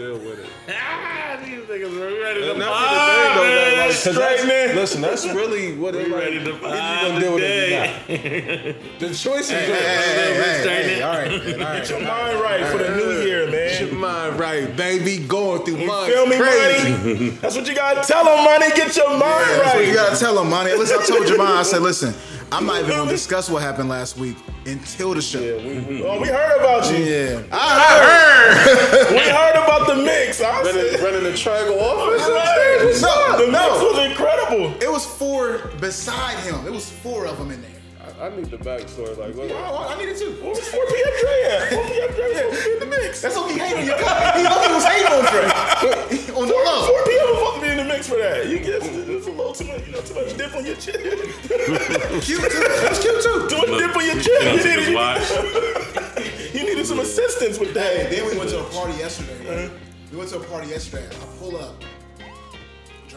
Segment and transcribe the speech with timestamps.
[0.00, 0.46] deal with it.
[0.72, 2.94] Ah, these niggas are ready to And fight.
[2.94, 4.76] the thing, though, that, Straight that's- man.
[4.76, 6.22] Listen, that's really what it We like.
[6.24, 8.98] ready to Either you gonna deal with it or not.
[9.00, 9.80] The choice is Hey, yours.
[9.80, 11.78] hey, hey, straighten hey, all right, man, all right.
[11.80, 13.52] Get your mind right for the new year, man.
[13.68, 15.18] Get your mind right, baby.
[15.26, 16.10] Going through You mine.
[16.10, 16.90] feel me, crazy.
[16.92, 17.28] money?
[17.30, 18.68] That's what you gotta tell them, money.
[18.74, 19.22] Get your mind
[19.60, 20.72] That's what you gotta tell him, money.
[20.72, 22.14] Listen, I told Jamon, I said, listen,
[22.52, 25.38] I'm not even gonna discuss what happened last week until the show.
[25.38, 27.04] Oh, we heard about you.
[27.04, 27.42] Yeah.
[27.52, 29.10] I heard.
[29.12, 30.40] we heard about the mix.
[30.42, 32.28] I Running, said, running the triangle offense.
[32.28, 32.80] Right.
[32.84, 33.38] What's up?
[33.38, 33.92] The mix No.
[33.92, 34.74] was incredible.
[34.82, 36.66] It was four beside him.
[36.66, 37.70] It was four of them in there.
[38.20, 39.16] I, I need the backstory.
[39.16, 39.50] Like, what?
[39.50, 40.32] Oh, I need it too.
[40.44, 41.12] What was 4 p.m.
[41.20, 41.72] Dre at?
[41.72, 42.10] 4 p.m.
[42.14, 43.20] Dre was supposed to be in the mix.
[43.22, 43.52] That's okay.
[43.54, 44.36] He hating on your guy.
[44.36, 45.44] He, he was hating on Dre.
[46.40, 46.86] on the 4, love.
[46.86, 47.26] 4 p.m.
[47.26, 48.46] was supposed to be in the mix for that.
[48.48, 51.00] You get it's a little too much, you know, too much dip on your chin.
[52.20, 52.60] Cute too.
[52.60, 53.48] That was cute too.
[53.48, 54.44] too much dip on your You chin.
[54.44, 55.26] know, You just needed, watch.
[56.54, 58.10] you needed some assistance with Hey, that.
[58.12, 59.38] then we went to a party yesterday.
[59.48, 59.70] Right?
[60.12, 61.06] We went to a party yesterday.
[61.08, 61.82] I pull up,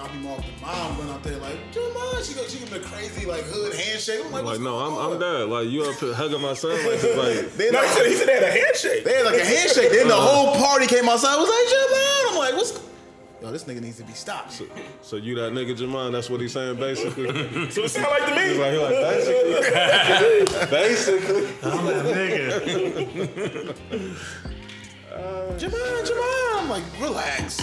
[0.04, 0.46] drop him off.
[0.46, 2.28] The mom went out there like, Jamon.
[2.28, 4.22] She go, she give me a crazy like hood handshake.
[4.26, 5.20] I'm like, Like, no, I'm, going I'm on?
[5.20, 5.50] dead.
[5.50, 6.72] Like, you up here hugging my son.
[6.72, 9.04] Like, like Then No, he said, he said they had a handshake.
[9.04, 9.92] they had like a handshake.
[9.92, 10.28] Then the uh-huh.
[10.28, 11.36] whole party came outside.
[11.38, 12.32] Was like, Jamon.
[12.32, 12.84] I'm like, what's?
[13.42, 14.62] Yo, this nigga needs to be stopped.
[15.02, 16.14] so you that nigga Jamon?
[16.14, 17.26] That's what he's saying, basically.
[17.72, 18.48] So it sounded like to me.
[18.50, 21.44] He's like, he's like, basically.
[21.44, 21.46] basically.
[21.64, 23.76] I'm that nigga.
[25.60, 26.62] Jamon, Jamon.
[26.62, 27.62] I'm like, relax.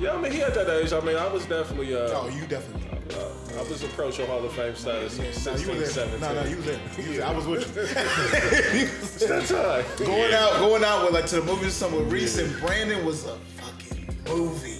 [0.00, 0.92] Yeah, I mean, he at that age.
[0.94, 2.88] I mean, I was definitely, uh, Oh, you definitely.
[3.14, 6.06] uh, I was approaching Hall of Fame status in No, you 16, was there.
[6.08, 6.20] 17.
[6.20, 6.80] No, no, you was there.
[6.96, 7.26] You was there.
[7.26, 9.28] I was with you.
[9.28, 9.84] That time.
[10.06, 13.04] going out, going out with like to the movies or something with Reese and Brandon
[13.04, 14.78] was a fucking movie.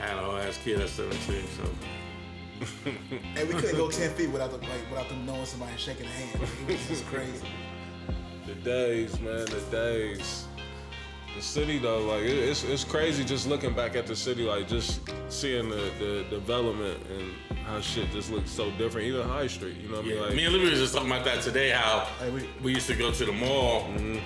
[0.00, 1.68] I had a whole ass kid at 17, so.
[3.36, 6.06] And we couldn't go ten feet without the like without them knowing somebody and shaking
[6.06, 6.40] a hand.
[6.68, 7.46] It was just crazy.
[8.46, 10.45] The days, man, the days.
[11.36, 14.66] The city though, like it, it's it's crazy just looking back at the city, like
[14.66, 19.06] just seeing the, the development and how shit just looks so different.
[19.06, 20.22] Even High Street, you know what I mean?
[20.22, 21.68] Like, me and Libby was just talking about that today.
[21.68, 24.18] How we- we used to go to the mall, mm-hmm.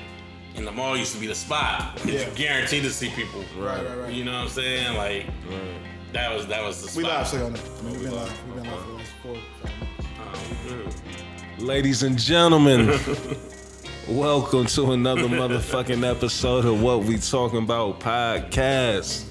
[0.55, 2.01] and the mall used to be the spot.
[2.05, 2.21] Yeah.
[2.21, 3.45] You guaranteed to see people.
[3.59, 4.13] Right, right, right.
[4.13, 4.97] You know what I'm saying?
[4.97, 5.27] Like
[6.13, 7.03] that was that was the spot.
[7.03, 7.61] We live, so on that.
[7.61, 8.47] I mean, we've been live.
[8.47, 9.37] We've been live for the last four.
[9.65, 11.03] five months.
[11.59, 12.87] Oh, Ladies and gentlemen,
[14.11, 19.25] welcome to another motherfucking episode of What We Talking About podcast.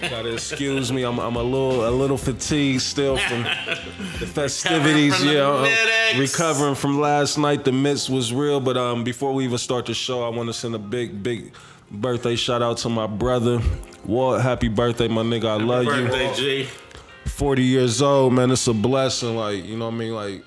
[0.00, 5.16] Gotta excuse me, I'm, I'm a little a little fatigued still from the festivities.
[5.16, 7.64] from the yeah, I'm recovering from last night.
[7.64, 10.54] The mix was real, but um, before we even start the show, I want to
[10.54, 11.52] send a big, big
[11.90, 13.60] birthday shout out to my brother
[14.06, 14.40] Walt.
[14.40, 15.46] Happy birthday, my nigga!
[15.48, 15.90] I love you.
[16.06, 16.68] Birthday, G.
[17.26, 19.36] 40 years old, man, it's a blessing.
[19.36, 20.14] Like, you know what I mean?
[20.14, 20.44] Like,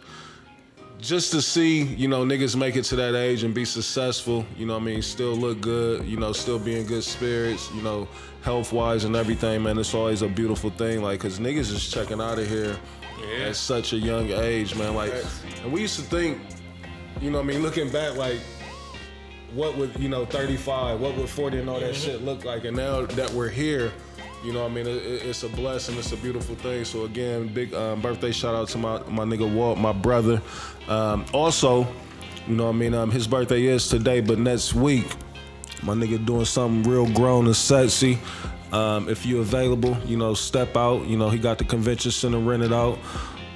[1.03, 4.65] just to see, you know, niggas make it to that age and be successful, you
[4.65, 5.01] know what I mean?
[5.01, 8.07] Still look good, you know, still be in good spirits, you know,
[8.41, 9.77] health wise and everything, man.
[9.77, 11.01] It's always a beautiful thing.
[11.01, 12.77] Like, cause niggas is checking out of here
[13.21, 13.47] Yeah.
[13.47, 14.95] at such a young age, man.
[14.95, 15.13] Like,
[15.61, 16.39] and we used to think,
[17.21, 17.61] you know I mean?
[17.61, 18.39] Looking back, like,
[19.53, 22.11] what would, you know, 35, what would 40 and all that mm-hmm.
[22.11, 22.63] shit look like?
[22.63, 23.91] And now that we're here,
[24.43, 24.87] you know what I mean?
[24.87, 25.97] It, it- it's a blessing.
[25.97, 26.83] It's a beautiful thing.
[26.85, 30.41] So again, big um, birthday shout out to my, my nigga Walt, my brother.
[30.87, 31.87] Um, also,
[32.47, 32.93] you know what I mean?
[32.93, 35.05] Um, his birthday is today, but next week,
[35.81, 38.19] my nigga doing something real grown and sexy.
[38.71, 41.05] Um, if you're available, you know, step out.
[41.05, 42.97] You know, he got the convention center rented out.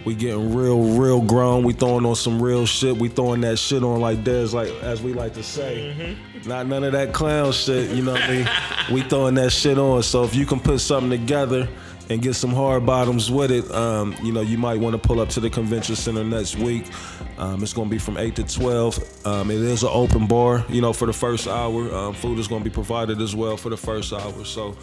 [0.08, 1.66] We getting real, real grown.
[1.66, 2.96] We throwing on some real shit.
[2.96, 6.16] We throwing that shit on like there's like as we like to say.
[6.46, 8.50] Not none of that clown shit, you know what I mean?
[8.94, 10.02] We throwing that shit on.
[10.04, 11.68] So if you can put something together
[12.10, 15.20] and get some hard bottoms with it, um, you know, you might want to pull
[15.20, 16.86] up to the convention center next week.
[17.38, 18.98] Um, it's gonna be from eight to twelve.
[19.28, 21.94] Um, it is an open bar, you know, for the first hour.
[21.94, 24.46] Um, food is gonna be provided as well for the first hour.
[24.46, 24.78] So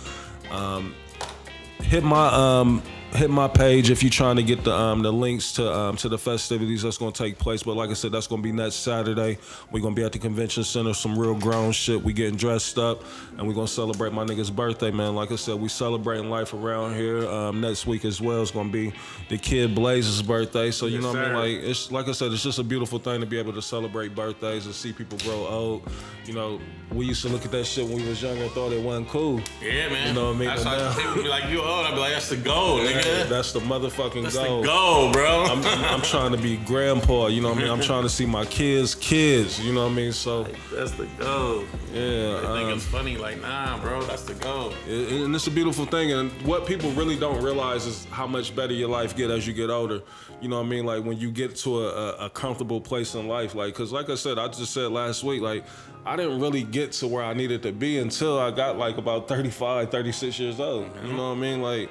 [0.51, 0.95] um,
[1.81, 2.29] hit my
[2.61, 2.83] um
[3.15, 6.09] hit my page if you're trying to get the um the links to um to
[6.09, 7.63] the festivities that's gonna take place.
[7.63, 9.39] But like I said, that's gonna be next Saturday.
[9.71, 12.03] We're gonna be at the convention center, some real grown shit.
[12.03, 13.05] We getting dressed up
[13.39, 15.15] and we're gonna celebrate my nigga's birthday, man.
[15.15, 17.29] Like I said, we celebrating life around here.
[17.29, 18.93] Um next week as well is gonna be
[19.29, 20.71] the kid Blaze's birthday.
[20.73, 21.35] So you Yes, know what I mean?
[21.59, 24.15] Like it's like I said, it's just a beautiful thing to be able to celebrate
[24.17, 25.89] birthdays and see people grow old.
[26.27, 26.59] You know,
[26.91, 29.09] we used to look at that shit when we was younger and thought it wasn't
[29.09, 29.41] cool.
[29.63, 30.09] Yeah, man.
[30.09, 30.49] You know what I mean?
[30.49, 31.87] That's But why now- people be like, you old.
[31.87, 33.04] I'd be like, that's the goal, nigga.
[33.29, 34.63] That's the motherfucking That's goal.
[34.63, 35.45] the goal, bro.
[35.45, 37.71] I'm, I'm, I'm trying to be grandpa, you know what I mean?
[37.71, 40.13] I'm trying to see my kids' kids, you know what I mean?
[40.13, 41.65] So, that's the goal.
[41.93, 42.39] yeah.
[42.39, 43.17] I think um, it's funny.
[43.17, 44.73] Like, nah, bro, that's the goal.
[44.89, 46.13] and it's a beautiful thing.
[46.13, 49.53] And what people really don't realize is how much better your life get as you
[49.53, 50.03] get older.
[50.41, 50.85] You know what I mean?
[50.85, 53.55] Like when you get to a, a, a comfortable place in life.
[53.55, 55.65] Like, cause like I said, I just said last week, like
[56.07, 59.27] I didn't really get to where I needed to be until I got like about
[59.27, 60.91] 35, 36 years old.
[61.03, 61.63] You know what I mean?
[61.63, 61.89] Like,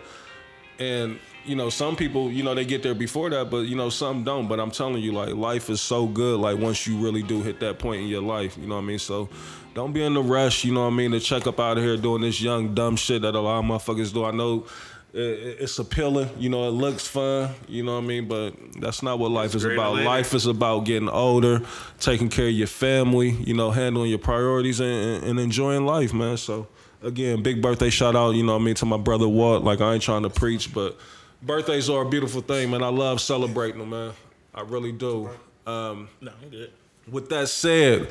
[0.80, 3.90] and you know, some people, you know, they get there before that, but you know,
[3.90, 4.48] some don't.
[4.48, 6.40] But I'm telling you, like, life is so good.
[6.40, 8.86] Like, once you really do hit that point in your life, you know what I
[8.86, 9.00] mean?
[9.00, 9.28] So,
[9.74, 10.64] don't be in the rush.
[10.64, 11.12] You know what I mean?
[11.12, 13.66] To check up out of here doing this young dumb shit that a lot of
[13.66, 14.24] motherfuckers do.
[14.24, 14.66] I know
[15.14, 16.30] it- it- it's appealing.
[16.40, 17.50] You know, it looks fun.
[17.68, 18.28] You know what I mean?
[18.30, 19.96] But that's not what life is about.
[20.06, 21.62] Life is about getting older,
[22.00, 23.32] taking care of your family.
[23.46, 26.38] You know, handling your priorities and, and enjoying life, man.
[26.38, 26.68] So.
[27.04, 29.64] Again, big birthday shout out, you know what I mean, to my brother Walt.
[29.64, 30.98] Like I ain't trying to preach, but
[31.42, 32.82] birthdays are a beautiful thing, man.
[32.84, 34.12] I love celebrating them, man.
[34.56, 35.30] I really do.
[35.66, 36.72] Um, No, I'm good.
[37.12, 38.08] with that said,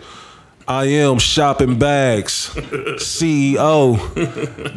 [0.68, 3.98] I am shopping bags, CEO,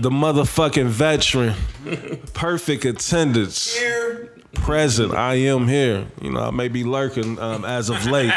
[0.01, 1.53] the motherfucking veteran,
[2.33, 3.77] perfect attendance,
[4.53, 5.13] present.
[5.13, 6.07] I am here.
[6.21, 8.33] You know, I may be lurking um, as of late,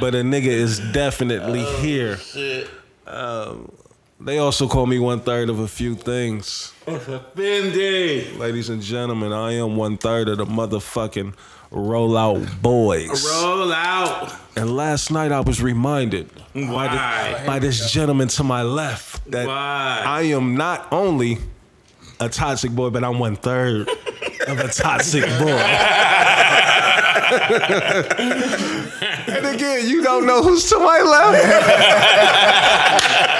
[0.00, 2.18] but a nigga is definitely here.
[3.06, 3.72] Um,
[4.20, 6.74] they also call me one third of a few things.
[6.86, 11.34] Ladies and gentlemen, I am one third of the motherfucking
[11.72, 13.24] rollout boys.
[13.24, 14.34] Roll out.
[14.56, 19.46] And last night I was reminded by, the, by this gentleman to my left that
[19.46, 20.02] Why?
[20.04, 21.38] I am not only
[22.18, 23.88] a toxic boy, but I'm one third
[24.46, 25.30] of a toxic boy.
[29.30, 32.66] and again, you don't know who's to my left.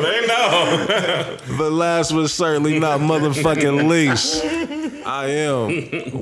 [0.00, 0.59] They know.
[1.58, 4.44] But last but certainly not motherfucking least,
[5.06, 5.70] I am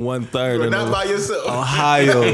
[0.02, 1.46] one third of Not by yourself.
[1.46, 2.32] Ohio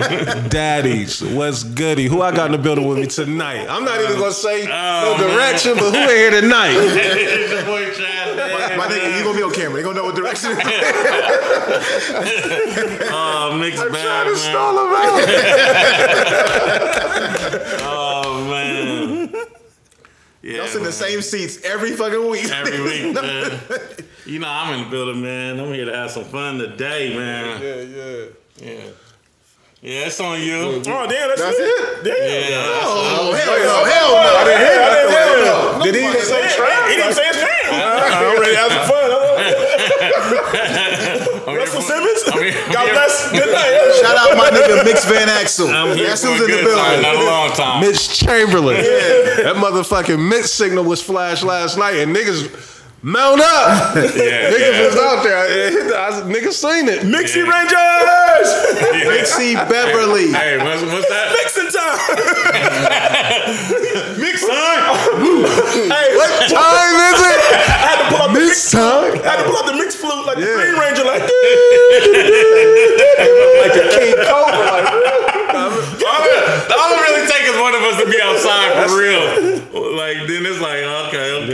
[0.49, 1.20] daddies.
[1.22, 2.06] What's goody?
[2.06, 3.66] Who I got in the building with me tonight?
[3.69, 6.75] I'm not even gonna say no oh, direction, but who in here tonight?
[6.76, 8.78] it's your boy Chad.
[8.78, 9.76] My nigga, you gonna be on camera.
[9.76, 10.52] They gonna know what direction.
[10.55, 10.75] it is.
[13.17, 14.38] Oh, mixed Trying bag, to man.
[14.38, 15.20] stall him out.
[17.87, 17.94] Oh,
[20.44, 20.52] Oh man.
[20.52, 22.50] Yeah, Y'all sit in the same seats every fucking week.
[22.50, 23.61] every week, man.
[24.26, 25.58] You know I'm in the building, man.
[25.61, 27.62] I'm here to have some fun today, man.
[27.62, 28.26] Yeah, yeah.
[28.56, 28.91] Yeah.
[29.82, 30.55] Yeah, it's on you.
[30.56, 32.05] Oh damn, that's, That's it.
[32.05, 32.17] Damn.
[32.17, 32.81] Yeah.
[32.88, 34.37] Oh hell no, hell no.
[34.37, 34.81] I didn't hear.
[34.81, 35.25] I didn't hear.
[35.85, 36.41] Did he even say
[36.88, 37.69] He didn't say his name.
[37.69, 39.11] I'm ready to have some fun.
[41.76, 42.22] I'm Russell Simmons.
[42.26, 43.30] I'm God here- bless.
[43.32, 43.94] Good night.
[44.00, 45.68] Shout out my nigga Mix Van Axel.
[45.68, 47.26] I'm That's who's in the good time, not a building.
[47.26, 47.80] long time.
[47.80, 48.76] Mitch Chamberlain.
[48.76, 49.42] Yeah.
[49.44, 52.48] That motherfucking Mitch signal was flashed last night, and niggas
[53.04, 53.94] mount up.
[54.16, 54.86] Yeah, niggas yeah.
[54.88, 55.44] was out there.
[55.46, 57.00] It hit the- I- niggas seen it.
[57.04, 57.52] Mixie Yeah.
[57.52, 58.48] Rangers.
[59.12, 60.32] Mixie Beverly.
[60.32, 61.32] Hey, what's, what's that?
[61.36, 61.98] Mixing time.
[64.24, 64.94] Mix time.
[65.92, 67.40] hey, What time is it?
[67.54, 68.48] I had to pull out the mix.
[68.48, 69.12] Mix time.
[69.20, 71.22] I had to pull out the mix flute like the Green Ranger, like.
[71.22, 71.34] This.
[73.60, 74.64] Like a King Cobra.
[74.64, 74.88] Like,
[75.54, 76.20] all,
[76.72, 79.22] all it really takes is one of us to be outside for real.
[79.94, 81.53] Like then it's like okay, okay.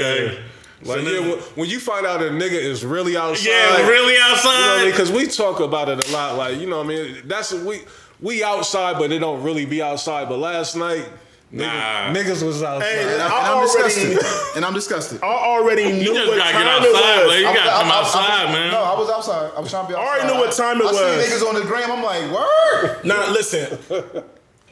[0.91, 3.49] Like, yeah, when, when you find out a nigga is really outside.
[3.49, 4.83] Yeah, really You know what I outside.
[4.83, 4.91] mean?
[4.91, 6.37] Because we talk about it a lot.
[6.37, 7.23] Like, you know what I mean?
[7.27, 7.83] That's we
[8.21, 10.29] we outside, but it don't really be outside.
[10.29, 11.09] But last night,
[11.53, 11.65] Nah.
[11.65, 12.87] niggas, niggas was outside.
[12.89, 14.19] Hey, And, I, I am already- disgusted.
[14.57, 15.21] And I'm disgusted.
[15.23, 17.01] I already knew You just what gotta time get it was.
[17.01, 17.41] man.
[17.41, 18.71] You I was- gotta I- come I- I- outside, man.
[18.71, 19.51] No, I was outside.
[19.57, 20.07] I was trying to be outside.
[20.07, 20.97] I already knew what time it was.
[20.97, 21.27] I was.
[21.27, 21.91] seen niggas on the gram.
[21.91, 23.05] I'm like, word.
[23.05, 23.79] Now listen.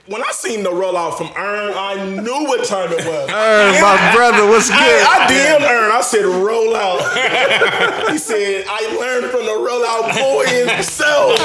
[0.08, 3.28] When I seen the rollout from Earn, I knew what time it was.
[3.38, 4.78] Hey, my brother, what's good?
[4.78, 5.92] I, I DM Earn.
[5.92, 8.10] I said rollout.
[8.12, 11.38] he said I learned from the rollout boy himself.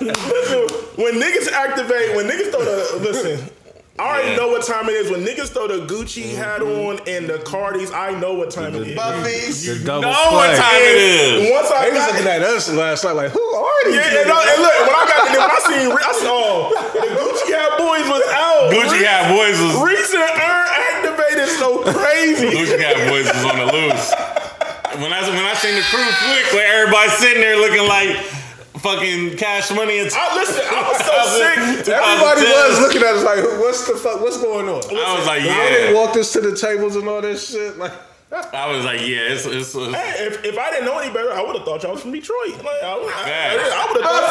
[0.00, 3.50] listen, when niggas activate, when niggas throw the listen.
[3.98, 4.36] I already Yeah.
[4.36, 5.10] know what time it is.
[5.10, 6.36] When niggas throw the Gucci mm-hmm.
[6.36, 8.96] hat on and the Cardis, I know what time it is.
[8.96, 9.64] Buffies.
[9.66, 10.58] The double know what play.
[10.60, 11.50] time it is.
[11.50, 13.96] Once I They was looking at us last night like, who are these?
[13.96, 14.30] yeah, and.
[14.32, 18.06] I- and look, when I got when I seen, I saw the Gucci hat boys
[18.08, 18.68] was out.
[18.72, 22.48] Gucci Hat Boys was Reese and Earn activated so crazy.
[22.52, 24.12] Gucci Hat Boys was on the loose.
[25.00, 28.16] When I when I seen the crew flick, where everybody sitting there looking like
[28.86, 31.58] fucking cash money and I listen, I was so sick.
[31.90, 32.70] Everybody 2010.
[32.70, 34.20] was looking at us like, what's the fuck?
[34.20, 34.80] What's going on?
[34.94, 36.00] I was like, They didn't yeah.
[36.00, 37.76] walk us to the tables and all that shit.
[37.78, 37.92] Like,
[38.30, 39.32] I was like, yeah.
[39.34, 41.82] It's, it's, it's Hey, if, if I didn't know any better, I would have thought
[41.82, 42.62] y'all was from Detroit.
[42.62, 44.30] Like, I, would- I, I would have thought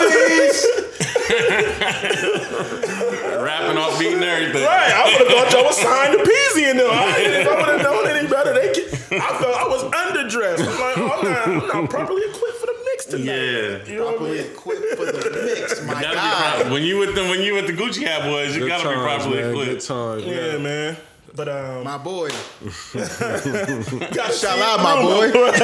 [3.44, 4.64] rapping off beat and everything.
[4.64, 4.92] right.
[4.92, 6.90] I would have thought y'all was signed to Peezy and them.
[6.92, 8.88] I, if I would have known any better, they could,
[9.20, 10.64] I felt I was underdressed.
[10.64, 13.26] I'm like, I'm not, I'm not properly equipped for the mix tonight.
[13.36, 13.86] Yeah.
[13.86, 14.52] You know what I Properly mean?
[14.52, 15.82] equipped for the mix.
[15.88, 16.72] My Gotta God.
[16.72, 18.96] When you with the when you with the Gucci Hat Boys, you good gotta be
[18.96, 19.54] properly man.
[19.54, 19.86] Good equipped.
[19.88, 20.64] times, Yeah, man.
[20.64, 20.98] man.
[21.36, 22.30] But um, My boy.
[22.94, 25.56] gotta Shout see out, it my through, boy.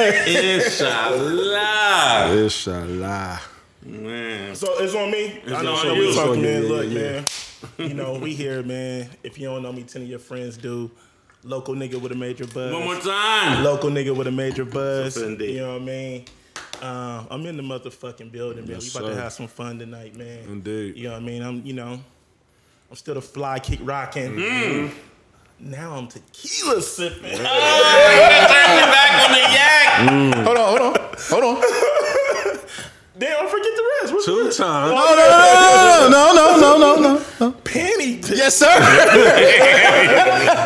[0.56, 2.36] Inshallah.
[2.44, 3.40] Inshallah.
[3.84, 4.54] Man.
[4.54, 5.40] So it's on me.
[5.46, 6.00] I know, I know you.
[6.00, 6.62] we It's talking, man.
[6.62, 7.00] yeah, Look, yeah.
[7.00, 7.24] man.
[7.78, 9.08] You know, we here, man.
[9.22, 10.90] If you don't know me, ten of your friends do.
[11.44, 12.72] Local nigga with a major buzz.
[12.72, 13.64] One more time.
[13.64, 15.16] Local nigga with a major buzz.
[15.16, 15.54] What's up, indeed?
[15.56, 16.24] You know what I mean?
[16.82, 18.74] Um, I'm in the motherfucking building, man.
[18.80, 20.44] Yes, we about to have some fun tonight, man.
[20.48, 20.96] Indeed.
[20.96, 21.40] You know what I mean?
[21.42, 22.00] I'm, you know,
[22.90, 24.32] I'm still the fly kick rocking.
[24.32, 24.90] Mm.
[25.60, 27.22] Now I'm tequila sipping.
[27.22, 30.44] Turn me back on the yak.
[30.44, 30.94] Hold on, hold on,
[31.30, 31.62] hold on.
[33.16, 34.12] Damn, I forget the rest.
[34.14, 34.90] What's Two the times.
[34.90, 35.24] No, no,
[36.10, 37.52] no, no, no, no, no, no.
[37.62, 38.36] Penny pick.
[38.38, 38.74] Yes, sir.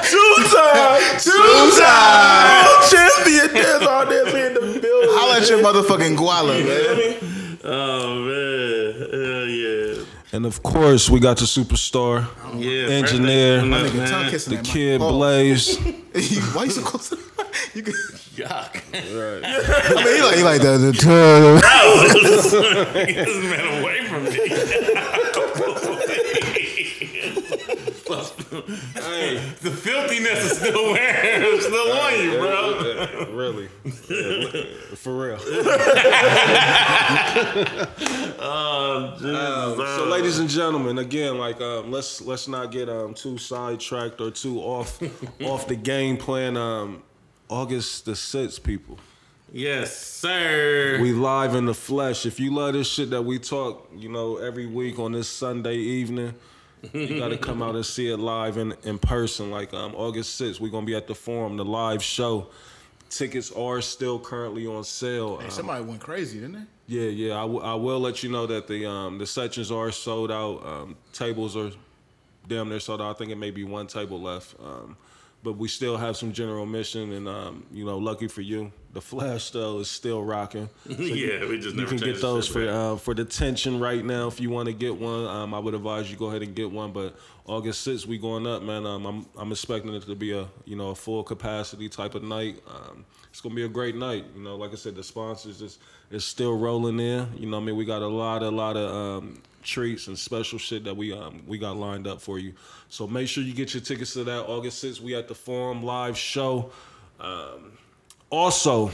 [0.08, 1.24] Two times.
[1.24, 2.90] Two times.
[2.90, 3.52] Champion.
[3.52, 4.45] There's all this in
[5.48, 5.64] the building.
[5.64, 7.58] Holla at your motherfucking guala, man.
[7.64, 8.94] Oh man.
[9.10, 10.04] Hell yeah.
[10.32, 12.26] And of course, we got the superstar,
[12.58, 12.88] Yeah.
[12.94, 13.70] engineer, perfect.
[13.70, 14.08] My nigga Man.
[14.10, 15.12] tongue kissing the kid Pause.
[15.12, 15.78] Blaze.
[16.54, 17.18] Why you so close to?
[17.74, 17.94] You can,
[18.36, 18.82] Yuck.
[18.92, 20.92] I mean, he like, he like the, the,
[22.94, 24.30] Get this man away from me.
[28.08, 33.26] hey, The filthiness is still wearing, still on you, bro.
[33.32, 33.66] really,
[34.96, 35.38] for real.
[38.48, 39.96] Oh, Jesus.
[39.96, 44.30] So, ladies and gentlemen, again, like um, let's let's not get um, too sidetracked or
[44.30, 45.00] too off
[45.44, 46.56] off the game plan.
[46.56, 47.02] Um,
[47.48, 48.98] August the sixth, people.
[49.52, 50.98] yes, sir.
[51.00, 52.26] We live in the flesh.
[52.26, 55.76] If you love this shit that we talk, you know, every week on this Sunday
[55.76, 56.34] evening,
[56.92, 59.50] you got to come out and see it live in, in person.
[59.50, 62.48] Like um, August 6th, we're going to be at the Forum, the live show.
[63.08, 65.38] Tickets are still currently on sale.
[65.42, 66.64] Um, Somebody went crazy, didn't they?
[66.88, 67.34] yeah, yeah.
[67.38, 70.66] I, w- I will let you know that the um, the sections are sold out.
[70.66, 71.70] Um, tables are
[72.48, 73.10] damn near sold out.
[73.10, 74.56] I think it may be one table left.
[74.60, 74.96] Um,
[75.44, 79.02] but we still have some general admission, and um, you know, lucky for you, the
[79.02, 80.70] Flash though is still rocking.
[80.86, 84.26] yeah, we just You can get those for uh, for the tension right now.
[84.26, 86.70] If you want to get one, um, I would advise you go ahead and get
[86.70, 86.92] one.
[86.92, 88.86] But August 6th, we going up, man.
[88.86, 92.22] Um, I'm I'm expecting it to be a you know a full capacity type of
[92.22, 92.62] night.
[92.66, 94.24] Um, it's gonna be a great night.
[94.34, 95.78] You know, like I said, the sponsors is
[96.10, 97.28] is still rolling in.
[97.36, 100.18] You know, what I mean, we got a lot a lot of um, treats and
[100.18, 102.54] special shit that we um we got lined up for you.
[102.88, 105.00] So make sure you get your tickets to that August 6th.
[105.00, 106.72] We at the Forum live show.
[107.20, 107.72] Um,
[108.30, 108.90] also.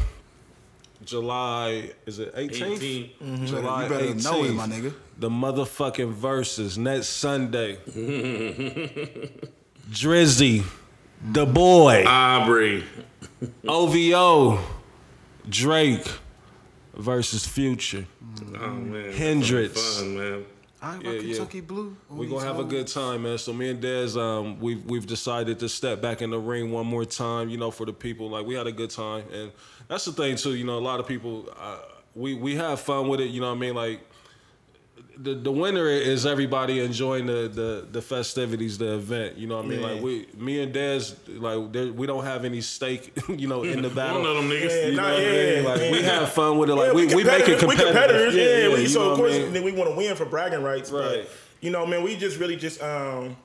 [1.04, 2.76] July is it 18th?
[2.76, 3.10] 18.
[3.22, 3.44] Mm-hmm.
[3.46, 4.24] July You better 18th.
[4.24, 4.94] know it, my nigga.
[5.18, 7.78] The motherfucking verses next Sunday.
[9.90, 10.64] Drizzy,
[11.32, 12.84] the boy, Aubrey.
[13.66, 14.58] OVO,
[15.48, 16.06] Drake
[16.94, 18.06] versus Future.
[18.60, 19.12] Oh man.
[19.12, 19.98] Hendrix.
[19.98, 20.44] Fun, man.
[20.82, 21.20] I Yeah, yeah.
[21.20, 21.96] Kentucky Blue.
[22.10, 23.38] We're gonna have a good time, man.
[23.38, 26.86] So me and Dez, um, we've we've decided to step back in the ring one
[26.86, 28.28] more time, you know, for the people.
[28.28, 29.52] Like we had a good time, and
[29.86, 30.54] that's the thing too.
[30.54, 31.78] You know, a lot of people, uh,
[32.16, 33.30] we we have fun with it.
[33.30, 33.74] You know what I mean?
[33.74, 34.00] Like
[35.22, 39.38] the the winner is everybody enjoying the the the festivities, the event.
[39.38, 39.80] You know what I mean?
[39.80, 39.86] Yeah.
[39.86, 43.88] Like we, me and Dez, like we don't have any stake, you know, in the
[43.90, 44.22] battle.
[44.22, 44.70] One of them niggas.
[44.70, 45.64] Yeah, You nah, know what I yeah, mean?
[45.64, 45.92] Like yeah.
[45.92, 46.74] we have fun with it.
[46.74, 48.68] Like Yeah, we, we make it competitive- We competitors, yeah.
[48.74, 49.64] we, you so know of what I course mean?
[49.64, 51.22] we want to win for bragging rights, Right.
[51.24, 53.36] But, you know, man, we just really just um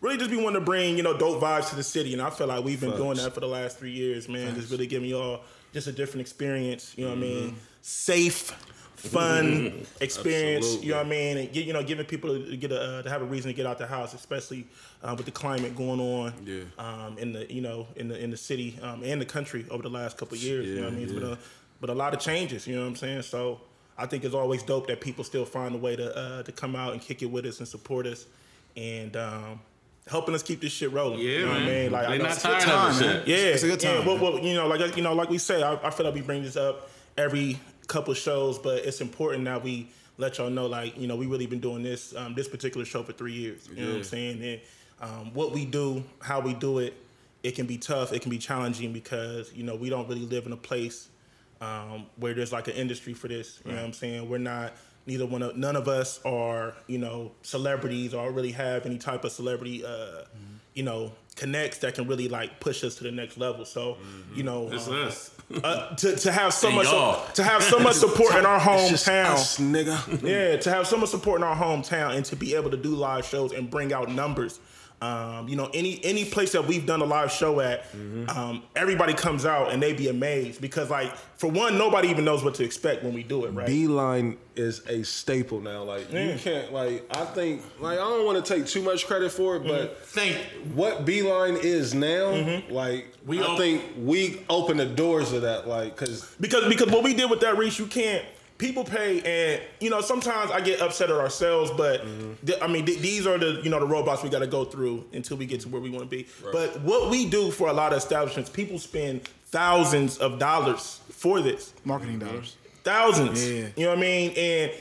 [0.00, 2.28] really just be wanting to bring you know dope vibes to the city, and I
[2.30, 4.54] feel like we've been doing that for the last three years, man.
[4.54, 5.40] Just really giving y'all
[5.72, 6.92] just a different experience.
[6.96, 7.44] You know what I Mm-hmm.
[7.46, 7.56] mean?
[7.80, 8.52] Safe.
[9.08, 10.86] Fun experience, Absolutely.
[10.86, 13.02] you know what I mean, and get, you know, giving people to get a uh,
[13.02, 14.66] to have a reason to get out the house, especially
[15.02, 16.62] uh, with the climate going on, Yeah.
[16.78, 19.82] um, in the you know in the in the city um, and the country over
[19.82, 20.66] the last couple of years.
[20.66, 21.04] you know what I mean?
[21.04, 21.38] It's been a,
[21.80, 22.66] but a lot of changes.
[22.66, 23.22] You know what I'm saying?
[23.22, 23.60] So
[23.98, 26.76] I think it's always dope that people still find a way to uh, to come
[26.76, 28.26] out and kick it with us and support us,
[28.76, 29.60] and um,
[30.06, 31.18] helping us keep this shit rolling.
[31.18, 31.54] Yeah, you know man.
[31.54, 31.92] what I mean?
[31.92, 33.16] Like I they know not it's- tired time, of this man.
[33.18, 33.28] shit.
[33.28, 34.32] yeah, It's a good Yeah, time, well, man.
[34.34, 36.44] well, you know, like you know, like we say, I, I feel like we bring
[36.44, 37.58] this up every
[37.92, 41.46] couple shows, but it's important that we let y'all know, like you know, we really
[41.46, 43.68] been doing this um, this particular show for three years.
[43.68, 44.42] You know what I'm saying?
[44.42, 44.60] And
[45.00, 46.94] um, what we do, how we do it,
[47.42, 50.46] it can be tough, it can be challenging because you know we don't really live
[50.46, 51.08] in a place
[51.60, 53.60] um, where there's like an industry for this.
[53.64, 54.28] You know what I'm saying?
[54.28, 54.72] We're not.
[55.04, 59.24] Neither one of none of us are you know celebrities or really have any type
[59.24, 60.22] of celebrity uh,
[60.74, 63.64] you know connects that can really like push us to the next level.
[63.64, 63.98] So
[64.32, 65.30] you know It's um, us.
[65.62, 67.24] Uh, to to have so much y'all.
[67.34, 69.24] to have so much support in our hometown.
[69.26, 70.22] us, nigga.
[70.22, 72.90] Yeah, to have so much support in our hometown and to be able to do
[72.90, 74.58] live shows and bring out numbers.
[75.02, 77.84] Um, you know, any any place that we've done a live show at,
[78.28, 82.44] um, everybody comes out and they be amazed because, like, for one, nobody even knows
[82.44, 83.66] what to expect when we do it, right?
[83.66, 85.82] Beeline is a staple now.
[85.82, 89.32] Like you can't like I think like I don't want to take too much credit
[89.32, 90.36] for it, but think
[90.74, 95.66] what Beeline is now, like We I op- think we open the doors of that,
[95.66, 98.24] like because because because what we did with that reach, you can't
[98.62, 102.46] people pay, and you know sometimes I get upset at ourselves, but mm-hmm.
[102.46, 104.64] th- I mean th- these are the you know the roadblocks we got to go
[104.64, 106.28] through until we get to where we want to be.
[106.52, 111.40] But what we do for a lot of establishments, people spend thousands of dollars for
[111.40, 112.56] this Marketing dollars.
[112.84, 113.44] thousands.
[113.44, 113.66] Yeah.
[113.76, 114.30] You know what I mean?
[114.36, 114.72] And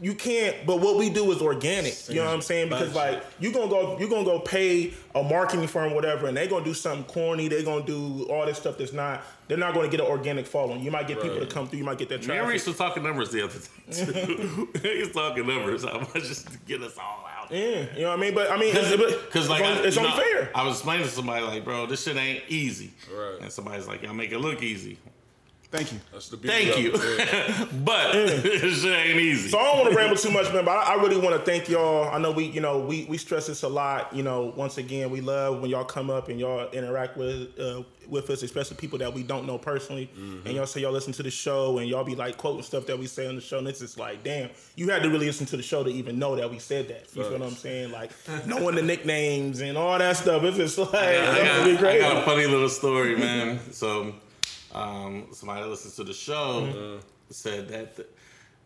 [0.00, 0.66] you can't.
[0.66, 2.08] But what we do is organic.
[2.08, 2.68] You know what I'm saying?
[2.68, 6.46] Because like you're gonna go, you're gonna go pay a marketing firm, whatever, and they're
[6.46, 7.48] gonna do something corny.
[7.48, 9.22] they're gonna do all this stuff that's not.
[9.48, 10.82] They're not gonna get an organic following.
[10.82, 11.78] You might get people to come through.
[11.78, 14.68] You might get that and Reese was talking numbers the other day too.
[14.82, 15.84] he talking numbers.
[15.84, 17.50] How much just to get us all out.
[17.50, 18.34] Yeah, you know what I mean.
[18.34, 20.50] But I mean, Because like it's, I, it's you know, unfair.
[20.54, 22.92] I was explaining to somebody like, bro, this shit ain't easy.
[23.10, 23.38] Right.
[23.40, 24.98] And somebody's like, y'all make it look easy.
[25.70, 26.00] Thank you.
[26.12, 26.92] That's the beauty Thank of you.
[26.94, 27.28] it.
[27.28, 27.66] Yeah.
[27.84, 29.50] but this shit ain't easy.
[29.50, 30.64] So I don't want to ramble too much, man.
[30.64, 32.08] But I, I really want to thank y'all.
[32.08, 34.14] I know we, you know, we we stress this a lot.
[34.14, 37.82] You know, once again, we love when y'all come up and y'all interact with uh,
[38.08, 40.10] with us, especially people that we don't know personally.
[40.16, 42.98] And y'all say y'all listen to the show and y'all be like quoting stuff that
[42.98, 43.58] we say on the show.
[43.58, 46.18] And it's just like, damn, you had to really listen to the show to even
[46.18, 47.02] know that we said that.
[47.14, 47.92] You feel what I'm saying?
[47.92, 48.10] Like
[48.46, 50.42] knowing the nicknames and all that stuff.
[50.44, 53.60] It's just like I it's got, really I got a funny little story, man.
[53.72, 54.14] So,
[54.78, 57.00] um, somebody that listens to the show Mm-hmm.
[57.30, 58.08] said that th-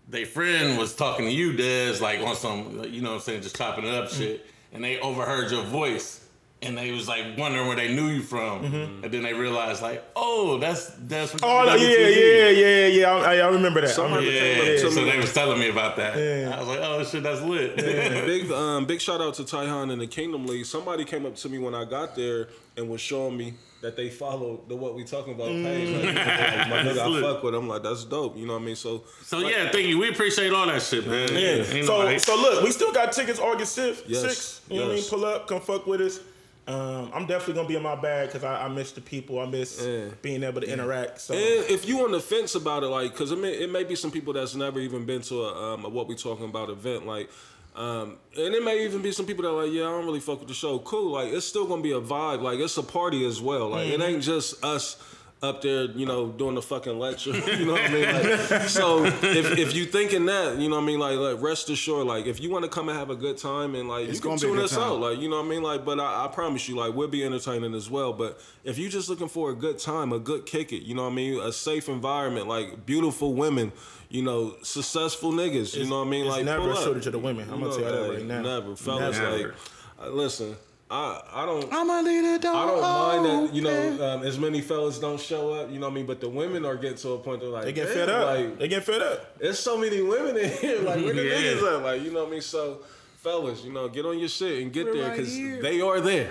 [0.09, 3.43] their friend was talking to you, Des, like on some, you know what I'm saying,
[3.43, 4.19] just chopping it up Mm-hmm.
[4.21, 6.19] shit, and they overheard your voice.
[6.65, 10.05] And they was like wondering where they knew you from, and then they realized like,
[10.15, 11.33] oh, that's that's.
[11.33, 11.45] Mm-hmm.
[11.45, 13.11] Oh no, yeah, yeah, yeah, yeah.
[13.11, 13.91] I, I remember that.
[13.91, 16.17] I Somebody remember- Yeah, came up to so they was telling me about that.
[16.17, 16.55] Yeah.
[16.55, 17.75] I was like, oh shit, that's lit.
[18.27, 20.65] big um, big shout out to Taihan and the Kingdom League.
[20.67, 24.09] Somebody came up to me when I got there and was showing me that they
[24.09, 25.91] follow the what we talking about page.
[25.93, 27.55] Like, like, my nigga, I fuck with.
[27.55, 28.37] I'm like, that's dope.
[28.37, 28.77] You know what I mean?
[28.77, 29.99] So So yeah, thank you.
[29.99, 31.29] We appreciate all that shit, man.
[31.33, 31.65] Yeah.
[31.65, 34.05] So nobody- so look, we still got tickets August sixth.
[34.07, 34.23] Yes.
[34.23, 34.61] Six.
[34.71, 35.05] You know what I mean?
[35.11, 36.21] Pull up, come fuck with us.
[36.65, 39.41] Um, I'm definitely gonna be in my bag because I, I miss the people.
[39.41, 40.05] I miss Yeah.
[40.23, 41.21] being able to interact.
[41.21, 43.83] So And if you on the fence about it, like, because it may, it may
[43.83, 46.71] be some people that's never even been to a, um, a what we talking about
[46.71, 47.29] event, like,
[47.75, 50.21] um, and it may even be some people that are like, yeah, I don't really
[50.21, 50.79] fuck with the show.
[50.81, 52.43] Cool, like, it's still gonna be a vibe.
[52.43, 53.71] Like, it's a party as well.
[53.71, 54.97] Like, it ain't just us
[55.43, 57.31] up there, you know, doing the fucking lecture.
[57.59, 58.05] you know what I mean?
[58.05, 61.69] Like, so if, if you thinking that, you know what I mean, like, like rest
[61.69, 64.23] assured, like, if you want to come and have a good time and like, It's
[64.23, 64.83] you can tune us time.
[64.83, 67.09] out, like, you know what I mean, like, but I, I promise you, like, we'll
[67.09, 68.13] be entertaining as well.
[68.13, 71.05] But if you just looking for a good time, a good kick it, you know
[71.05, 73.73] what I mean, a safe environment, like beautiful women,
[74.13, 76.85] you know, successful niggas, you know what I mean, it's like never pull a up.
[76.85, 77.49] shortage of the women.
[77.51, 78.43] I'm You gonna tell you that hey, right now.
[78.43, 79.19] Never, fellas.
[79.19, 79.37] Never.
[79.49, 79.55] Like,
[80.03, 80.55] uh, listen,
[80.91, 81.67] I I don't.
[81.73, 85.19] I'm a leader, don't I don't mind that you know um, as many fellas don't
[85.19, 85.71] show up.
[85.71, 87.65] You know what I mean, but the women are getting to a point they're like
[87.65, 88.27] They get fed up.
[88.37, 89.39] Like they get fed up.
[89.39, 90.81] there's so many women in here.
[90.83, 91.35] Like where the Yeah.
[91.55, 91.83] niggas at?
[91.83, 92.43] Like you know what I mean.
[92.43, 92.81] So
[93.23, 95.63] fellas, you know, get on your shit and get We're there because here.
[95.63, 96.31] they are there.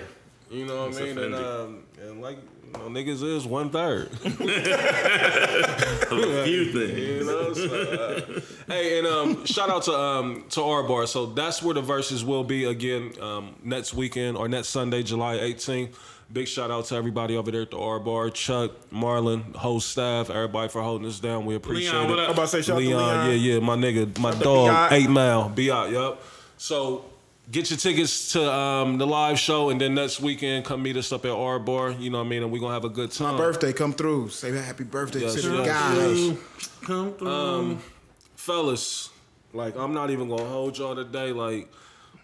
[0.50, 1.18] You know what I mean?
[1.18, 2.38] And um and like
[2.76, 4.10] you know, niggas is one third.
[4.12, 4.16] a
[6.44, 6.98] few things.
[6.98, 11.06] You know, so, uh, hey, and um, shout out to um to R Bar.
[11.06, 15.36] So that's where the verses will be again um, next weekend or next Sunday, July
[15.38, 15.94] 18th.
[16.32, 20.30] Big shout out to everybody over there at the R Bar, Chuck, Marlon, whole staff,
[20.30, 21.44] everybody for holding us down.
[21.44, 22.08] We appreciate Leon, it.
[22.08, 22.28] what up?
[22.28, 23.26] I'm about to say shout out to Leon, Leon.
[23.26, 24.98] yeah, yeah, my nigga, my out to dog, B.I.
[24.98, 26.22] Eight Mile, be out, yup.
[26.56, 27.04] So
[27.50, 31.12] get your tickets to um, the live show, and then next weekend come meet us
[31.12, 31.90] up at R Bar.
[31.92, 33.32] You know what I mean, and we gonna have a good time.
[33.34, 34.28] My Birthday, come through.
[34.30, 36.20] Say happy birthday Yes, to the yes, guys.
[36.28, 36.68] yes.
[36.84, 37.78] Come through.
[38.36, 39.10] fellas,
[39.52, 41.32] like I'm not even gonna hold y'all today.
[41.32, 41.68] Like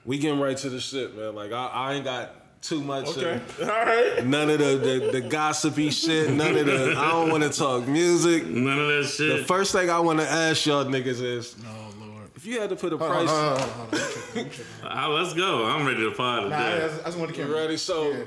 [0.04, 1.34] we getting right to the shit, man.
[1.34, 3.06] Like I, I ain't got too much.
[3.08, 3.40] Okay.
[3.62, 4.24] All right.
[4.26, 4.76] none of the,
[5.10, 6.30] the the gossipy shit.
[6.30, 6.94] None of the.
[6.96, 8.46] I don't want to talk music.
[8.46, 9.38] None of that shit.
[9.40, 11.97] The first thing I want to ask y'all niggas is, Oh Lord.
[12.38, 14.00] If you had to put a Hold on, price, hold on, hold on.
[14.00, 14.74] I'm tripping, I'm tripping.
[14.84, 15.66] Ah, let's go.
[15.66, 16.86] I'm ready to pod Nah, I today.
[16.86, 17.76] just, I just want the you ready?
[17.76, 18.12] So.
[18.12, 18.24] Yeah.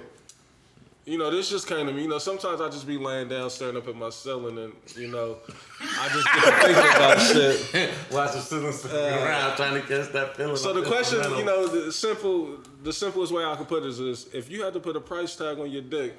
[1.06, 2.04] You know, this just came to me.
[2.04, 5.08] You know, sometimes I just be laying down, staring up at my ceiling, and you
[5.08, 5.38] know,
[6.00, 7.19] I just get to thinking about
[7.74, 7.91] shit.
[8.12, 10.58] Watch the students around trying to catch that feeling.
[10.58, 13.97] So the question, you know, the simple, the simplest way I can put it is,
[13.97, 16.13] this: if you had to put a price tag on your dick,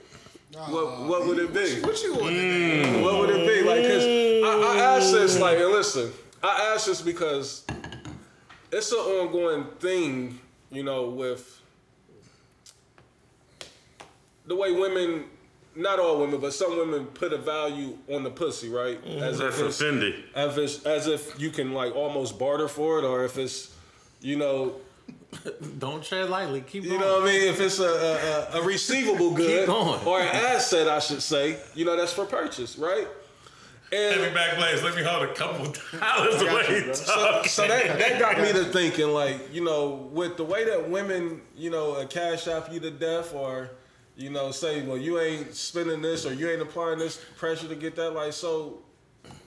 [0.52, 1.80] what what would it be?
[1.80, 2.34] What you want?
[2.34, 3.62] to What would it be?
[3.62, 7.64] Like, cause I, I asked this, like, and listen, I asked this because
[8.72, 11.60] it's an ongoing thing, you know, with
[14.46, 15.24] the way women,
[15.76, 19.02] not all women, but some women put a value on the pussy, right?
[19.04, 19.22] Mm-hmm.
[19.22, 20.24] As that's if it's, offended.
[20.34, 23.74] as if, as if you can like almost barter for it, or if it's,
[24.20, 24.74] you know,
[25.78, 26.60] Don't tread lightly.
[26.60, 27.00] Keep you going.
[27.00, 27.48] know what I mean?
[27.48, 30.04] If it's a, a, a receivable good going.
[30.06, 33.08] or an asset, I should say, you know, that's for purchase, right?
[33.92, 34.82] And back place.
[34.82, 35.66] Let me hold a couple
[35.98, 36.94] dollars away.
[36.94, 40.88] so, so that, that got me to thinking, like, you know, with the way that
[40.88, 43.70] women, you know, uh, cash out you to death or,
[44.16, 47.74] you know, say, well, you ain't spending this or you ain't applying this pressure to
[47.74, 48.12] get that.
[48.12, 48.78] Like, so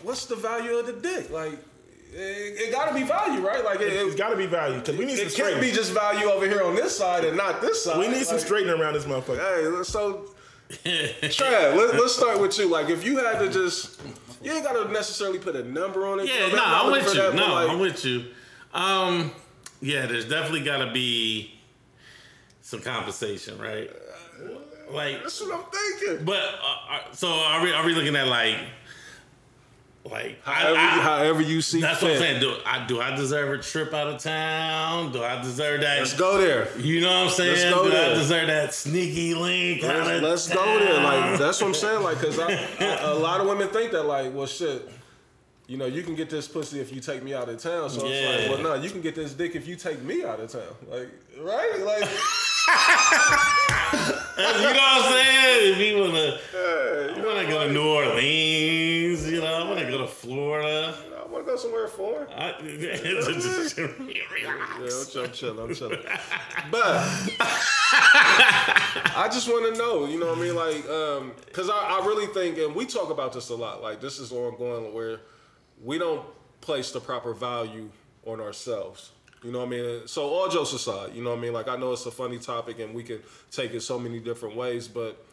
[0.04, 1.32] what's the value of the dick?
[1.32, 1.58] Like,
[2.14, 3.66] it, it got to be value, right?
[3.66, 5.72] Like it, It's it, got to be value because we need some it can't be
[5.72, 7.98] just value over here on this side and not this side.
[7.98, 9.40] We need some Like, straightening around this motherfucker.
[9.78, 10.30] Hey, so
[10.70, 12.68] Trav, let, let's start with you.
[12.70, 14.02] Like, if you had to just,
[14.46, 16.28] you ain't gotta necessarily put a number on it.
[16.28, 17.22] Yeah, no, not I'm with you.
[17.22, 18.26] that, no, like, I'm with you.
[18.74, 19.32] Um,
[19.82, 21.54] yeah, there's definitely got to be
[22.62, 23.90] some compensation, right?
[24.90, 25.66] Like, That's what I'm
[26.00, 26.26] thinking.
[26.26, 27.72] but uh, uh, so are we?
[27.72, 28.58] Are we looking at like,
[30.10, 32.06] like However, I- you, however you see That's fit.
[32.06, 32.40] what I'm saying.
[32.42, 35.12] Do I do I deserve a trip out of town?
[35.12, 36.00] Do I deserve that?
[36.00, 36.68] Let's go there.
[36.78, 37.54] You know what I'm saying?
[37.54, 38.12] Let's go do there.
[38.12, 39.82] I deserve that sneaky link?
[39.84, 41.02] Let's, let's go there.
[41.02, 42.04] Like that's what I'm saying.
[42.04, 44.90] Like, cause I, I- a lot of women think that like, well, shit.
[45.68, 47.90] You know, you can get this pussy if you take me out of town.
[47.90, 48.14] So Yeah.
[48.14, 50.52] it's like, well, no, you can get this dick if you take me out of
[50.52, 50.62] town.
[50.88, 51.80] Like, right?
[51.84, 52.02] Like,
[54.38, 55.74] you know what I'm saying?
[55.74, 56.38] If you wanna,
[57.18, 59.15] you wanna go to New Orleans,
[59.46, 60.96] know, I wanna go to Florida.
[61.26, 62.28] I want to go somewhere foreign.
[62.32, 62.98] I, Yeah,
[65.24, 65.60] I'm chilling.
[65.60, 66.00] I'm chilling.
[66.70, 66.98] But
[69.18, 70.56] I just want to know, you know what I mean?
[70.56, 73.82] Like, um, because I, I really think, and we talk about this a lot.
[73.82, 75.20] Like, this is ongoing where
[75.84, 76.26] we don't
[76.62, 77.90] place the proper value
[78.26, 79.12] on ourselves.
[79.44, 80.08] You know what I mean?
[80.08, 81.54] So all jokes aside, you know what I mean?
[81.54, 84.56] Like, I know it's a funny topic and we can take it so many different
[84.56, 85.24] ways, but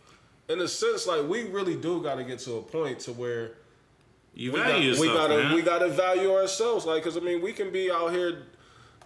[0.48, 3.53] in a sense, like, we really do got to get to a point to where
[4.35, 5.55] you we, value got, we gotta man.
[5.55, 8.45] we gotta value ourselves, like, cause I mean, we can be out here,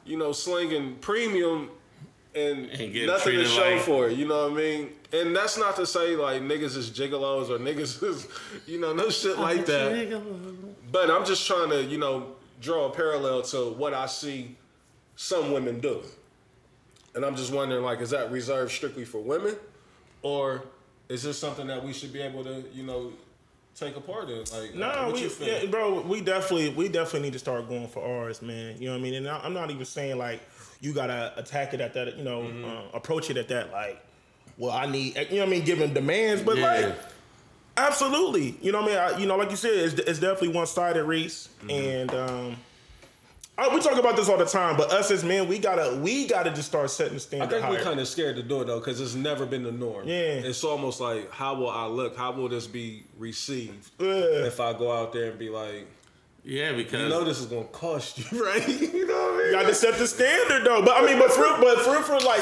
[0.04, 1.70] you know, slinging premium
[2.34, 4.18] and, And nothing to show like- for it.
[4.18, 4.90] You know what I mean?
[5.12, 8.28] And that's not to say like niggas is gigolos or niggas is,
[8.66, 10.22] you know, no shit like that.
[10.92, 14.56] But I'm just trying to, you know, draw a parallel to what I see
[15.16, 16.02] some women do.
[17.14, 19.56] And I'm just wondering, like, is that reserved strictly for women,
[20.20, 20.64] or
[21.08, 23.12] is this something that we should be able to, you know,
[23.78, 24.38] take a part in?
[24.38, 28.02] Like, No, what we, yeah, bro, we definitely, we definitely need to start going for
[28.02, 28.76] ours, man.
[28.78, 29.14] You know what I mean?
[29.14, 30.40] And I'm not even saying like
[30.80, 32.64] you gotta attack it at that, you know, Mm-hmm.
[32.64, 34.02] uh, approach it at that like,
[34.58, 36.86] well, I need, you know what I mean, giving demands, but Yeah.
[36.86, 36.94] like,
[37.76, 39.14] absolutely, you know what I mean?
[39.16, 41.70] I, you know, like you said, it's, it's definitely one sided race, Mm-hmm.
[41.70, 42.56] and um,
[43.58, 46.26] oh, we talk about this all the time, but us as men, we gotta, we
[46.26, 47.46] gotta just start setting the standard.
[47.46, 47.72] I think higher.
[47.74, 50.06] we're kind of scared to do it though, because it's never been the norm.
[50.08, 50.14] Yeah.
[50.16, 52.16] it's almost like, how will I look?
[52.16, 54.46] How will this be received Yeah.
[54.46, 55.86] if I go out there and be like,
[56.48, 58.68] yeah, because you know, this is gonna cost you, right?
[58.68, 59.52] you know what I mean?
[59.52, 62.40] Got to set the standard though, but I mean, but for but for for like,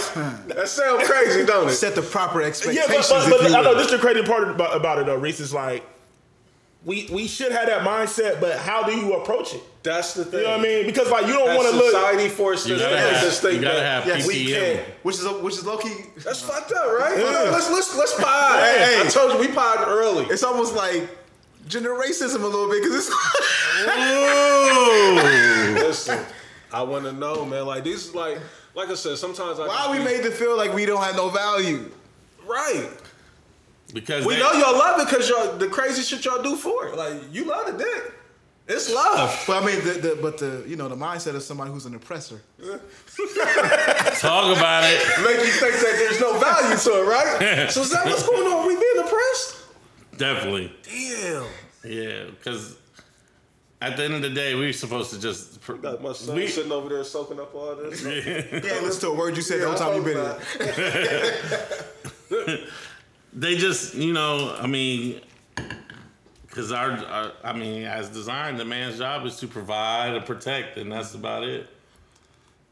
[0.54, 1.72] that sounds crazy, don't it?
[1.72, 3.08] Set the proper Yeah, expectations.
[3.08, 3.76] but, but, but if you I know will.
[3.76, 5.14] this is the crazy part about, about it though.
[5.16, 5.86] Reese is like,
[6.84, 9.62] we we should have that mindset, but how do you approach it?
[9.82, 10.40] That's the thing.
[10.40, 10.86] You know what I mean?
[10.86, 11.92] Because like you don't want to look.
[11.92, 14.46] society forced you us gotta to have, just think you gotta that have Yes, we
[14.46, 14.80] can't.
[15.02, 15.94] which is a, which is low key.
[16.18, 17.18] That's fucked up, right?
[17.18, 17.50] Yeah.
[17.50, 18.60] Let's let's let's pod.
[18.64, 19.02] Hey, hey.
[19.06, 20.24] I told you we pod early.
[20.26, 21.08] It's almost like
[21.68, 23.10] gender racism a little bit because it's.
[25.84, 26.24] Listen,
[26.72, 27.66] I want to know, man.
[27.66, 28.38] Like these, is like,
[28.74, 31.16] like I said, sometimes I Why just we made to feel like we don't have
[31.16, 31.90] no value?
[32.46, 32.88] right.
[33.94, 36.88] Because We they- know y'all love it because y'all the crazy shit y'all do for
[36.88, 36.96] it.
[36.96, 38.12] Like you love the dick.
[38.66, 39.44] It's love.
[39.46, 41.94] But I mean, the, the but the you know the mindset of somebody who's an
[41.94, 42.42] oppressor.
[42.58, 44.98] talk about it.
[45.24, 47.70] Make you think that there's no value to it, right?
[47.70, 48.66] so is that what's going on?
[48.66, 49.56] We being oppressed?
[50.16, 50.72] Definitely.
[50.82, 51.44] Damn.
[51.84, 52.76] Yeah, because
[53.82, 55.60] at the end of the day, we're supposed to just.
[55.60, 58.02] pr- Got my son we- sitting over there soaking up all this.
[58.02, 60.16] Yeah, listen to a word you said the whole time you've been
[62.56, 62.66] here.
[63.34, 65.20] They just, you know, I mean,
[66.46, 70.78] because our, our, I mean, as design, the man's job is to provide and protect,
[70.78, 71.68] and that's about it.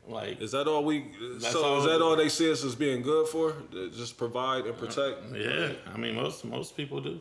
[0.09, 1.07] Like, Is that all we?
[1.39, 3.55] So all- is that all they see us as being good for?
[3.73, 5.19] Just provide and protect.
[5.35, 7.21] yeah, I mean, most most people do,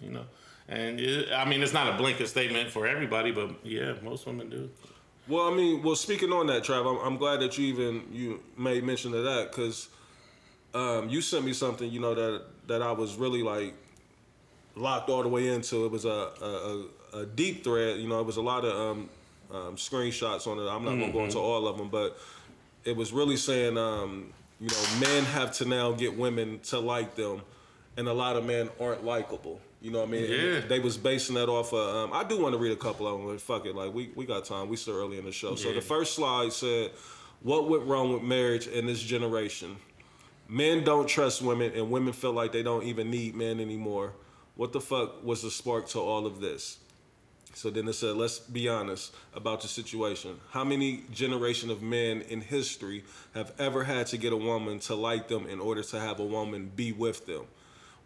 [0.00, 0.24] you know,
[0.68, 4.48] and it, I mean, it's not a blanket statement for everybody, but yeah, most women
[4.48, 4.70] do.
[5.26, 8.40] Well, I mean, well, speaking on that, Trav, I'm, I'm glad that you even you
[8.56, 9.88] made mention of that because
[10.72, 13.74] um, you sent me something, you know, that that I was really like
[14.76, 15.84] locked all the way into.
[15.84, 16.08] It was a
[16.40, 18.20] a, a, a deep thread, you know.
[18.20, 19.10] It was a lot of um,
[19.50, 20.68] um, screenshots on it.
[20.68, 22.18] I'm not gonna go into all of them, but
[22.84, 27.16] it was really saying, um, you know, men have to now get women to like
[27.16, 27.42] them,
[27.96, 29.60] and a lot of men aren't likable.
[29.82, 30.30] You know what I mean?
[30.30, 30.60] Yeah.
[30.60, 31.96] They was basing that off of.
[31.96, 33.74] Um, I do want to read a couple of them, but fuck it.
[33.74, 34.68] Like we we got time.
[34.68, 35.56] We still early in the show.
[35.56, 36.92] So the first slide said,
[37.42, 39.76] "What went wrong with marriage in this generation?
[40.50, 44.12] Men don't trust women, and women feel like they don't even need men anymore.
[44.56, 46.78] What the fuck was the spark to all of this?"
[47.54, 50.38] So then it said, let's be honest about the situation.
[50.50, 53.02] How many generation of men in history
[53.34, 56.24] have ever had to get a woman to like them in order to have a
[56.24, 57.46] woman be with them?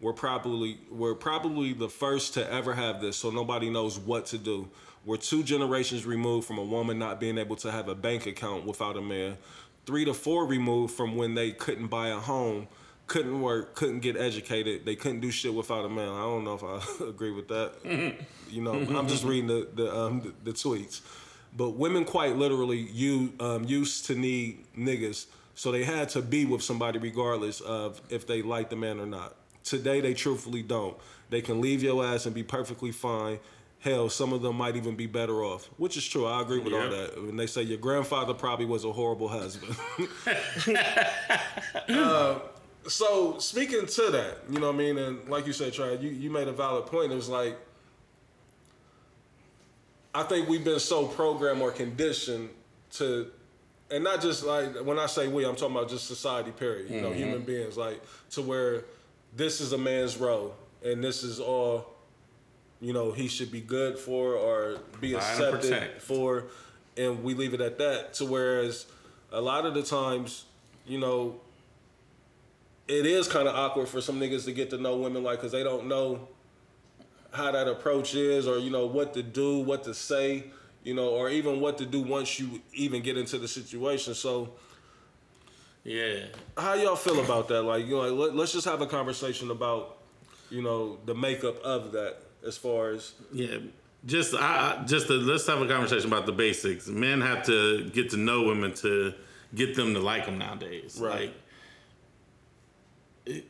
[0.01, 4.37] we're probably we're probably the first to ever have this, so nobody knows what to
[4.37, 4.67] do.
[5.05, 8.65] We're two generations removed from a woman not being able to have a bank account
[8.65, 9.37] without a man.
[9.85, 12.67] Three to four removed from when they couldn't buy a home,
[13.07, 16.09] couldn't work, couldn't get educated, they couldn't do shit without a man.
[16.09, 17.73] I don't know if I agree with that.
[18.49, 21.01] you know, I'm just reading the the, um, the the tweets.
[21.55, 26.45] But women quite literally you um, used to need niggas, so they had to be
[26.45, 29.35] with somebody regardless of if they liked the man or not.
[29.63, 30.97] Today they truthfully don't.
[31.29, 33.39] They can leave your ass and be perfectly fine.
[33.85, 36.25] Hell, some of them might even be better off, which is true.
[36.25, 37.21] I agree with all that.
[37.21, 39.75] When they say your grandfather probably was a horrible husband.
[41.87, 42.39] Uh,
[42.87, 46.09] so speaking to that, you know what I mean, and like you said, Trey, you,
[46.09, 47.11] you made a valid point.
[47.11, 47.57] It was like
[50.15, 52.49] I think we've been so programmed or conditioned
[52.93, 53.27] to,
[53.91, 56.51] and not just like when I say we, I'm talking about just society.
[56.51, 56.89] Period.
[56.89, 58.85] You know, human beings like to where
[59.35, 61.94] this is a man's role, and this is all,
[62.81, 66.45] you know, he should be good for or be accepted for,
[66.97, 68.13] and we leave it at that.
[68.15, 68.85] To whereas
[69.31, 70.45] a lot of the times,
[70.85, 71.39] you know,
[72.87, 75.51] it is kind of awkward for some niggas to get to know women like because
[75.51, 76.27] they don't know
[77.31, 80.45] how that approach is or you know what to do what to say
[80.83, 84.51] you know or even what to do once you even get into the situation so
[85.83, 86.27] Yeah.
[86.55, 89.51] how y'all feel about that like you know like, let, let's just have a conversation
[89.51, 89.97] about
[90.49, 93.57] you know the makeup of that as far as Yeah,
[94.05, 96.87] just I, just to, let's have a conversation about the basics.
[96.87, 99.13] Men have to get to know women to
[99.53, 100.97] get them to like them nowadays.
[101.01, 101.33] Right.
[103.27, 103.43] Like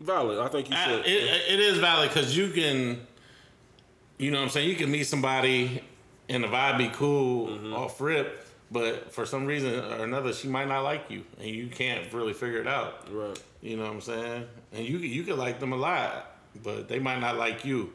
[0.00, 3.00] valid i think you I- should it, it is valid because you can,
[4.18, 5.82] you know, what I'm saying you can meet somebody
[6.28, 7.72] and the vibe be cool Mm-hmm.
[7.72, 11.68] off rip, but for some reason or another, she might not like you, and you
[11.68, 13.06] can't really figure it out.
[13.14, 14.44] right You know what I'm saying?
[14.72, 16.32] And you you could like them a lot,
[16.64, 17.92] but they might not like you.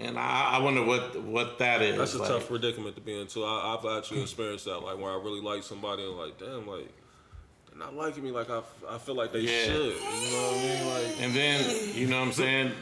[0.00, 1.96] And I, I wonder what what that is.
[1.98, 2.28] that's a like.
[2.28, 5.62] tough predicament to be into I, i've actually experienced that like where i really like
[5.62, 6.88] somebody and like damn like
[7.68, 9.64] they're not liking me like i, I feel like they Yeah.
[9.66, 12.72] should you know what i mean like And then you know what I'm saying.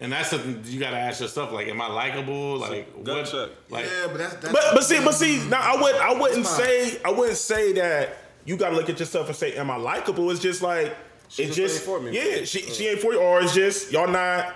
[0.00, 1.50] And that's something you gotta ask yourself.
[1.50, 2.58] Like, am I likable?
[2.58, 3.26] Like, gut what?
[3.26, 3.50] check.
[3.68, 6.46] Like, Yeah, but that's, that's But but see, but see, now I would I wouldn't
[6.46, 10.30] say I wouldn't say that you gotta look at yourself and say, Am I likable?
[10.30, 10.94] It's just like
[11.28, 12.12] She it's just just for me.
[12.14, 12.92] Yeah, she she uh.
[12.92, 14.54] ain't for you, or it's just y'all not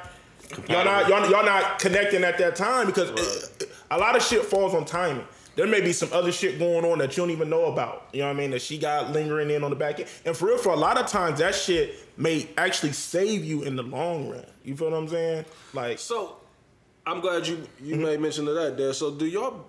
[0.68, 3.10] y'all not y'all, y'all not connecting at that time because
[3.60, 5.26] it- a lot of shit falls on timing.
[5.54, 8.06] There may be some other shit going on that you don't even know about.
[8.14, 8.52] You know what I mean?
[8.52, 10.08] That she got lingering in on the back end.
[10.24, 13.76] And for real, for a lot of times, that shit may actually save you in
[13.76, 14.46] the long run.
[14.64, 15.44] You feel what I'm saying?
[15.74, 16.36] Like, So,
[17.06, 18.94] I'm glad you you made mention of that there.
[18.94, 19.66] So, do y'all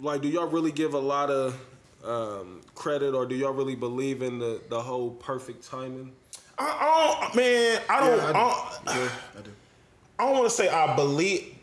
[0.00, 1.58] like do y'all really give a lot of
[2.04, 6.12] um, credit, or do y'all really believe in the the whole perfect timing?
[6.58, 8.32] I, I don't, man, I don't, Yeah, I I do.
[8.32, 9.50] don't, Yeah, I do.
[10.18, 11.54] I don't want to say I believe.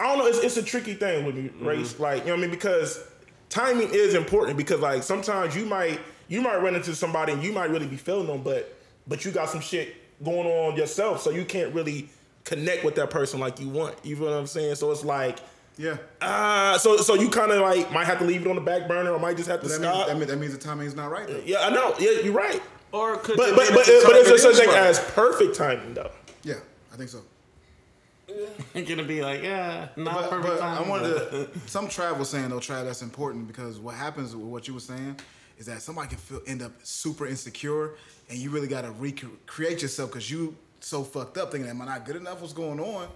[0.00, 0.26] I don't know.
[0.26, 1.66] It's, it's a tricky thing with me, Mm-hmm.
[1.66, 1.98] race.
[2.00, 2.50] Like you know what I mean?
[2.50, 3.02] Because
[3.48, 4.56] timing is important.
[4.56, 7.96] Because like sometimes you might you might run into somebody and you might really be
[7.96, 12.08] feeling them, but but you got some shit going on yourself, so you can't really
[12.44, 13.94] connect with that person like you want.
[14.04, 14.74] You feel what I'm saying?
[14.76, 15.38] So it's like.
[15.76, 15.96] Yeah.
[16.22, 18.86] Ah, so so you kind of like might have to leave it on the back
[18.86, 20.06] burner, or might just have to But that means, stop.
[20.06, 21.42] that, means, that means the timing's not right, though.
[21.44, 21.96] yeah, I know.
[21.98, 22.62] Yeah, you're right.
[22.92, 25.56] Or could But it but but, that the but is there such thing as perfect
[25.56, 26.12] timing though?
[26.44, 26.54] Yeah,
[26.92, 27.22] I think so.
[28.74, 30.84] gonna be like, yeah, not But, perfect but time.
[30.84, 31.48] I wanted to.
[31.66, 34.80] Some Trav was saying though, Trav, that's important because what happens with what you were
[34.80, 35.18] saying
[35.58, 37.92] is that somebody can feel end up super insecure,
[38.28, 41.86] and you really got to recreate yourself because you so fucked up thinking, am I
[41.86, 42.40] not good enough?
[42.40, 43.08] What's going on?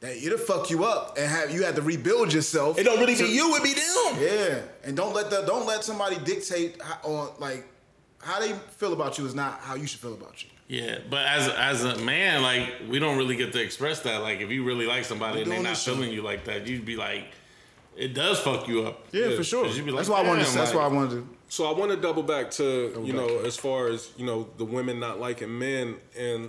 [0.00, 2.76] That it'll fuck you up and have you had to rebuild yourself.
[2.78, 4.18] It don't really to- be you; it be them.
[4.20, 7.66] Yeah, and don't let the don't let somebody dictate how, on like
[8.20, 10.50] how they feel about you is not how you should feel about you.
[10.72, 14.22] Yeah, but as as a man, like we don't really get to express that.
[14.22, 15.94] Like if you really like somebody We're and they're not this shit.
[15.94, 17.26] feeling you like that, you'd be like,
[17.94, 19.04] it does fuck you up.
[19.12, 19.66] Yeah, for sure.
[19.66, 20.46] you'd be that's why I wanted.
[20.46, 21.28] To, "Damn, that's why I wanted to.
[21.48, 22.64] So I want to double back to
[23.04, 23.14] you back.
[23.14, 26.48] know as far as you know the women not liking men and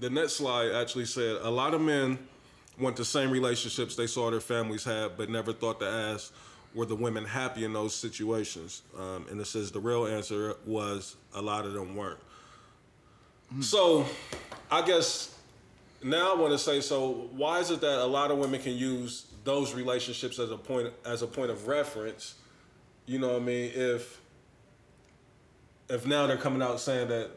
[0.00, 2.18] the next slide actually said a lot of men
[2.80, 6.32] want the same relationships they saw their families have but never thought to ask
[6.74, 11.16] were the women happy in those situations um, and it says the real answer was
[11.34, 12.18] a lot of them weren't
[13.52, 13.60] Mm-hmm.
[13.62, 14.06] so
[14.70, 15.34] I guess
[16.02, 18.72] now I want to say so why is it that a lot of women can
[18.72, 22.34] use those relationships as a point as a point of reference
[23.04, 23.70] you know what I mean?
[23.74, 24.20] If
[25.90, 27.30] if now they're coming out saying that,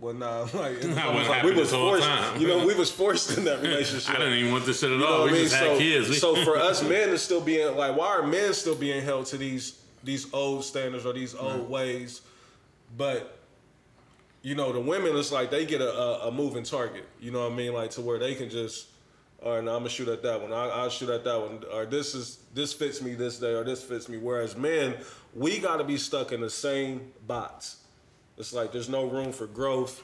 [0.00, 2.02] well, nah, like, was Nah, what like we was forced.
[2.06, 2.40] time.
[2.40, 4.08] You know, we was forced in that relationship.
[4.14, 5.22] I didn't even want this shit at You know all.
[5.22, 5.42] I We mean?
[5.42, 6.18] just So, had kids.
[6.18, 9.36] So for us men to still being like, why are men still being held to
[9.36, 12.22] these these old standards or these old ways?
[12.96, 13.38] But
[14.42, 17.04] you know, the women, it's like they get a, a, a moving target.
[17.20, 17.72] You know what I mean?
[17.72, 18.88] Like to where they can just,
[19.42, 20.52] all right, now I'm gonna shoot at that one.
[20.52, 21.62] I, I'll shoot at that one.
[21.72, 24.18] Or this is this fits me this day, or this fits me.
[24.18, 24.96] Whereas men,
[25.34, 27.76] we got to be stuck in the same box.
[28.38, 30.02] It's like there's no room for growth.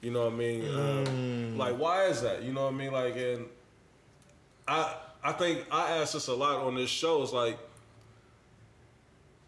[0.00, 0.74] You know what I mean?
[0.74, 2.42] Um, like, why is that?
[2.42, 2.92] You know what I mean?
[2.92, 3.46] Like, and
[4.66, 7.22] I I think I ask this a lot on this show.
[7.22, 7.58] It's like,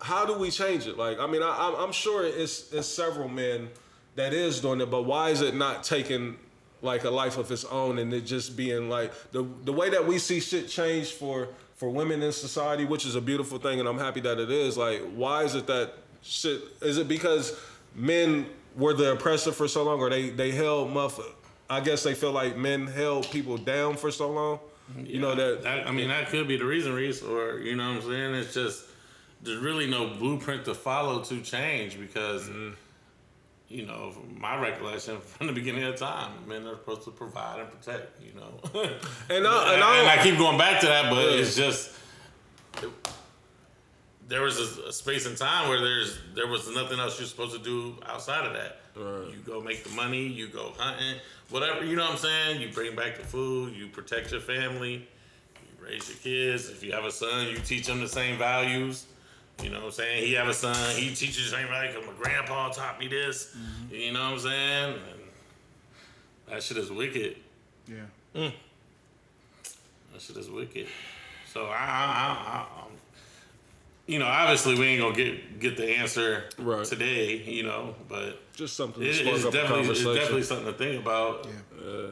[0.00, 0.96] how do we change it?
[0.98, 3.68] Like, I mean, I, I'm- I'm sure it's it's several men
[4.16, 6.36] that is doing it, but why is it not taking
[6.82, 10.06] like a life of its own and it just being like the the way that
[10.06, 13.88] we see shit change for for women in society, which is a beautiful thing, and
[13.88, 14.76] I'm happy that it is.
[14.76, 16.62] Like, why is it that shit?
[16.82, 17.58] Is it because
[17.94, 18.46] men
[18.76, 21.18] were the oppressor for so long, or they they held muff?
[21.68, 24.60] I guess they feel like men held people down for so long.
[25.02, 27.88] You know that, That, I mean, that could be the reason, Reese, or you know
[27.94, 28.34] what I'm saying?
[28.34, 28.84] It's just
[29.42, 32.74] there's really no blueprint to follow to change because, Mm-hmm.
[33.74, 37.60] You know, from my recollection from the beginning of time, men are supposed to provide
[37.60, 38.22] and protect.
[38.22, 38.60] You know,
[39.30, 41.40] and I, and, and I, I keep going back to that, but Yeah.
[41.40, 41.90] it's just
[44.26, 47.52] there was a, a space and time where there's there was nothing else you're supposed
[47.56, 48.78] to do outside of that.
[48.96, 49.30] Right.
[49.32, 51.84] You go make the money, you go hunting, whatever.
[51.84, 52.60] You know what I'm saying?
[52.62, 55.06] You bring back the food, you protect your family,
[55.56, 56.70] you raise your kids.
[56.70, 59.06] If you have a son, you teach them the same values.
[59.62, 60.26] You know what I'm saying?
[60.26, 61.94] He have a son, he teaches the same values.
[61.94, 63.54] 'cause my grandpa taught me this.
[63.56, 63.94] Mm-hmm.
[63.94, 64.94] You know what I'm saying?
[64.94, 65.20] And
[66.50, 67.36] that shit is wicked.
[67.88, 67.96] Yeah.
[68.34, 68.52] Mm.
[70.12, 70.86] That shit is wicked.
[71.52, 72.90] So I, I, I, I I'm-
[74.06, 76.84] you know, obviously we ain't gonna get get the answer Right.
[76.84, 81.46] today, you know, but just something it, it's definitely it's definitely something to think about.
[81.46, 81.88] Yeah.
[81.88, 82.10] Uh,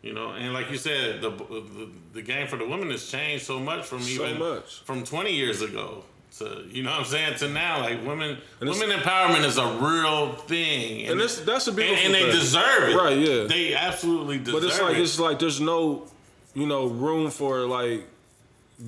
[0.00, 3.46] you know, and like you said, the, the the game for the women has changed
[3.46, 4.82] so much from So even much.
[4.84, 6.04] from 20 years ago
[6.38, 7.80] to you know what I'm saying to now.
[7.80, 12.04] Like women, And women empowerment is a real thing, and this that's a and, beautiful
[12.06, 12.32] and they thing.
[12.32, 12.96] deserve it.
[12.96, 13.44] Right, yeah.
[13.44, 15.02] They absolutely deserve But it's like it.
[15.02, 16.06] it's like there's no,
[16.54, 18.06] you know, room for like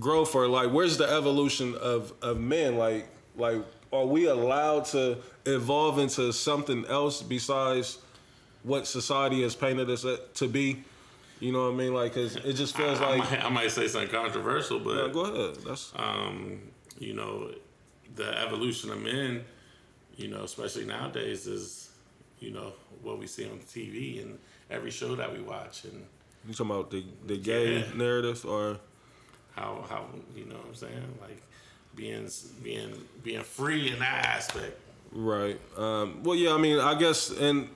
[0.01, 2.77] growth or like where's the evolution of of men?
[2.77, 7.99] Like like are we allowed to evolve into something else besides
[8.65, 10.05] what society has painted us
[10.35, 10.83] to be?
[11.39, 11.95] You know what I mean?
[11.95, 13.31] Like, cause it just feels I, like.
[13.31, 15.57] might, I might say something controversial, but go ahead.
[15.67, 16.59] That's um,
[16.99, 17.51] you know,
[18.15, 19.45] the evolution of men,
[20.17, 21.91] you know, especially nowadays, is
[22.39, 24.39] you know what we see on TV and
[24.71, 26.05] every show that we watch and
[26.47, 27.85] you talking about the the gay Yeah.
[27.95, 28.79] narrative or
[29.55, 30.07] how how
[30.37, 31.43] you know what I'm saying like
[31.95, 32.29] being
[32.63, 32.93] being
[33.25, 34.79] being free in that aspect.
[35.13, 35.59] Right.
[35.79, 36.53] Um, well, yeah.
[36.53, 37.69] I mean, I guess, and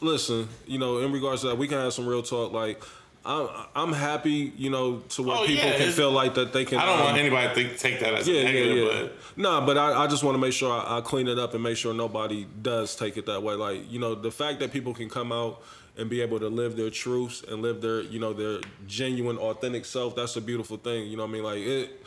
[0.00, 2.52] listen, you know, in regards to that, we can have some real talk.
[2.52, 2.82] Like,
[3.26, 6.64] I'm, I'm happy, you know, to where Oh, people yeah, can feel like that they
[6.66, 6.78] can.
[6.78, 9.08] I don't um, want anybody to think, take that as Yeah, a yeah, negative, yeah.
[9.36, 11.62] No, but I, I just want to make sure I, I clean it up and
[11.62, 13.54] make sure nobody does take it that way.
[13.54, 15.62] Like, you know, the fact that people can come out
[15.96, 19.84] and be able to live their truths and live their, you know, their genuine, authentic
[19.86, 21.06] self, that's a beautiful thing.
[21.06, 21.44] You know what I mean?
[21.44, 22.04] Like, it,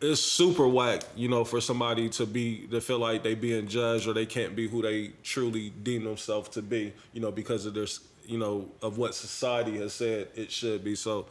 [0.00, 4.06] it's super whack, you know, for somebody to be to feel like they being judged
[4.06, 7.74] or they can't be who they truly deem themselves to be, you know, because of
[7.74, 7.86] their,
[8.26, 10.94] you know, of what society has said it should be.
[10.94, 11.26] So,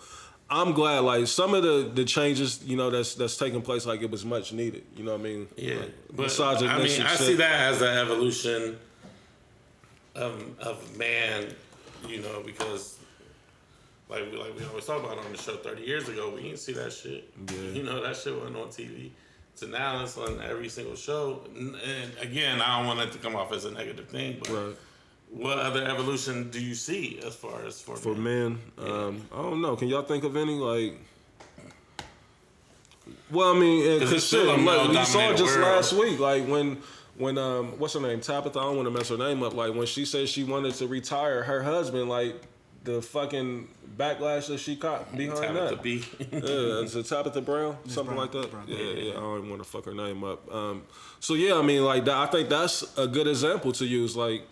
[0.49, 4.01] I'm glad, like some of the the changes, you know, that's that's taking place, like
[4.01, 4.83] it was much needed.
[4.95, 5.47] You know what I mean?
[5.57, 8.77] Yeah, Like, but I mean, I see that as an evolution
[10.13, 11.47] of of man,
[12.07, 12.97] you know, because
[14.07, 16.59] like we like we always talk about on the show thirty years ago, we didn't
[16.59, 17.31] see that shit.
[17.51, 17.57] Yeah.
[17.71, 19.09] You know, that shit wasn't on TV.
[19.55, 21.41] So now it's on every single show.
[21.55, 24.49] And and again, I don't want it to come off as a negative thing, but
[24.51, 24.75] Right.
[25.35, 28.57] What other evolution do you see as far as for, For men?
[28.77, 29.75] men, um, I don't know.
[29.75, 30.93] Can y'all think of any like?
[33.31, 35.61] Well, I mean, 'Cause because it's still like, we saw just world.
[35.61, 36.77] last week, like when
[37.17, 38.59] when um, what's her name, Tabitha.
[38.59, 39.53] I don't want to mess her name up.
[39.53, 42.35] Like when she said she wanted to retire, her husband, like
[42.83, 43.67] the fucking
[43.97, 45.83] backlash that she caught behind Tabitha that.
[45.83, 46.03] B.
[46.31, 46.39] Yeah,
[46.83, 47.77] is it Tabitha Brown?
[47.87, 48.51] Something Brown, like that.
[48.51, 48.65] Brown.
[48.67, 49.11] Yeah, yeah.
[49.11, 50.53] I don't even want to fuck her name up.
[50.53, 50.83] Um,
[51.19, 54.15] so yeah, I mean, like that, I think that's a good example to use.
[54.15, 54.43] Like,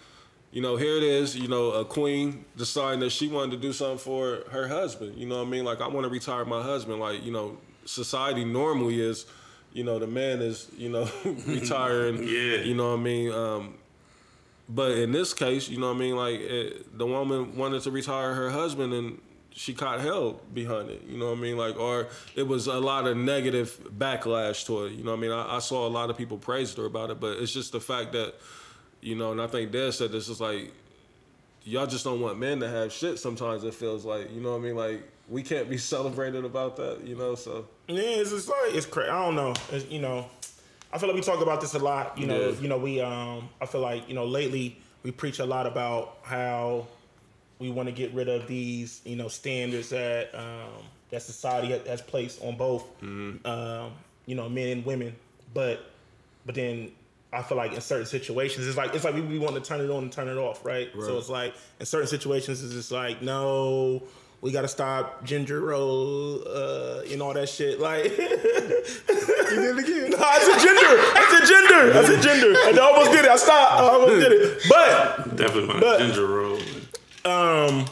[0.54, 1.36] you know, here it is.
[1.36, 5.18] You know, a queen deciding that she wanted to do something for her husband.
[5.18, 5.66] You know what I mean?
[5.66, 7.00] Like, I want to retire my husband.
[7.00, 9.26] Like, you know, society normally is,
[9.74, 11.10] you know, the man is, you know,
[11.48, 12.24] retiring.
[12.28, 12.58] Yeah.
[12.58, 13.32] You know what I mean?
[13.32, 13.74] Um,
[14.70, 16.16] but in this case, you know what I mean?
[16.16, 19.20] Like it, the woman wanted to retire her husband and
[19.52, 21.04] she caught hell behind it.
[21.08, 21.58] You know what I mean?
[21.58, 24.94] Like, or it was a lot of negative backlash to it.
[24.94, 25.32] You know what I mean?
[25.32, 27.80] I, I saw a lot of people praised her about it, but it's just the
[27.80, 28.36] fact that,
[29.04, 30.72] you know, and I think Dad said this is like,
[31.66, 34.58] y'all just don't want men to have shit sometimes it feels like, you know what
[34.58, 34.76] I mean?
[34.76, 37.36] Like, we can't be celebrated about that, you know?
[37.36, 39.10] So, Yeah, it's just like it's crazy.
[39.10, 39.54] I don't know.
[39.72, 40.28] It's, you know,
[40.92, 42.18] I feel like we talk about this a lot.
[42.18, 42.60] You know, Yeah.
[42.62, 46.18] you know, we um, I feel like you know lately we preach a lot about
[46.24, 46.86] how
[47.60, 52.02] we want to get rid of these, you know, standards that um, that society has
[52.02, 53.92] placed on both, um,
[54.28, 55.16] you know, men and women.
[55.54, 55.84] But
[56.46, 56.92] but then
[57.34, 59.82] I feel like in certain situations, it's like it's like we, we want to turn
[59.82, 60.90] it on and turn it off, right?
[61.00, 64.04] So it's like in certain situations, it's just like no.
[64.42, 67.80] We gotta stop ginger roll, uh, and all that shit.
[67.80, 70.10] Like, You did it again.
[70.12, 71.00] no, I said gender.
[71.16, 71.98] I said gender.
[71.98, 72.54] I said gender.
[72.58, 73.32] I almost did it.
[73.32, 73.72] I stopped.
[73.72, 74.64] I almost did it.
[74.68, 76.60] But Definitely want But- ginger roll.
[77.24, 77.86] um,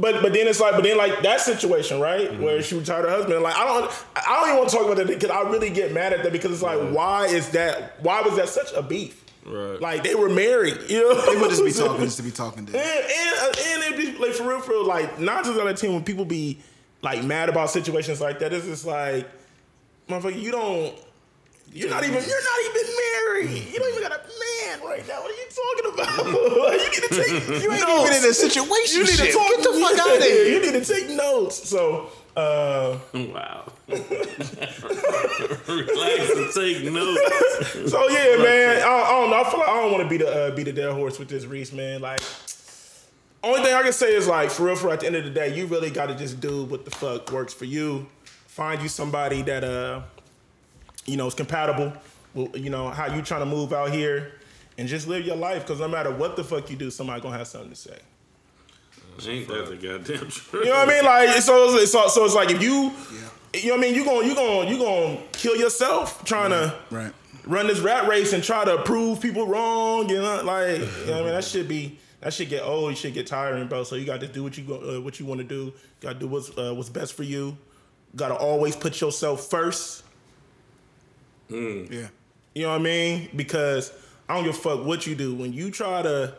[0.00, 2.42] but but then it's like, but then like that situation, right, mm-hmm.
[2.42, 3.42] where she retired her husband.
[3.42, 5.92] Like I don't, I don't even want to talk about that because I really get
[5.92, 8.02] mad at that because it's like, why is that?
[8.02, 9.24] Why was that such a beef?
[9.44, 9.80] Right.
[9.80, 11.14] Like they were married, you know.
[11.26, 12.60] They would just be talking just to be talking.
[12.60, 12.78] And To.
[12.78, 15.94] and, and it be like for real, for real, like not just on the team
[15.94, 16.58] when people be
[17.02, 18.52] like mad about situations like that.
[18.52, 19.28] It's just like,
[20.08, 20.94] motherfucker, you don't.
[21.72, 22.14] You're not even.
[22.14, 23.50] You're not even married.
[23.72, 25.20] You don't even got a man right now.
[25.20, 26.24] What are you talking about?
[26.58, 27.30] Like, you need to take.
[27.62, 29.34] You ain't even in a situation You need to shit.
[29.34, 29.48] talk.
[29.48, 30.44] Get the fuck outta here.
[30.46, 31.68] You need to take notes.
[31.68, 32.08] So.
[32.36, 33.72] Uh, Wow.
[33.88, 34.10] Relax
[36.30, 37.90] and take notes.
[37.90, 38.82] so yeah, man.
[38.82, 39.40] I, I don't know.
[39.42, 41.28] I feel like I don't want to be the uh, be the dead horse with
[41.28, 42.00] this Reese, man.
[42.00, 42.20] Like,
[43.42, 45.30] only thing I can say is like, for real, for at the end of the
[45.30, 48.06] day, you really got to just do what the fuck works for you.
[48.46, 50.02] Find you somebody that uh,
[51.06, 51.92] you know, it's compatible.
[52.34, 54.32] With, you know how you trying to move out here,
[54.76, 55.62] and just live your life.
[55.66, 57.98] Because no matter what the fuck you do, somebody gonna have something to say.
[59.26, 60.50] Ain't that the goddamn truth?
[60.52, 61.04] You know what I mean?
[61.04, 62.92] Like so, it's, so, so it's like if you,
[63.54, 66.50] you know what I mean, you gonna you gonna you going to kill yourself trying
[66.50, 67.12] to Right.
[67.44, 70.08] run this rat race and try to prove people wrong.
[70.08, 72.90] You know, like you know what I mean, that should be that should get old.
[72.90, 73.82] You should get tiring, bro.
[73.82, 75.72] So you got to do what you go, uh, what you want to do.
[76.00, 77.56] Got to do what's uh, what's best for you.
[78.14, 80.04] Got to always put yourself first.
[81.50, 81.90] Mm.
[81.90, 82.08] Yeah.
[82.54, 83.28] You know what I mean?
[83.34, 83.92] Because
[84.28, 85.34] I don't give a fuck what you do.
[85.34, 86.34] When you try to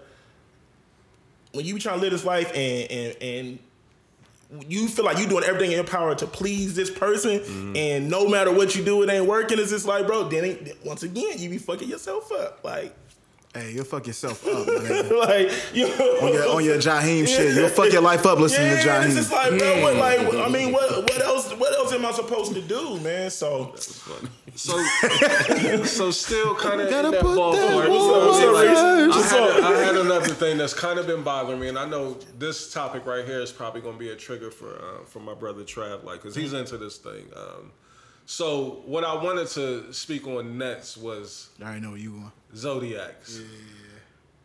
[1.53, 3.59] when you try to live this life and and and
[4.67, 7.75] you feel like you're doing everything in your power to please this person, mm-hmm.
[7.75, 9.59] and no matter what you do, it ain't working.
[9.59, 10.27] It's just like, bro.
[10.27, 12.63] Then it, once again, you be fucking yourself up.
[12.63, 12.95] Like,
[13.53, 15.17] Hey, you'll fuck yourself up, my nigga.
[15.17, 17.55] like you know, on your on your Jaheim shit.
[17.55, 20.47] You'll fuck your life up listening yeah, to it's just like, bro, what, like, I
[20.49, 23.31] mean, what, what else, what else am I supposed to do, man?
[23.31, 23.73] So,
[24.59, 24.77] So,
[25.85, 27.53] so still kind of in Gotta that ballpark.
[27.53, 28.53] that You know woman what I'm?
[28.53, 31.85] Like, I, had, I had another thing that's kind of been bothering me, and I
[31.85, 35.21] know this topic right here is probably going to be a trigger for uh, for
[35.21, 37.25] my brother Trav, like, cause he's into this thing.
[37.35, 37.71] Um,
[38.31, 42.31] so, what I wanted to speak on next was I already know you going.
[42.55, 43.41] zodiacs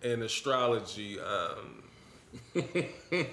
[0.03, 1.18] and astrology.
[1.20, 1.82] Um,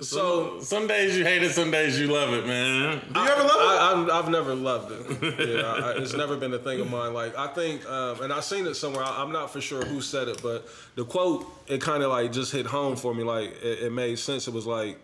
[0.00, 3.00] so Some days you hate it, some days you love it, man.
[3.10, 4.10] Do you ever love it?
[4.12, 5.38] I, I've never loved it.
[5.48, 7.14] Yeah, I, I- it's never been a thing of mine.
[7.14, 9.02] Like I think, um, and I've seen it somewhere.
[9.04, 12.32] I, I'm not for sure who said it, but the quote it kind of like
[12.32, 13.22] just hit home for me.
[13.24, 14.46] Like it, it made sense.
[14.46, 14.98] It was like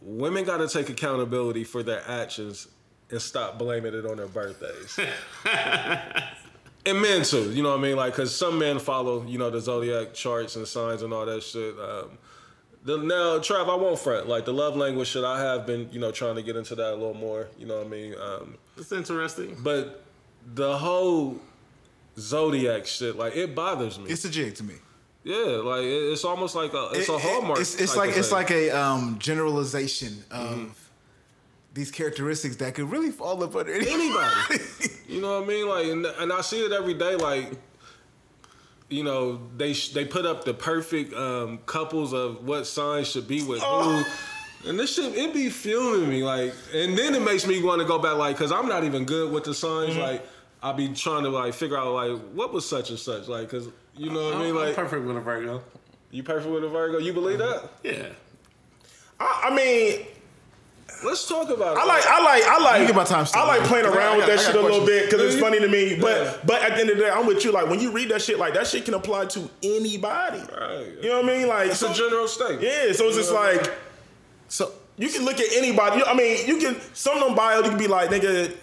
[0.00, 2.68] women got to take accountability for their actions
[3.14, 4.98] and stop blaming it on their birthdays.
[6.86, 7.96] and men too, you know what I mean?
[7.96, 11.42] Like, because some men follow, you know, the zodiac charts and signs and all that
[11.42, 11.74] shit.
[11.78, 12.18] Um,
[12.84, 14.28] the, now, Trav, I won't front.
[14.28, 16.90] Like the love language shit, I have been, you know, trying to get into that
[16.92, 17.48] a little more.
[17.58, 18.14] You know what I mean?
[18.20, 19.56] Um, It's interesting.
[19.62, 20.04] but
[20.54, 21.40] the whole
[22.18, 24.10] zodiac shit, like, it bothers me.
[24.10, 24.74] It's a jig to me.
[25.24, 27.58] yeah, like it's almost like a it's a It- it- hallmark.
[27.60, 28.36] It's, it's like it's thing.
[28.36, 30.68] like a um, generalization of Mm-hmm.
[31.74, 34.62] These characteristics that could really fall up under anybody.
[35.08, 35.68] you know what I mean?
[35.68, 37.16] Like, and, and I see it every day.
[37.16, 37.52] Like,
[38.88, 43.26] you know, they sh- they put up the perfect um, couples of what signs should
[43.26, 44.04] be with who.
[44.66, 47.86] And this shit, it be fuming me, like, and then it makes me want to
[47.86, 49.94] go back, like, cause I'm not even good with the signs.
[49.94, 50.26] Like,
[50.62, 53.68] I'll be trying to like figure out like what was such and such, like, cause
[53.94, 55.62] you know what I mean, I'm like, perfect with a Virgo.
[56.10, 57.68] you perfect with a Virgo, you believe that?
[57.82, 58.08] Yeah.
[59.20, 60.06] I, I mean,
[61.02, 61.80] Let's talk about it.
[61.80, 62.80] I like, I like, I like.
[62.80, 65.34] You get my time I like playing around with that shit a little bit because
[65.34, 65.98] it's funny to me.
[65.98, 67.52] But but at the end of the day, I'm with you.
[67.52, 70.38] Like when you read that shit, like that shit can apply to anybody.
[70.38, 70.94] Right.
[71.02, 71.48] You know what I mean?
[71.48, 72.62] Like It's a general statement.
[72.62, 73.72] Yeah, so it's just like,
[74.48, 76.02] so you can look at anybody.
[76.04, 78.54] I mean, you can some of them bios you can be like, nigga,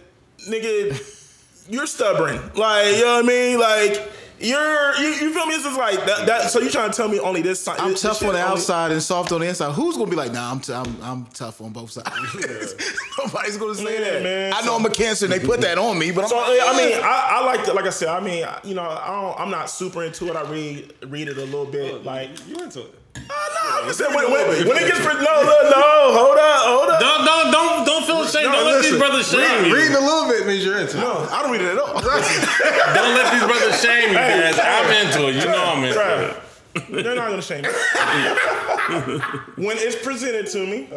[0.48, 2.38] nigga, you're stubborn.
[2.56, 3.60] Like you know what I mean?
[3.60, 4.12] Like
[4.44, 5.56] you're you, you feel me?
[5.56, 6.26] It's just like that.
[6.26, 7.62] that so you trying to tell me only this?
[7.62, 9.72] side- I'm this tough shit on the only- outside and soft on the inside.
[9.74, 12.10] Who's gonna be like, nah, I'm t- I'm, I'm tough on both sides.
[13.18, 14.24] Nobody's gonna say Yeah, that.
[14.24, 14.54] man.
[14.54, 16.58] I know I'm a cancer and they put that on me, but I'm So like,
[16.58, 19.08] yeah, I mean, I, I like to, like I said, I mean, you know, I
[19.08, 20.36] don't, I'm not super into it.
[20.36, 22.30] I read read it a little bit, oh, like.
[22.48, 22.96] you into it.
[23.16, 25.86] Oh, no, I'm saying when, when, when it gets no, no, no,
[26.18, 26.99] hold up, hold up.
[26.99, 28.51] Don't don't don't don't feel ashamed.
[28.51, 29.76] don't let these brothers shame you.
[29.76, 31.01] Reading a little bit means you're into it.
[31.01, 31.93] no, I don't don't read it at all.
[32.95, 34.59] Don't let these brothers shame you, guys.
[34.59, 35.36] I'm into it.
[35.36, 36.38] You know I'm into Try it.
[36.76, 37.04] It.
[37.04, 37.70] They're not gonna shame me.
[39.66, 40.88] when it's presented to me,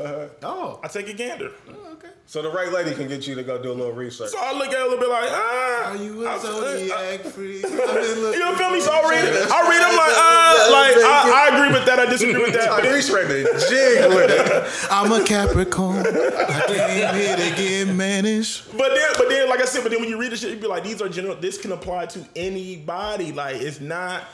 [0.43, 1.51] oh, I take a gander.
[1.69, 2.09] okay.
[2.27, 4.31] So the right lady can get you to go do a little research.
[4.31, 5.91] So I look at it a little bit like, ah.
[5.91, 7.63] Are you a I- zodiac freak?
[8.35, 8.81] You know, feel me?
[8.81, 9.51] So I read it.
[9.51, 9.83] I read.
[9.83, 11.99] I'm like, uh, like I, I agree with that.
[11.99, 12.69] I disagree with that.
[12.69, 14.91] But then, ready jig with it.
[14.91, 16.05] I'm a Capricorn.
[16.07, 18.77] I came here to get managed.
[18.77, 20.57] but then, but then, like I said, but then when you read the shit, you
[20.57, 21.37] be like, these are general.
[21.37, 23.33] This can apply to anybody.
[23.33, 24.25] Like it's not.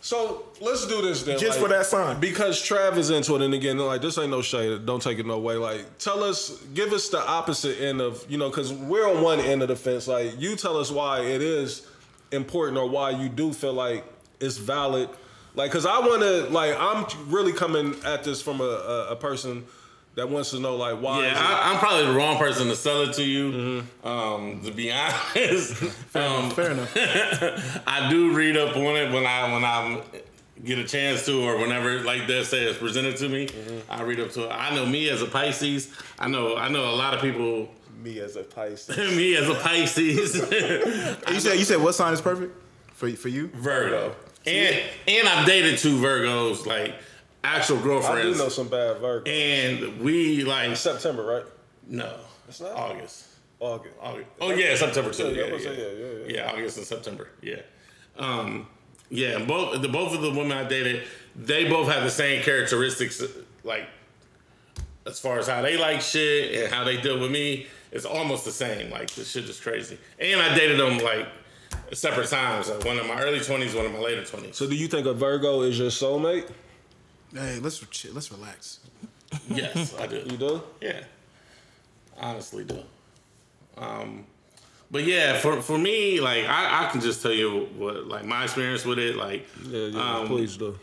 [0.00, 1.38] So let's do this then.
[1.38, 2.20] Just like, for that sign.
[2.20, 4.86] Because Trav is into it, and again, like this ain't no shade.
[4.86, 5.56] Don't take it no way.
[5.56, 9.40] Like, tell us, give us the opposite end of you know, because we're on one
[9.40, 10.08] end of the fence.
[10.08, 11.86] Like, you tell us why it is
[12.32, 14.04] important or why you do feel like
[14.40, 15.10] it's valid.
[15.54, 19.16] Like, because I want to, like, I'm really coming at this from a, a, a
[19.16, 19.66] person
[20.20, 21.24] that wants to know, like, why.
[21.26, 23.82] Yeah, I, I'm probably the wrong person to sell it to you.
[24.04, 25.82] Um, to be honest,
[26.14, 26.92] um, Fair enough.
[27.86, 30.02] I do read up on it when I when I
[30.62, 33.48] get a chance to, or whenever like they say it's presented to me.
[33.88, 34.50] I read up to it.
[34.50, 35.90] I know me as a Pisces.
[36.18, 37.70] I know I know a lot of people.
[38.02, 38.96] me as a Pisces.
[39.16, 40.34] me as a Pisces,
[41.30, 42.54] You said you said what sign is perfect
[42.92, 43.48] for for you?
[43.48, 44.14] Virgo,
[44.46, 46.94] and and I've dated two Virgos, like
[47.44, 48.26] actual girlfriends.
[48.26, 49.30] I do know some bad Virgo.
[49.30, 51.44] and we like September, right?
[51.88, 52.16] no,
[52.48, 52.72] It's not?
[52.72, 53.26] August.
[53.58, 53.94] August.
[54.00, 54.26] August.
[54.40, 55.28] Oh yeah, September too.
[55.34, 56.52] Yeah, Yeah, I was yeah, yeah, yeah, yeah.
[56.52, 57.28] August and September.
[57.42, 57.60] Yeah,
[58.18, 58.66] um,
[59.10, 59.36] yeah.
[59.36, 61.02] and Both the both of the women I dated,
[61.36, 63.22] they both have the same characteristics,
[63.64, 63.86] like
[65.06, 67.66] as far as how they like shit and how they deal with me.
[67.92, 68.90] It's almost the same.
[68.90, 69.98] Like this shit is crazy.
[70.18, 71.26] And I dated them like
[71.92, 72.68] separate times.
[72.70, 74.56] Like one in my early twenties, one in my later twenties.
[74.56, 76.48] So, do you think a Virgo is your soulmate?
[77.32, 78.80] Hey, let's chill, let's relax.
[79.48, 80.16] yes, I do.
[80.26, 80.62] You do?
[80.80, 81.04] Yeah,
[82.18, 82.82] honestly do.
[83.76, 84.26] Um,
[84.90, 88.44] but yeah, for for me, like I, I can just tell you what like my
[88.44, 89.16] experience with it.
[89.16, 90.16] Like, Yeah, yeah.
[90.18, 90.76] um, please do.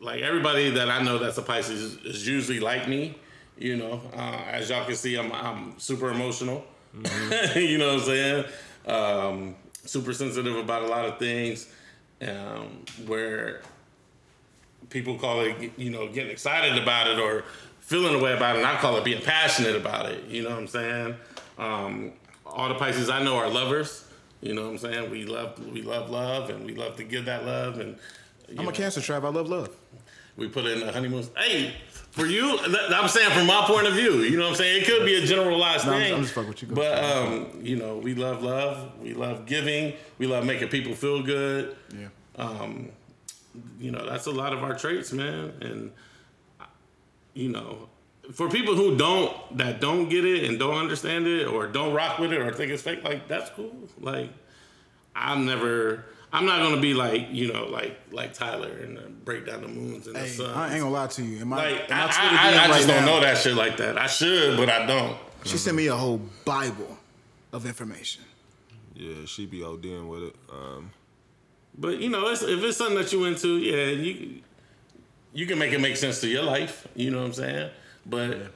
[0.00, 3.16] like everybody that I know that's a Pisces is, is usually like me.
[3.56, 6.64] You know, uh, as y'all can see, I'm I'm super emotional.
[7.54, 8.44] you know what I'm saying?
[8.86, 11.68] Um, super sensitive about a lot of things.
[12.20, 13.62] Um, where
[14.94, 17.42] people call it, you know, getting excited about it or
[17.80, 18.60] feeling a way about it.
[18.60, 20.24] And I call it being passionate about it.
[20.28, 21.14] You know what I'm saying?
[21.58, 22.12] Um,
[22.46, 24.04] all the Pisces I know are lovers.
[24.40, 25.10] You know what I'm saying?
[25.10, 27.80] We love, we love love, and we love to give that love.
[27.80, 27.98] And
[28.56, 29.70] I'm know, a Cancer, tribe I love love.
[30.36, 31.26] we put in the honeymoon.
[31.36, 31.74] Hey,
[32.12, 34.18] for you, I'm saying from my point of view.
[34.18, 34.82] You know what I'm saying?
[34.82, 36.14] It could be a generalized No, I'm- thing.
[36.14, 36.68] I'm just fucking with you.
[36.68, 38.92] But um, you know, we love love.
[39.00, 39.94] We love giving.
[40.18, 41.74] We love making people feel good.
[41.98, 42.08] Yeah.
[42.36, 42.90] Um,
[43.80, 45.52] you know, that's a lot of our traits, man.
[45.60, 45.92] And
[47.34, 47.88] you know,
[48.32, 52.18] for people who don't that don't get it and don't understand it or don't rock
[52.18, 53.74] with it or think it's fake, like that's cool.
[54.00, 54.30] Like
[55.14, 56.04] I'm never.
[56.32, 59.68] I'm not gonna be like you know like like Tyler and uh, break down the
[59.68, 60.50] moons and the Hey, sun.
[60.52, 61.42] I ain't gonna lie to you.
[61.42, 63.06] In my, Like in my I, Twitter I, I, DM I right just don't now,
[63.06, 63.98] know that shit like that.
[63.98, 65.16] I should, but I don't.
[65.44, 66.98] She sent me a whole Bible
[67.52, 68.24] of information.
[68.96, 70.36] Yeah, she be ODing with it.
[70.52, 70.90] Um,
[71.76, 74.40] But you know, it's, if it's something that you into, yeah, you
[75.32, 76.86] you can make it make sense to your life.
[76.94, 77.70] You know what I'm saying?
[78.06, 78.52] But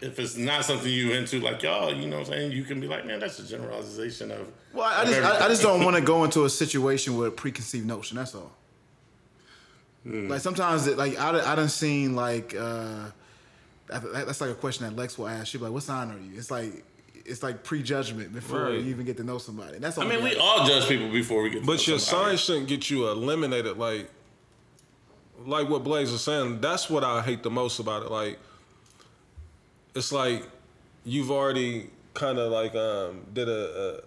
[0.00, 2.80] if it's not something you into, like y'all, you know what I'm saying, you can
[2.80, 4.52] be like, man, that's a generalization of.
[4.72, 7.28] Well, I of just I, I just don't want to go into a situation with
[7.28, 8.16] a preconceived notion.
[8.16, 8.52] That's all.
[10.04, 10.28] Hmm.
[10.28, 13.10] Like sometimes, it, like I I done seen like uh,
[13.88, 15.48] that's like a question that Lex will ask.
[15.48, 16.84] She'll be like, "What sign are you?" It's like
[17.24, 18.74] it's like prejudgment before Right.
[18.80, 19.78] you even get to know somebody.
[19.78, 20.04] That's all.
[20.04, 21.60] I mean, we all judge people before we get.
[21.60, 22.36] To but know your somebody.
[22.36, 23.78] sign shouldn't get you eliminated.
[23.78, 24.10] Like,
[25.46, 26.60] like what Blaze is saying.
[26.60, 28.10] That's what I hate the most about it.
[28.10, 28.38] Like,
[29.94, 30.46] it's like
[31.04, 34.00] you've already kind of like um, did a,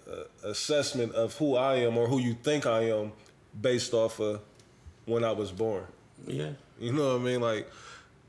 [0.44, 3.12] a, a assessment of who I am or who you think I am
[3.60, 4.42] based off of
[5.06, 5.86] when I was born.
[6.26, 6.52] Yeah.
[6.80, 7.42] You know what I mean?
[7.42, 7.70] Like,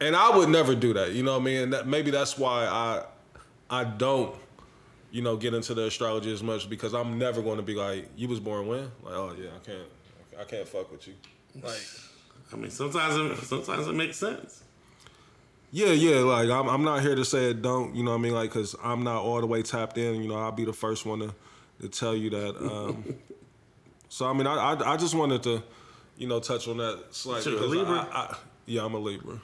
[0.00, 1.12] and I would never do that.
[1.12, 1.62] You know what I mean?
[1.64, 3.04] And that, maybe that's why I,
[3.70, 4.34] I don't,
[5.10, 8.08] you know, get into the astrology as much because I'm never going to be like,
[8.16, 8.90] you was born when?
[9.02, 9.88] Like, oh yeah, I can't,
[10.40, 11.14] I can't fuck with you.
[11.62, 11.80] Like,
[12.52, 14.62] I mean, sometimes it, sometimes it makes sense.
[15.70, 16.20] yeah, yeah.
[16.20, 17.94] Like, I'm, I'm not here to say it don't.
[17.94, 18.34] You know what I mean?
[18.34, 20.22] Like, cause I'm not all the way tapped in.
[20.22, 21.34] You know, I'll be the first one to,
[21.80, 22.56] to tell you that.
[22.56, 23.16] Um,
[24.08, 25.62] so I mean, I, I, I just wanted to,
[26.16, 27.52] you know, touch on that slightly.
[27.52, 28.08] Libra?
[28.12, 28.36] I, I,
[28.66, 29.40] yeah, I'm a Libra.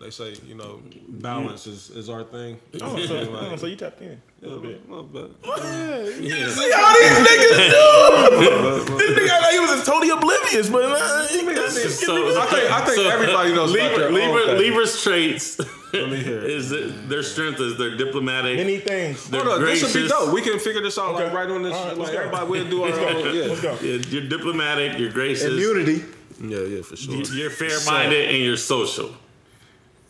[0.00, 2.58] They say you know balance is, is our thing.
[2.80, 4.88] Oh, so, Like, oh, so you tapped in a little bit.
[4.88, 6.48] well, but- Yeah.
[6.48, 8.96] See how these niggas do.
[8.96, 12.70] this nigga, I thought he was totally oblivious, but uh, he- this- So, I think
[12.70, 14.70] I think so everybody knows about Libra, their Libra, thing.
[14.70, 15.58] Libra's traits
[15.92, 16.50] Let me hear it.
[16.58, 18.56] is that their strength is they're diplomatic.
[18.56, 19.28] many things.
[19.28, 20.32] they're Hold on, this should be dope.
[20.32, 21.74] We can figure this out like right on this.
[21.74, 22.18] All right, let's like go.
[22.18, 23.34] everybody, we'll do our own.
[23.34, 23.76] Yeah, Let's go.
[23.82, 24.96] Yeah, you're diplomatic.
[24.98, 25.44] You're gracious.
[25.52, 26.04] Immunity.
[26.40, 27.14] yeah, yeah, for sure.
[27.34, 29.10] You're fair-minded and you're social.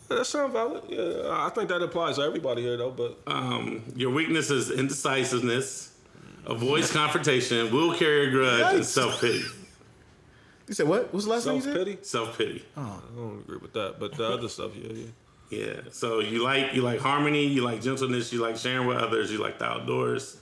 [0.09, 0.83] That sounds valid.
[0.89, 2.91] Yeah, I think that applies to everybody here though.
[2.91, 5.93] But Um, your weakness is indecisiveness,
[6.45, 9.43] avoids confrontation, will carry a grudge, and self-pity.
[10.67, 11.13] You said what?
[11.13, 11.85] What's the last thing you self said?
[11.85, 12.65] pity, Self-pity.
[12.77, 13.99] I don't agree with that.
[13.99, 15.05] But the other stuff, yeah, yeah.
[15.49, 15.81] Yeah.
[15.91, 19.39] So you like you like harmony, you like gentleness, you like sharing with others, you
[19.39, 20.37] like the outdoors.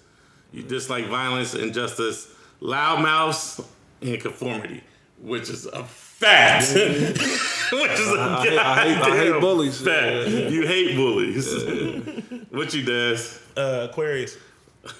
[0.52, 2.30] You dislike violence, injustice,
[2.62, 3.62] loud mouths,
[4.02, 4.82] and conformity,
[5.22, 5.84] which is a
[6.20, 6.74] fact.
[6.74, 9.82] which is a I hate- I hate- I hate goddamn bullies.
[9.82, 10.28] Fact.
[10.30, 11.48] You hate bullies.
[12.50, 13.42] what you does?
[13.56, 14.38] Uh, Aquarius.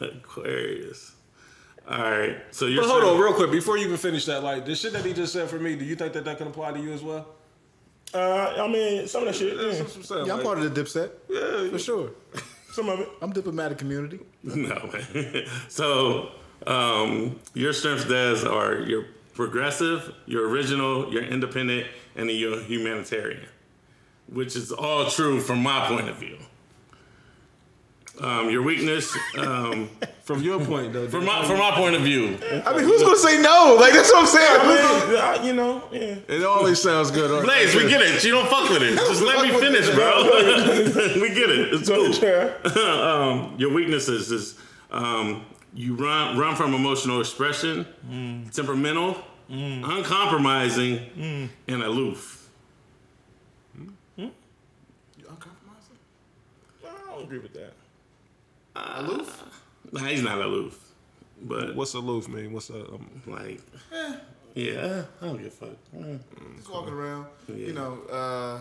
[0.00, 1.12] Aquarius.
[1.88, 2.36] All right.
[2.50, 4.74] So you're But hold saying- on, real quick, before you even finish that, like the
[4.74, 6.80] shit that he just said for me, do you think that that can apply to
[6.80, 7.26] you as well?
[8.12, 9.56] Uh, I mean, some of that shit.
[9.56, 9.82] That's Yeah.
[9.84, 10.26] what I'm saying.
[10.26, 11.10] Yeah, I'm like- part of the dipset.
[11.28, 12.10] Yeah, For sure.
[12.72, 13.08] Some of it.
[13.22, 14.20] I'm diplomatic community.
[14.42, 15.46] No, man.
[15.68, 16.30] So,
[16.66, 23.46] um, your strengths, Des, are you're progressive, you're original, you're independent, and then you're humanitarian,
[24.28, 26.38] which is all true from my point of view.
[28.20, 29.90] Um, your weakness, um,
[30.24, 31.06] From your point, though.
[31.06, 33.76] from my from my point of view, I mean, who's gonna say no?
[33.78, 34.60] Like that's what I'm saying.
[34.60, 36.16] I mean, you know, yeah.
[36.28, 37.30] it always sounds good.
[37.30, 37.44] right?
[37.44, 38.24] Blaze, we get it.
[38.24, 38.96] You don't fuck with it.
[38.96, 40.22] Just let me finish, bro.
[41.20, 41.74] we get it.
[41.74, 42.82] It's cool.
[42.88, 44.58] Um, your weaknesses is
[44.90, 45.44] um,
[45.74, 47.86] you run run from emotional expression,
[48.52, 49.16] temperamental,
[49.48, 52.48] uncompromising, and aloof.
[54.16, 54.30] You
[55.28, 55.98] uncompromising?
[56.84, 57.72] I don't agree with that.
[58.76, 59.44] Aloof?
[59.92, 60.78] Nah, he's not aloof,
[61.42, 62.52] but What's aloof mean?
[62.52, 62.88] What's that?
[62.88, 63.60] Um, like,
[64.54, 65.76] yeah, I don't give a fuck.
[65.96, 66.18] Mm.
[66.56, 67.26] Just walking around.
[67.48, 68.60] You know, uh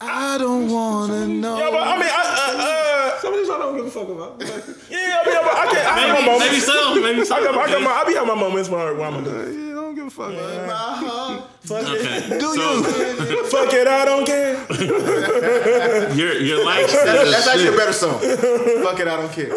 [0.00, 1.58] I don't wanna know.
[1.58, 4.38] Yeah, but I mean, I, uh, some of these I don't give a fuck about.
[4.40, 6.46] Like, uh, yeah, I mean, I, I, can, I have my moments.
[6.46, 6.94] maybe so.
[7.00, 7.34] Maybe so.
[7.34, 9.44] I got, my- I got my, I be having my moments where, where I'm gonna
[9.46, 9.67] do.
[9.88, 10.30] Yeah, I don't give a fuck.
[10.30, 10.70] man.
[10.70, 11.40] Uh-huh.
[11.68, 12.38] Fuck Okay.
[12.38, 13.44] Do so you?
[13.46, 14.54] Fuck it, I don't care.
[16.14, 16.92] your your likes.
[16.92, 18.18] That's, is- that's actually a better song.
[18.20, 19.48] Fuck it, I don't care.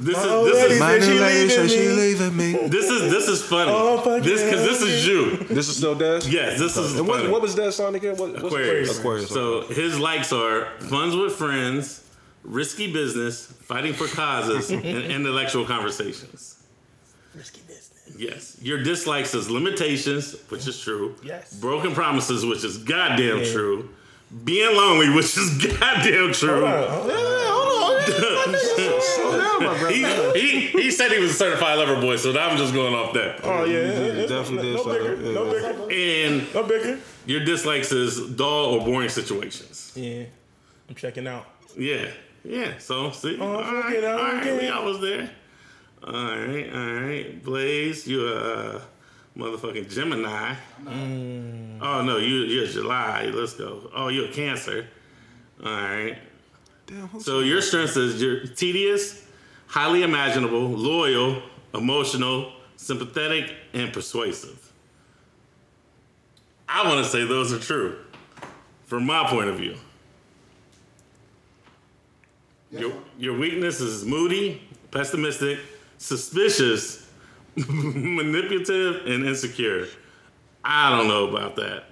[0.00, 2.52] this is this is ladies, she leaving me.
[2.52, 2.68] leaving me.
[2.68, 3.70] this is this is funny.
[3.74, 5.36] Oh, fuck this because this is you.
[5.48, 6.20] This is still Des.
[6.28, 7.32] Yes, this is And what, funny.
[7.32, 8.16] what was that song again?
[8.16, 8.98] What, what's Aquarius.
[8.98, 9.28] Aquarius.
[9.30, 12.02] So his likes are funds with friends,
[12.44, 16.56] risky business, fighting for causes, and intellectual conversations.
[17.34, 17.67] Risky business.
[18.18, 18.56] Yes.
[18.60, 21.14] Your dislikes is limitations, which is true.
[21.22, 21.54] Yes.
[21.58, 23.88] Broken promises, which is goddamn true.
[24.44, 26.66] Being lonely, which is goddamn true.
[28.08, 29.92] Slow down, my brother.
[30.34, 33.12] He, he, he said he was a certified lover boy, so I'm just going off
[33.14, 33.40] that.
[33.44, 34.26] Oh yeah, yeah, yeah.
[34.26, 35.72] definitely no, did no say bigger, that, no yeah.
[35.72, 35.92] bigger,
[36.34, 36.98] And no bigger.
[37.26, 39.92] your dislikes is dull or boring situations.
[39.94, 40.24] Yeah,
[40.88, 41.46] I'm checking out.
[41.76, 42.08] Yeah,
[42.44, 42.78] yeah.
[42.78, 44.58] So see, Oh, all fuck right, it, I all don't right, care.
[44.60, 45.30] we almost there.
[46.06, 47.44] All right, all right.
[47.44, 48.80] Blaze, you a uh,
[49.36, 50.54] motherfucking Gemini.
[50.84, 51.78] Mm.
[51.80, 53.30] Oh no, you you're July.
[53.34, 53.90] Let's go.
[53.94, 54.86] Oh, you're a Cancer.
[55.64, 56.18] All right.
[56.86, 59.26] Damn, So your strengths is you're tedious,
[59.66, 61.42] highly imaginable, loyal,
[61.74, 64.72] emotional, sympathetic, and persuasive.
[66.68, 67.98] I want to say those are true,
[68.86, 69.76] from my point of view.
[72.70, 75.58] Your, your weakness is moody, pessimistic,
[75.98, 77.06] suspicious,
[77.56, 79.86] manipulative, and insecure.
[80.64, 81.84] I don't know about that.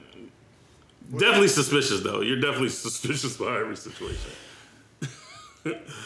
[1.11, 2.21] Definitely suspicious, though.
[2.21, 4.31] You're definitely suspicious about every situation.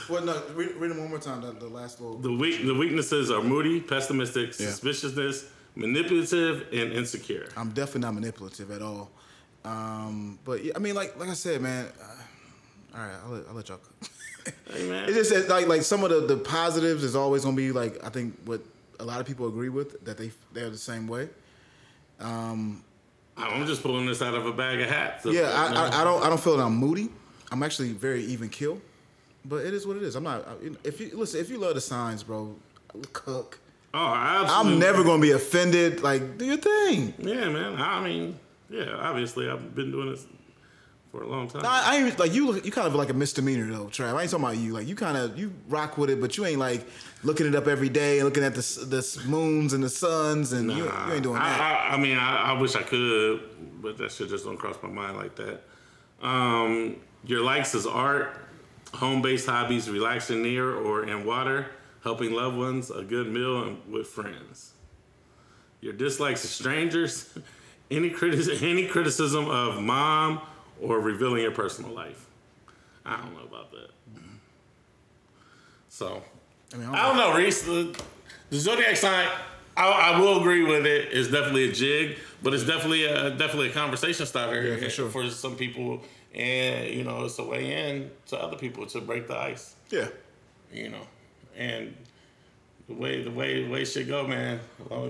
[0.08, 1.42] Well, no, read, read them one more time.
[1.42, 2.16] The, the last little.
[2.18, 4.68] The weak, the weaknesses are moody, pessimistic, Yeah.
[4.68, 5.44] suspiciousness,
[5.74, 7.46] manipulative, and insecure.
[7.56, 9.10] I'm definitely not manipulative at all.
[9.64, 11.86] Um, but yeah, I mean, like like I said, man.
[12.02, 13.80] Uh, all right, I'll let, I'll let y'all.
[14.44, 14.54] cook.
[14.74, 15.08] Hey, man.
[15.08, 18.04] It's just that, like like some of the, the positives is always gonna be like
[18.04, 18.62] I think what
[18.98, 21.28] a lot of people agree with that they they're the same way.
[22.20, 22.84] Um,
[23.36, 25.24] I'm just pulling this out of a bag of hats.
[25.24, 27.08] Yeah, I, I, I don't I don't feel that I'm moody.
[27.50, 28.80] I'm actually very even kill,
[29.44, 30.14] but it is what it is.
[30.14, 30.46] I'm not.
[30.46, 30.52] I,
[30.84, 32.54] if you listen, if you love the signs, bro,
[33.12, 33.58] cook.
[33.92, 34.72] Oh, absolutely.
[34.72, 36.02] I'm never gonna be offended.
[36.02, 37.14] Like, do your thing.
[37.18, 37.80] Yeah, man.
[37.80, 38.38] I mean,
[38.68, 38.94] yeah.
[38.96, 40.26] Obviously, I've been doing this
[41.10, 41.62] for a long time.
[41.64, 42.54] I, I ain't like you.
[42.62, 44.14] You kind of like a misdemeanor though, Trav.
[44.14, 44.72] I ain't talking about you.
[44.72, 46.86] Like you kind of you rock with it, but you ain't like
[47.22, 50.70] looking it up every day and looking at the the moons and the suns, and
[50.70, 51.60] you, you ain't doing I, that.
[51.60, 53.42] I, I mean, I, I wish I could,
[53.82, 55.62] but that shit just don't cross my mind like that.
[56.22, 58.36] Um, your likes is art,
[58.94, 61.66] home-based hobbies, relaxing near or in water,
[62.04, 64.72] helping loved ones, a good meal, and with friends.
[65.80, 67.36] Your dislikes is strangers,
[67.90, 70.42] any criti- any criticism of mom,
[70.80, 72.26] or revealing your personal life.
[73.04, 73.90] I don't know about that.
[75.88, 76.22] So
[76.72, 77.62] I mean, I don't know, Reese.
[77.62, 78.00] The,
[78.50, 79.28] the zodiac sign,
[79.76, 81.08] I, I will agree with it.
[81.12, 85.08] It's definitely a jig, but it's definitely a definitely a conversation starter Yeah, for sure.
[85.10, 86.02] for some people,
[86.34, 89.74] and you know, it's a way in to other people to break the ice.
[89.90, 90.08] Yeah.
[90.72, 91.02] You know,
[91.56, 91.94] and
[92.88, 94.60] the way the way the way shit go, man.
[94.90, 95.08] Uh,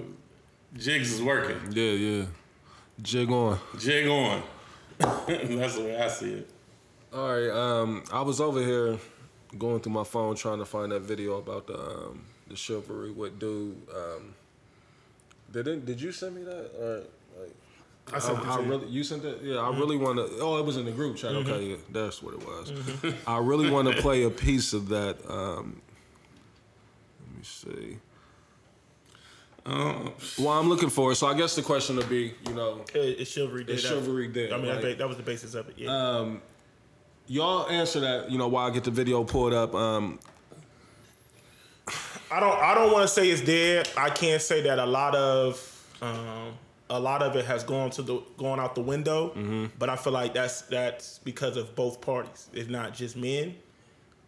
[0.75, 1.59] jigs is working.
[1.73, 2.25] Yeah, yeah.
[3.03, 3.59] Jig on.
[3.79, 4.43] Jig on.
[5.27, 6.51] That's the way I see it.
[7.13, 7.51] All right.
[7.51, 8.99] Um, I was over here
[9.59, 13.39] going through my phone trying to find that video about the um, the chivalry with
[13.39, 13.77] dude.
[13.95, 14.35] Um,
[15.51, 16.71] did it, did you send me that?
[16.79, 17.03] Or
[17.41, 17.55] like,
[18.13, 18.69] I sent I, it I you.
[18.69, 19.39] really you sent it.
[19.43, 20.29] Yeah, I really want to.
[20.41, 21.33] Oh, it was in the group chat.
[21.33, 21.51] Mm-hmm.
[21.51, 23.15] Okay, yeah, that's what it was.
[23.27, 25.17] I really want to play a piece of that.
[25.29, 25.81] Um,
[27.27, 27.99] let me see.
[29.71, 31.17] Uh, Well, I'm looking for it.
[31.17, 33.75] So I guess the question would be, you know, It, it's chivalry day.
[33.75, 35.75] It's chivalry day, I mean, like- that, that was the basis of it.
[35.79, 36.27] Yeah.
[37.27, 38.31] y'all answer that.
[38.31, 39.75] You know, while I get the video pulled up.
[39.75, 40.19] Um,
[42.33, 43.89] I don't I don't want to say it's dead.
[43.97, 46.53] I can't say that a lot of um,
[46.89, 49.31] a lot of it has gone to the gone out the window.
[49.31, 49.67] Mm-hmm.
[49.79, 52.49] But I feel like that's that's because of both parties.
[52.53, 53.57] It's not just men.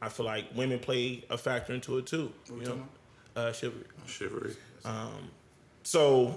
[0.01, 2.33] I feel like women play a factor into it too.
[2.51, 2.83] we You know,
[3.37, 3.85] uh, chivalry.
[4.07, 4.57] chivalry.
[5.85, 6.37] So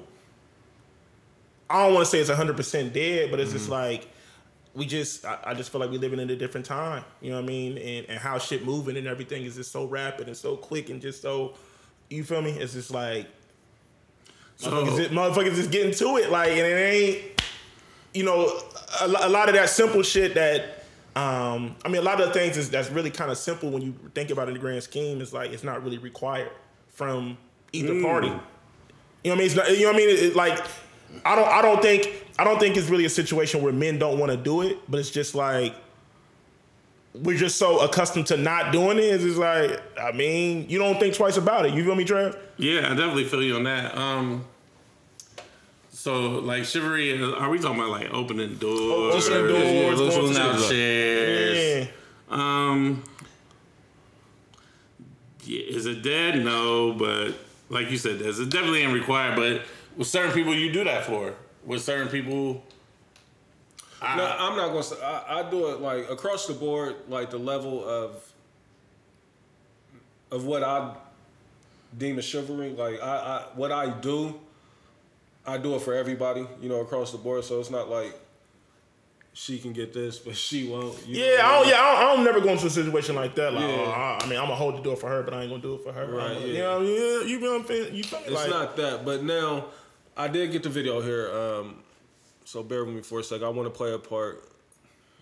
[1.70, 3.58] I don't want to say it's hundred percent dead, but it's Mm-hmm.
[3.60, 4.08] just like
[4.74, 7.04] we just I, I just feel like we're living in a different time.
[7.22, 7.78] You know what I mean?
[7.78, 11.02] And and how shit moving and everything is just so rapid and so quick and
[11.02, 11.54] just so
[12.10, 12.52] you feel me?
[12.52, 13.28] It's just like
[14.60, 17.42] motherfuckers, So just, motherfuckers just getting to it like and it ain't
[18.14, 18.48] you know
[19.02, 20.84] a, a lot of that simple shit that
[21.16, 23.82] um I mean a lot of the things is that's really kind of simple when
[23.82, 26.52] you think about it in the grand scheme is like it's not really required
[26.90, 27.38] from
[27.76, 28.28] either party.
[28.28, 28.42] You know
[29.24, 29.46] what I mean?
[29.46, 30.10] It's not, you know what I mean?
[30.10, 30.60] It, it, like,
[31.26, 34.20] I don't, I don't think, I don't think it's really a situation where men don't
[34.20, 35.74] want to do it, but it's just like
[37.14, 39.04] we're just so accustomed to not doing it.
[39.04, 41.74] It's just like, I mean, you don't think twice about it.
[41.74, 42.38] You feel me, Trev?
[42.58, 43.98] Yeah, I definitely feel you on that.
[43.98, 44.46] Um,
[45.92, 50.38] so like chivalry, are we talking about like opening doors, Opening doors, yeah, going ones
[50.38, 50.52] to now.
[50.52, 51.58] out chairs?
[51.58, 51.88] Yeah.
[52.30, 53.04] Um,
[55.46, 56.44] yeah, is it dead?
[56.44, 57.34] No, but
[57.70, 59.36] like you said, there's it definitely ain't required.
[59.36, 59.62] But
[59.98, 61.34] with certain people, you do that for.
[61.66, 62.64] With certain people,
[64.02, 65.02] No, I'm not gonna say.
[65.02, 68.32] I, I do it like across the board, like the level of
[70.32, 70.96] of what I
[71.98, 72.70] deem as chivalry.
[72.72, 74.40] Like I, I what I do,
[75.46, 76.46] I do it for everybody.
[76.62, 77.44] You know, across the board.
[77.46, 78.14] So it's not like
[79.38, 80.96] she can get this, but she won't.
[81.06, 81.70] you Yeah, what I I don't, mean?
[81.70, 83.54] yeah, I don't, I don't never go into a situation like that.
[83.54, 83.76] Like, Yeah.
[83.86, 85.62] oh, I, I mean, I'm gonna hold the door for her, but I ain't gonna
[85.62, 86.06] do it for her.
[86.08, 86.48] Right, I'm- yeah.
[86.48, 87.96] You know, yeah, you know what I'm saying?
[87.96, 88.20] You feel?
[88.20, 89.66] It's Like, not that, but now
[90.16, 91.30] I did get the video here.
[91.36, 91.84] Um,
[92.46, 93.42] so bear with me for a sec.
[93.44, 94.42] I want to play a part.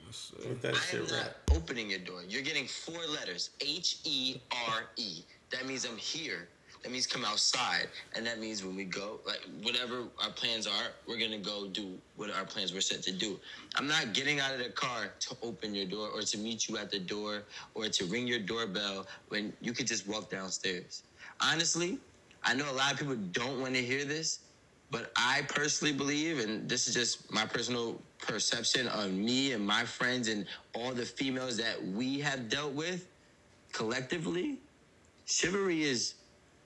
[0.06, 1.12] Let's that I am right.
[1.12, 2.22] not opening your door.
[2.30, 4.36] You're getting four letters H E
[4.70, 5.24] R E.
[5.50, 6.48] That means I'm here.
[6.84, 7.88] That means come outside.
[8.14, 11.98] And that means when we go, like whatever our plans are, we're gonna go do
[12.18, 13.40] what our plans were set to do.
[13.76, 16.78] I'm not getting out of the car to open your door or to meet you
[16.78, 21.04] at the door or to ring your doorbell when you could just walk downstairs.
[21.40, 22.00] Honestly,
[22.44, 24.40] I know a lot of people don't want to hear this,
[24.92, 29.86] but I personally believe, and this is just my personal perception of me and my
[29.86, 33.08] friends and all the females that we have dealt with
[33.72, 34.60] collectively,
[35.26, 36.16] chivalry is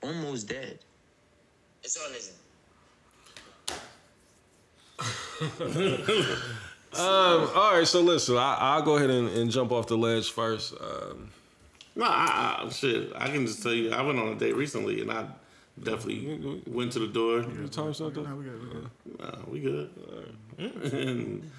[0.02, 0.78] almost dead.
[1.82, 2.32] It's on his.
[6.94, 10.30] Um, all right, so listen, I, I'll go ahead and, and jump off the ledge
[10.30, 10.72] first.
[10.80, 11.30] Um,
[11.94, 13.12] No, I, I, shit.
[13.14, 15.26] I can just tell you, I went on a date recently, and I
[15.82, 17.42] definitely went to the door.
[17.70, 18.24] time something?
[18.24, 19.20] No, we got it, we got it.
[19.20, 19.90] Nah, we good.
[20.92, 21.50] and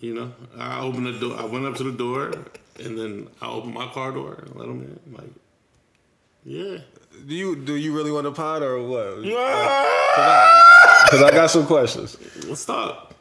[0.00, 1.38] you know, I opened the door.
[1.38, 2.32] I went up to the door,
[2.80, 5.14] and then I opened my car door and let him in.
[5.14, 5.30] Like,
[6.44, 6.78] yeah.
[7.26, 9.22] Do you do you really want to pod or what?
[11.06, 12.16] Because I got some questions.
[12.48, 13.12] Let's talk.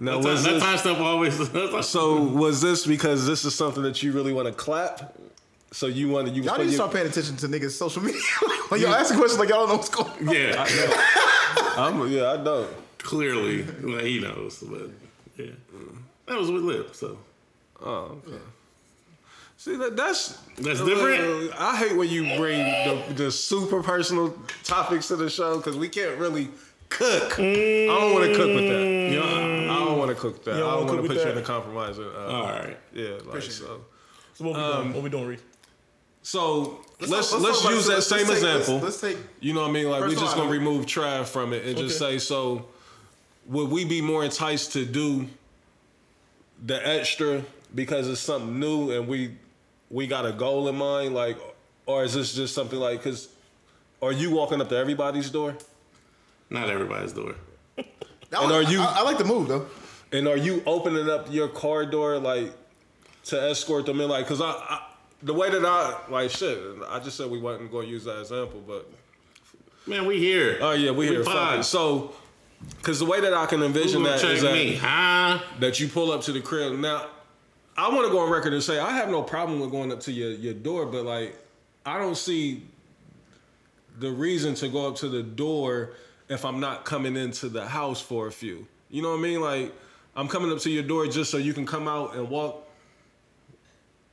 [0.00, 1.36] Now, That, was time, that time stuff always.
[1.86, 5.14] so was this because this is something that you really want to clap?
[5.72, 7.72] So you want to you Y'all put need to your- start paying attention to niggas'
[7.72, 8.20] social media.
[8.70, 10.34] like y'all asking questions like y'all don't know what's going on.
[10.34, 10.64] yeah,
[11.76, 12.66] I'm, yeah, I know.
[12.98, 14.88] clearly, like, he knows, but
[15.36, 15.50] yeah,
[16.26, 16.94] that was with lip.
[16.94, 17.18] So
[17.82, 18.38] Oh, okay.
[19.64, 21.50] See that that's That's different?
[21.50, 25.74] Uh, I hate when you bring the, the super personal topics to the show because
[25.78, 26.50] we can't really
[26.90, 27.38] cook.
[27.40, 29.10] I don't want to cook with that.
[29.10, 30.58] You know, I, I don't want to cook that.
[30.58, 31.98] Don't I don't want to with put you in a compromise.
[31.98, 32.76] Uh, All right.
[32.92, 33.80] Yeah, like so.
[34.34, 34.92] So what we Um, doing?
[34.96, 35.40] What we doing, Reese?
[36.20, 38.78] So let's let's, talk- let's use that same let's take- let's- example.
[38.84, 39.88] let's take- You know what I mean?
[39.88, 42.66] Like we're just gonna remove Trav from it and just say so.
[43.46, 45.26] Would we be more enticed to do
[46.62, 47.42] the extra
[47.74, 49.36] because it's something new and we
[49.94, 51.38] we got a goal in mind, like,
[51.86, 53.28] or is this just something like because
[54.02, 55.56] are you walking up to everybody's door
[56.50, 57.34] Not everybody's door.
[57.76, 57.86] And
[58.32, 59.66] was- are you- I, I like the move though.
[60.12, 62.52] and are you opening up your car door like
[63.26, 64.08] to escort them in?
[64.08, 64.80] Like, cause I, I
[65.22, 68.18] the way that I like shit, I just said we wasn't going to use that
[68.20, 68.90] example, but
[69.86, 70.58] Man, we here.
[70.62, 71.22] Oh yeah, we, here.
[71.24, 71.62] Fine.
[71.62, 72.14] So,
[72.78, 75.38] because the way that I can envision Who gonna that that, me, huh?
[75.60, 76.78] that you pull up to the crib.
[76.78, 77.06] Now,
[77.76, 80.00] I want to go on record and say I have no problem with going up
[80.00, 81.36] to your, your door, but like
[81.84, 82.62] I don't see
[83.98, 85.90] the reason to go up to the door
[86.28, 88.66] if I'm not coming into the house for a few.
[88.90, 89.40] You know what I mean?
[89.40, 89.72] Like
[90.16, 92.60] I'm coming up to your door just so you can come out and walk.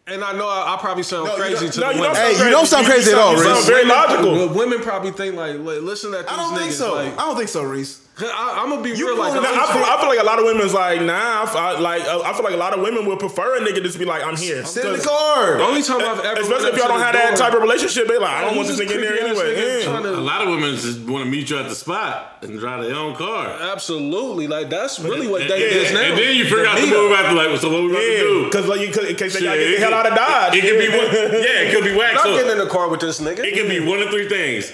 [0.07, 2.16] And I know I, I probably sound No, crazy to No, the you women.
[2.16, 3.68] Hey, you don't sound You crazy at all, You sound Reese.
[3.68, 4.32] very Women- logical.
[4.34, 6.57] Well, women probably think like, li- listen at these I don't niggas.
[6.59, 6.95] think so.
[6.95, 8.01] Like, I don't think so, Reese.
[8.16, 9.18] 'Cause I, I'm gonna be You real.
[9.18, 11.01] Like, pulling the up- Nah, I, feel, I feel like a lot of women's like,
[11.01, 11.43] nah.
[11.43, 13.62] I, feel- I- like uh, I feel like a lot of women will prefer a
[13.62, 14.64] nigga just be like, I'm here.
[14.66, 15.57] Sit in the 'Cause- car.
[15.57, 18.18] the only time I've ever, Especially if y'all don't have that type of relationship, they
[18.18, 19.82] like, I don't want this nigga in there anyway.
[19.84, 19.99] Yeah.
[19.99, 22.84] to- A lot of women just want to meet you at the spot and drive
[22.84, 23.47] their own car.
[23.47, 26.01] Absolutely, like that's really what And, they is now.
[26.01, 26.91] and then you figure out the meetup.
[26.91, 28.43] move after, like, so what we about to do?
[28.45, 30.55] because like, you- 'cause- in case they gotta get the hell out of Dodge.
[30.55, 30.97] It could be Yeah.
[30.97, 31.43] one.
[31.43, 32.14] Yeah, it could be whack.
[32.16, 33.39] Not So getting in the car with this nigga.
[33.39, 34.72] it could be one of three things.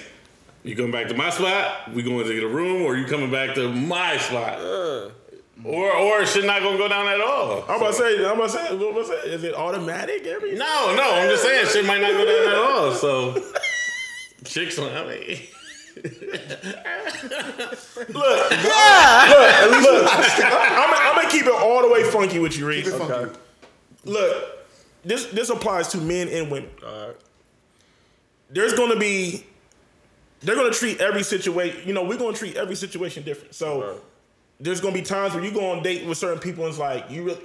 [0.64, 1.92] You coming back to my spot?
[1.92, 4.58] We going to get a room, or you coming back to my spot?
[4.58, 5.10] Uh.
[5.64, 7.64] Or or shit not gonna go down at all.
[7.68, 9.24] I'm about to say, I'm about to say, what was it?
[9.24, 10.52] Is it automatic every?
[10.54, 12.92] No, no, I'm just saying shit might not go down at all.
[12.92, 13.42] So
[14.44, 15.40] chicks, I mean.
[17.98, 18.50] Look, look,
[19.82, 20.12] look.
[20.12, 22.88] I'm, I'm gonna keep it all the way funky with you, Reese.
[22.94, 23.36] funky.
[24.04, 24.58] Look,
[25.04, 26.70] this this applies to men and women.
[28.48, 29.44] There's gonna be,
[30.40, 31.82] they're gonna treat every situation.
[31.86, 33.54] You know, we're gonna treat every situation different.
[33.54, 33.80] So
[34.60, 37.10] there's gonna be times where you go on date with certain people and it's like
[37.10, 37.40] you really,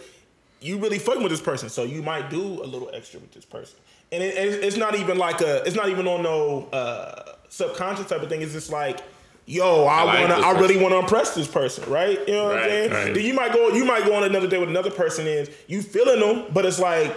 [0.62, 3.46] you really fucking with this person, so you might do a little extra with this
[3.46, 3.76] person.
[4.12, 8.08] And it, it- it's not even like a, it's not even on no uh, subconscious
[8.08, 8.42] type of thing.
[8.42, 9.00] It's just like.
[9.46, 12.18] Yo, I, like wanna, I really wanna impress this person, right?
[12.30, 12.92] You know what I'm saying?
[12.92, 13.14] right.
[13.14, 15.28] Then you might go, you might go on another day with another person.
[15.28, 17.14] Is you feeling them, but it's like,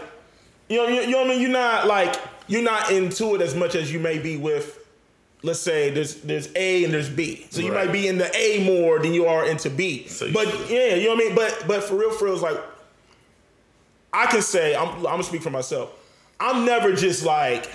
[0.68, 1.40] you know, you, you know what I mean?
[1.40, 2.16] You're not like
[2.48, 4.76] you're not into it as much as you may be with.
[5.42, 7.86] Let's say there's there's A and there's B, so you Right.
[7.86, 10.06] might be in the A more than you are into B.
[10.08, 11.34] So but yeah, you know what I mean.
[11.34, 12.58] But but for real, for real, it's like
[14.12, 15.90] I can say I'm I'm gonna speak for myself.
[16.40, 17.70] I'm never just like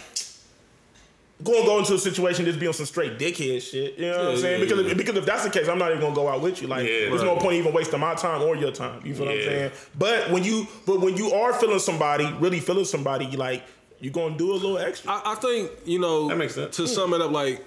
[1.44, 3.98] gonna go into a situation just be on some straight dickhead shit.
[3.98, 4.60] You know what I'm saying?
[4.60, 4.94] yeah, because yeah.
[4.94, 6.68] because if that's the case, I'm not even gonna go out with you.
[6.68, 9.06] Like Yeah, there's no point even wasting my time or your time.
[9.06, 9.72] You feel what I'm saying?
[9.98, 13.64] But when you but when you are feeling somebody, really feeling somebody, like
[14.02, 15.12] you gonna do a little extra.
[15.12, 16.76] I, I think you know That makes sense.
[16.78, 17.64] to sum it up like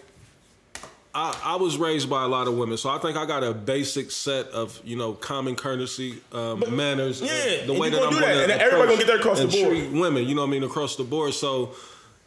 [1.14, 3.54] I, I was raised by a lot of women so i think i got a
[3.54, 8.18] basic set of you know common courtesy um, manners yeah, the way that i'm do
[8.18, 9.68] that, and everybody gonna get that across the board.
[9.68, 11.72] treat women you know what i mean across the board so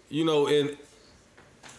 [0.08, 0.78] you know and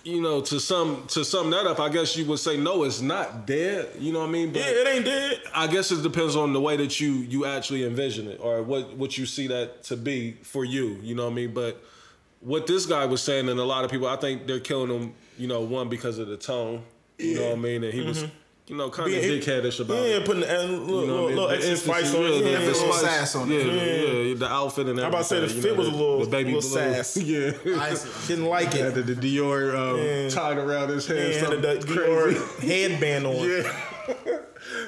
[0.05, 3.01] you know to sum to sum that up i guess you would say no it's
[3.01, 5.41] not dead you know what i mean but yeah, it ain't dead.
[5.55, 8.95] I guess it depends on the way that you you actually envision it or what
[8.99, 10.99] what you see that to be for you.
[11.03, 11.53] You know what I mean?
[11.55, 11.83] But
[12.41, 15.15] what this guy was saying, and a lot of people, I think they're killing him.
[15.39, 16.83] You know, one because of the tone.
[17.19, 17.85] You know what I mean?
[17.85, 18.25] And he was,
[18.67, 20.19] you know, kind of dickheadish about Yeah, it.
[20.21, 22.29] Yeah, putting the, and little, You know little, I little extra spice on it.
[22.29, 23.65] yeah, Yeah, the little spice, sass on it.
[23.67, 25.05] yeah, yeah, the outfit and everything.
[25.05, 26.79] I'm about to say the you fit know, was a little- the baby little blue.
[26.95, 27.17] sass.
[27.23, 27.53] Yeah.
[27.81, 27.97] I.
[28.27, 29.07] Didn't like Had it.
[29.07, 30.29] the, the Dior um, Yeah.
[30.29, 31.19] tied around his head.
[31.19, 32.41] And something the, the crazy.
[32.41, 33.35] Dior headband on.
[34.27, 34.38] Yeah.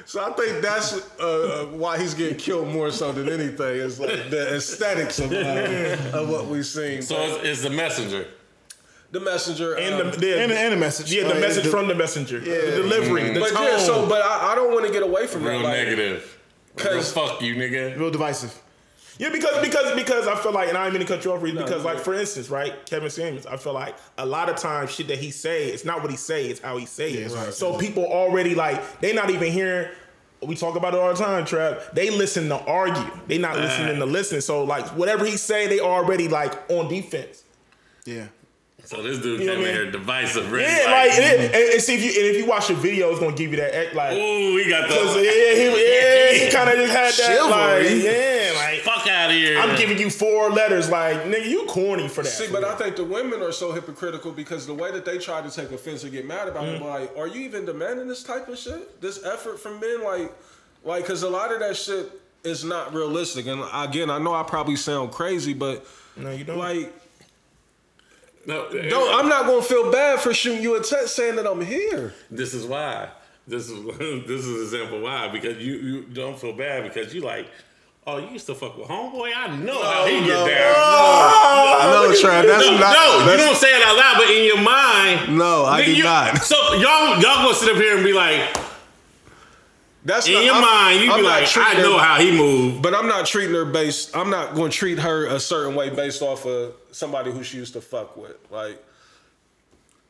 [0.05, 3.79] so I think that's uh, uh, why he's getting killed more so than anything.
[3.81, 7.01] It's like the aesthetics of, uh, of what we've seen.
[7.01, 8.27] So it's, it's the messenger.
[9.11, 11.11] the messenger And um, the, the And, and a message.
[11.13, 13.63] yeah, the Like, message the- from the messenger, the delivery, the but tone.
[13.63, 15.65] yeah, so but I, I don't want to get away from Real that.
[15.65, 16.37] Like, negative.
[16.77, 17.97] Real 'Cause- fuck you, nigga.
[17.99, 18.57] real divisive.
[19.17, 21.41] Yeah, because because because I feel like, and I didn't mean to cut you off,
[21.41, 22.03] because no, like no.
[22.03, 25.31] for instance, right, Kevin Samuels, I feel like a lot of times shit that he
[25.31, 27.31] say, it's not what he say, it's how he say it.
[27.31, 27.53] right.
[27.53, 29.89] So people already like they not even hearing.
[30.43, 31.93] We talk about it all the time, Trap.
[31.93, 33.05] They listen to argue.
[33.27, 34.41] They not listening to listen.
[34.41, 37.43] So like whatever he say, they already like on defense.
[38.05, 38.27] Yeah.
[38.91, 40.51] So this dude You know came in here divisive.
[40.51, 42.73] Ready, Yeah, like, and, it- and, and see if you and if you watch the
[42.73, 44.17] video, it's gonna give you that act like.
[44.17, 45.21] Ooh, we got Cause yeah,
[45.55, 49.57] he, yeah, he kind of just had that like, yeah, like fuck out of here.
[49.59, 52.29] I'm giving you four letters, like nigga, you corny for that.
[52.31, 52.71] See, for but real.
[52.71, 55.71] I think the women are so hypocritical because the way that they try to take
[55.71, 56.83] offense and get mad about Mm-hmm.
[56.83, 58.99] it, like, are you even demanding this type of shit?
[58.99, 60.33] This effort from men, like,
[60.83, 62.11] like, because a lot of that shit,
[62.43, 63.45] is not realistic.
[63.47, 65.85] And again, I know I probably sound crazy, but
[66.17, 66.57] No, you don't.
[66.57, 66.91] like,
[68.45, 71.45] No, don't eh, I'm not gonna feel bad for shooting you a text saying that
[71.47, 72.13] I'm here.
[72.29, 73.09] This is why.
[73.47, 73.83] This is
[74.27, 77.47] this is an example why because you you don't feel bad because you like.
[78.07, 79.31] Oh, you used to fuck with homeboy.
[79.35, 80.47] I know how he get down.
[80.47, 83.25] No, Trav, that's no, not.
[83.27, 85.95] no, you don't say it out loud, but in your mind, No, I nigga, do
[85.97, 86.37] you- not.
[86.41, 88.39] So y'all, y'all gonna sit up here and be like,
[90.03, 92.31] That's in not, your I'm- mind, you I'm be like, I know her, how he
[92.31, 94.15] moved, but I'm not treating her based.
[94.15, 97.57] I'm not going to treat her a certain way based off of somebody who she
[97.57, 98.35] used to fuck with.
[98.49, 98.83] Like,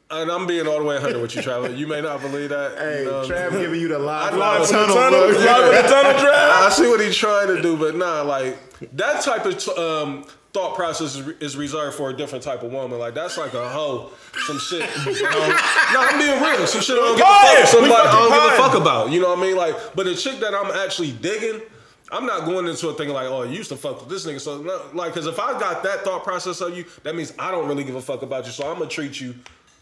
[0.10, 1.78] and I'm being all the way 100 with you, Travis.
[1.78, 2.78] You may not believe that.
[2.78, 5.40] Hey, you know Trav giving you the live, I live know, tunnel, tunnel, bro.
[5.40, 8.58] live tunnel I see what he's trying to do, but nah, like
[8.96, 12.72] that type of t- um, thought process is, is reserved for a different type of
[12.72, 13.00] woman.
[13.00, 14.12] Like that's like a hoe,
[14.46, 14.90] some shit.
[15.06, 15.48] You know?
[15.48, 16.68] no, I'm being real.
[16.68, 17.68] Some shit I don't give a fuck.
[17.68, 19.12] Somebody I don't give a fuck about.
[19.12, 19.56] You know what I mean?
[19.56, 21.62] Like, but a chick that I'm actually digging.
[22.12, 24.42] I'm not going into a thing like, oh, you used to fuck with this nigga.
[24.42, 27.52] So, no, like, because if I got that thought process of you, that means I
[27.52, 28.52] don't really give a fuck about you.
[28.52, 29.34] So I'm gonna treat you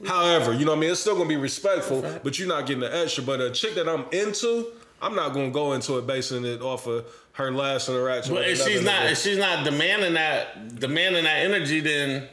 [0.06, 0.92] However, you know what I mean?
[0.92, 3.24] It's still gonna be respectful, but you're not getting the extra.
[3.24, 4.68] But a chick that I'm into,
[5.02, 8.34] I'm not gonna go into it basing it off of her last interaction.
[8.34, 12.28] But with if she's not, if she's not demanding that, demanding that energy, then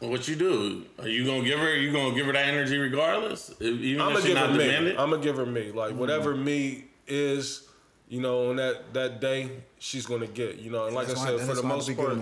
[0.00, 0.84] what you do?
[0.98, 1.76] Are you gonna give her?
[1.76, 3.50] You gonna give her that energy regardless?
[3.60, 4.64] If- Even I'm if gonna she's give her not me.
[4.64, 4.98] demanding.
[4.98, 5.70] I'm gonna give her me.
[5.72, 6.44] Like whatever Mm.
[6.44, 7.68] me is,
[8.08, 10.56] you know, on that that day, she's gonna get.
[10.58, 12.18] You know, and like That's I why- said, for the most part,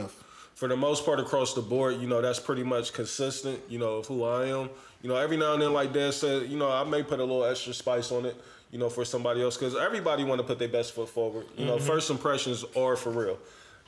[0.55, 3.59] for the most part across the board, you know, that's pretty much consistent.
[3.71, 4.69] You know, of who I am.
[5.03, 7.25] You know, every now and then, like Dad said, you know, I may put a
[7.25, 8.37] little extra spice on it.
[8.71, 11.47] You know, for somebody else, because everybody want to put their best foot forward.
[11.57, 13.39] You know, first impressions are for real.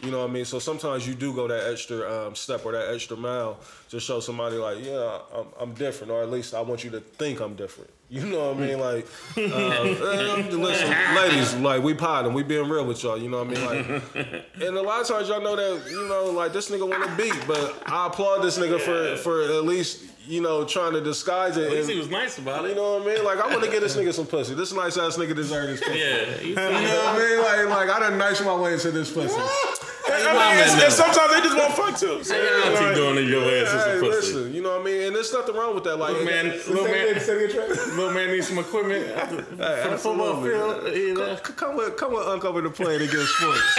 [0.02, 0.44] You know what I mean?
[0.44, 3.60] So sometimes you do go that extra um, step or that extra mile
[3.90, 7.00] to show somebody like, yeah, I'm, I'm different, or at least I want you to
[7.00, 7.90] think I'm different.
[8.12, 8.78] You know what I mean?
[8.78, 9.06] Like,
[9.38, 13.16] um, eh, listen, ladies, like we potting, we being real with y'all.
[13.16, 13.86] You know what I mean?
[14.14, 17.08] Like, and a lot of times y'all know that you know, like this nigga want
[17.08, 21.00] to beat, but I applaud this nigga for for at least you know trying to
[21.00, 21.64] disguise it.
[21.66, 22.70] At least and- he was nice about it.
[22.70, 23.24] you know what I mean?
[23.24, 24.54] Like I want to get this nigga some pussy.
[24.54, 25.98] This nice ass nigga deserves this pussy.
[25.98, 27.68] Yeah, You know what I mean?
[27.68, 29.40] Like, like I done nice my way into this pussy.
[30.08, 32.22] I mean, it's, it's sometimes they just want fuck too.
[32.24, 34.34] So, How you like, doing in your ass Hey, as a pussy?
[34.34, 35.02] listen, you know what I mean?
[35.02, 35.96] And there's nothing wrong with that.
[35.96, 37.14] Like, Little man, little man,
[37.96, 40.94] little man needs some equipment for the football field.
[40.96, 41.36] You know?
[41.36, 43.60] c- come with, come with Uncle over the plane against sports.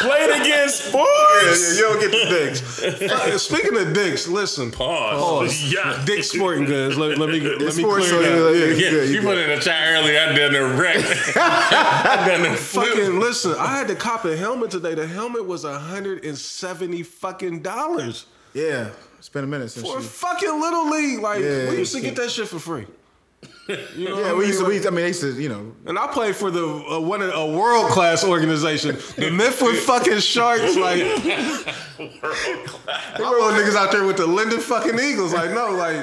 [0.00, 1.76] played against yeah, sports.
[1.76, 2.60] you don't get the dicks.
[3.12, 4.70] Fuck, Speaking of dicks, listen.
[4.70, 5.20] Pause.
[5.20, 5.64] Pause.
[5.74, 6.02] Yeah.
[6.06, 6.96] Dick sporting goods.
[6.96, 8.58] Let, let me let me sports, clear so that.
[8.58, 8.90] you- Yeah.
[8.90, 10.20] Yeah, you you put it in the chat earlier.
[10.20, 10.96] I done the wreck.
[11.36, 12.93] I done the flip.
[12.96, 14.94] Fucking listen, I had to cop a helmet today.
[14.94, 19.98] The helmet was hundred and seventy fucking dollars Yeah, it's been a minute since for
[19.98, 20.06] a you.
[20.06, 21.20] fucking little league.
[21.20, 22.86] Like Yeah, we used to you get that shit for free.
[23.68, 24.64] You know Yeah, I we used to.
[24.64, 25.74] Like- We, I mean, they used to, you know.
[25.86, 30.20] And I played for the uh, one of a world class organization, the Midfoot fucking
[30.20, 30.76] Sharks.
[30.76, 30.98] Like,
[31.98, 32.14] world
[33.18, 35.32] I little niggas out there with the Linden fucking Eagles.
[35.34, 35.96] Like, no, like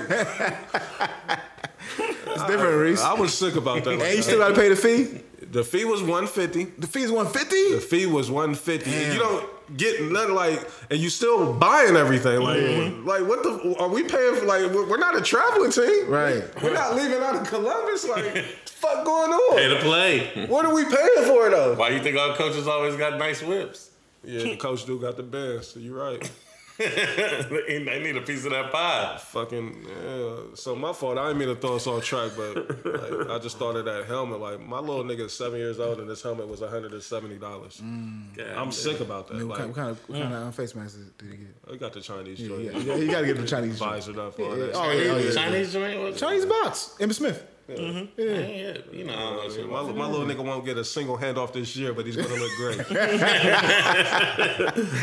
[2.00, 3.02] It's different, Reese.
[3.02, 3.94] I was sick about that.
[4.02, 5.22] And you still got to pay the fee.
[5.52, 6.66] The fee was one fifty.
[6.66, 7.76] The fee is one fifty.
[7.76, 8.92] The fee was one fifty.
[8.92, 12.40] And you don't get nothing like, and you still buying everything.
[12.42, 13.76] Like, like what the?
[13.80, 14.46] Are we paying for?
[14.46, 16.44] Like, we're we're not a traveling team, Right.
[16.64, 18.08] We're not leaving out of Columbus.
[18.08, 19.58] Like, what the fuck going on?
[19.58, 20.46] Pay to play.
[20.48, 21.76] What are we paying for though?
[21.76, 23.92] Why do you think our coaches always got nice whips?
[24.24, 25.74] Yeah, the coach do got the best.
[25.74, 26.32] So you're right.
[26.78, 29.18] They need a piece of that pie.
[29.20, 30.36] Fucking yeah.
[30.56, 31.18] So my fault.
[31.18, 32.56] I didn't mean to throw us off track, but
[32.86, 34.40] like, I just thought of that helmet.
[34.40, 37.38] Like my little nigga is seven years old, and this helmet was hundred and seventy
[37.38, 37.82] dollars.
[37.82, 39.36] I'm sick about that.
[39.38, 41.48] What Like kind, what kind of what kind of uh, face masks did he get?
[41.72, 43.80] I got the Chinese Yeah, joint, yeah, you gotta- you gotta get the Chinese.
[43.80, 43.96] joint.
[43.96, 44.72] visored up, Yeah, oh, yeah,
[45.12, 45.32] oh, yeah.
[45.32, 46.02] Chinese joint?
[46.02, 46.96] What's Chinese box.
[47.00, 47.46] Emma Smith.
[47.68, 49.96] Yeah, you know how much Yeah, it my, was.
[49.96, 52.52] my little nigga won't get a single hand off this year, but he's gonna look
[52.58, 52.80] great.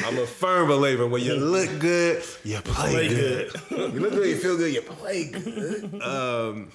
[0.06, 3.52] I'm a firm believer when you look good, you play, good.
[3.70, 4.28] You look good.
[4.28, 4.74] You feel good.
[4.74, 6.02] You play good.
[6.02, 6.68] Um,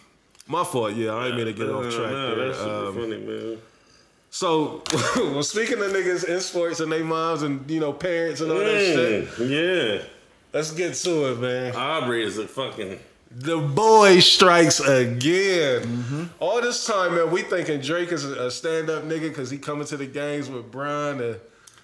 [0.48, 1.14] my fault, yeah.
[1.16, 2.46] I didn't mean to get off track Nah, there.
[2.48, 3.58] that's super Um, funny, man.
[4.32, 4.82] So,
[5.16, 8.58] well, speaking of niggas in sports and their moms and you know parents and all
[8.58, 10.02] that shit, yeah.
[10.54, 11.76] let's get to it, man.
[11.76, 13.00] Aubrey is a fucking.
[13.36, 15.82] The boy strikes again.
[15.82, 16.24] Mm-hmm.
[16.40, 19.98] All this time, man, we thinking Drake is a stand-up nigga because he coming to
[19.98, 21.20] the games with Brian.
[21.20, 21.40] And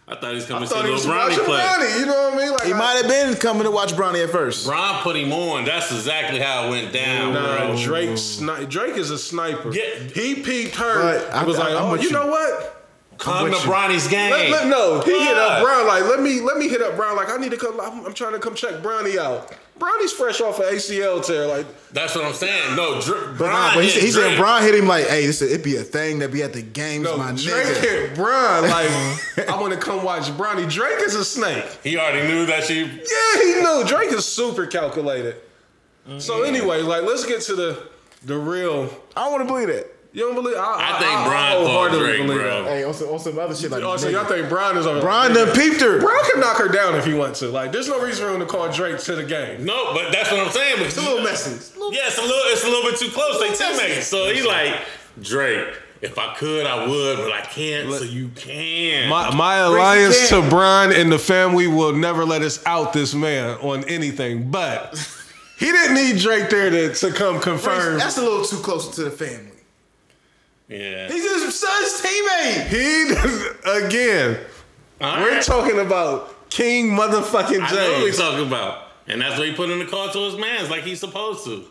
[0.08, 1.60] I thought he was I coming to see thought he Lil was Bronny play.
[1.60, 2.00] Bronny.
[2.02, 2.52] You know what I mean?
[2.52, 4.68] Like He I- might have been coming to watch Bronny at first.
[4.68, 5.66] Bron put him on.
[5.66, 7.78] That's exactly how it went down, Nah, bro.
[7.84, 9.72] Drake, sni- Drake is a sniper.
[9.74, 9.84] Yeah.
[10.14, 11.02] He peeped her.
[11.20, 12.12] But I I- was like, I'm oh, you you.
[12.12, 12.76] know what?
[13.18, 13.70] Come to with you.
[13.72, 14.32] Bronny's game.
[14.32, 17.18] Let, let, no, he hit up Bron like, let me let me hit up Bron
[17.18, 17.78] like, I need to come.
[17.82, 19.52] I'm, I'm trying to come check Bronny out.
[19.80, 21.48] Bronny's fresh off an ACL tear.
[21.48, 22.76] Like, That's what I'm saying.
[22.76, 24.38] No, Dr- Nah, but he, hit said- he said Drake.
[24.38, 27.06] Brian hit him like, hey, this it be a thing that be at the games,
[27.06, 27.82] no, my Drake nigga.
[27.82, 28.64] hit Bron.
[28.64, 28.90] Like,
[29.50, 30.70] I want to come watch Bronny.
[30.70, 31.66] Drake is a snake.
[31.84, 32.82] He already knew that she.
[32.82, 33.84] Yeah, he knew.
[33.88, 35.38] Drake is super calculated.
[36.18, 36.56] So mm-hmm.
[36.56, 37.88] anyway, like, let's get to the
[38.26, 38.90] the real.
[39.16, 39.88] I don't want to believe that.
[40.12, 40.56] You don't believe?
[40.58, 42.64] I, I think Bron called wholeheartedly Drake, believe bro.
[42.64, 42.70] that.
[42.72, 44.14] Hey, on some, on some other shit like Oh, so nigga.
[44.14, 45.02] y'all think Brian is on?
[45.02, 46.00] Brian done peeped her.
[46.00, 47.50] Bron can knock her down if he wants to.
[47.50, 49.64] Like, there's no reason for him to call Drake to the game.
[49.66, 50.78] No, but that's what I'm saying.
[50.80, 51.52] It's a little messy.
[51.92, 52.38] Yeah, it's a little.
[52.46, 53.40] It's a little bit too close.
[53.40, 54.08] They teammates.
[54.08, 54.82] So he like
[55.22, 55.68] Drake.
[56.02, 57.92] If I could, I would, but I can't.
[57.94, 59.10] So you can.
[59.10, 60.50] My, my Break the alliance to.
[60.50, 64.50] Brian and the family will never let us out this man on anything.
[64.50, 64.96] But
[65.60, 67.98] he didn't need Drake there to, to come confirm.
[68.00, 69.49] That's a little too close to the family.
[70.70, 71.08] Yeah.
[71.08, 72.68] He's his son's teammate.
[72.68, 74.40] He again.
[75.02, 75.44] All We're right.
[75.44, 79.70] talking about King motherfucking I know what we talking about, and that's what he put
[79.70, 81.66] in the call to his man's like he's supposed to.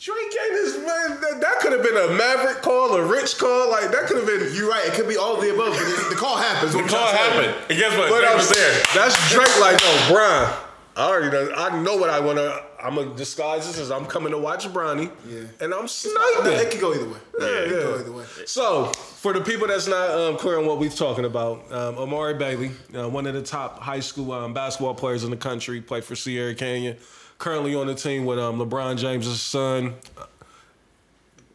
[0.00, 1.20] Drake ain't his man.
[1.20, 3.68] That, that could have been a Maverick call, a Rich call.
[3.68, 4.54] Like that could have been.
[4.54, 4.86] You're right.
[4.86, 6.72] It could be all of the above, but the, the call happens.
[6.72, 8.08] The call happened, and guess what?
[8.08, 8.80] But Drake I'm was there.
[8.94, 9.60] That's Drake.
[9.60, 10.54] Like, oh, no, Brian.
[10.96, 11.52] I already know.
[11.56, 12.62] I know what I want to.
[12.82, 15.10] I'm gonna disguise this as I'm coming to watch Bronny.
[15.28, 15.40] Yeah.
[15.60, 16.52] And I'm No, sniping.
[16.52, 17.18] it could go either way.
[17.40, 18.24] Yeah, it could go either way.
[18.46, 22.34] So, for the people that's not um, clear on what we're talking about, um, Amari
[22.34, 26.04] Bailey, uh, one of the top high school um, basketball players in the country, played
[26.04, 26.96] for Sierra Canyon,
[27.38, 29.94] currently on the team with um, LeBron James' son.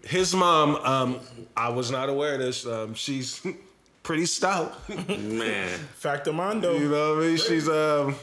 [0.05, 1.19] His mom, um,
[1.55, 2.65] I was not aware of this.
[2.65, 3.41] Um, she's
[4.03, 4.77] pretty stout.
[5.07, 6.73] Man, Factor Mondo.
[6.77, 7.37] you know what I mean?
[7.37, 8.15] She's um,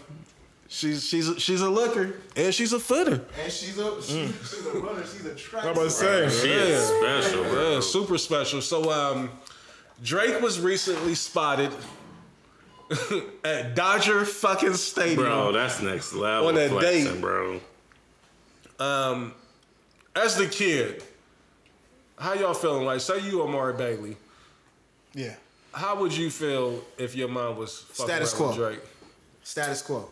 [0.71, 3.23] she's she's she's a looker and she's a footer.
[3.43, 5.03] And she's a she, she's a runner.
[5.05, 5.65] She's a track.
[5.65, 6.29] I'm about to say.
[6.31, 7.73] she is special, bro.
[7.75, 8.63] Yeah, super special.
[8.63, 9.31] So um,
[10.03, 11.73] Drake was recently spotted
[13.45, 15.19] at Dodger fucking Stadium.
[15.25, 17.21] Bro, that's next level On a flexing, date.
[17.21, 17.61] bro.
[18.79, 19.35] Um,
[20.17, 21.03] as the kid,
[22.19, 22.85] how y'all feeling?
[22.87, 24.17] Like, say you Amari Bailey,
[25.15, 25.35] Yeah.
[25.73, 28.69] how would you feel if your mom was fucking Status around with quo.
[28.71, 28.81] Drake?
[29.43, 30.09] Status quo.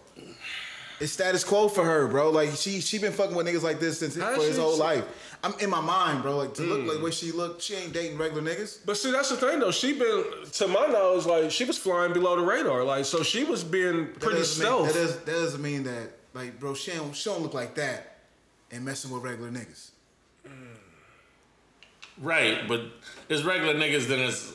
[1.00, 2.30] It's status quo for her, bro.
[2.30, 4.76] Like she she been fucking with niggas like this since How for his she- whole
[4.76, 5.04] life.
[5.44, 6.36] I'm in my mind, bro.
[6.36, 6.98] Like to look like mm.
[6.98, 8.80] the way she looked, she ain't dating regular niggas.
[8.84, 9.70] But see, that's the thing though.
[9.70, 12.82] She been, to my knowledge, like she was flying below the radar.
[12.82, 14.86] Like, so she was being pretty doesn't stealth.
[14.86, 17.76] Mean, that, does, that doesn't mean that, like, bro, she don't, she don't look like
[17.76, 18.18] that
[18.72, 19.90] and messing with regular niggas.
[22.20, 22.82] Right, but
[23.28, 24.08] it's regular niggas.
[24.08, 24.52] Then it's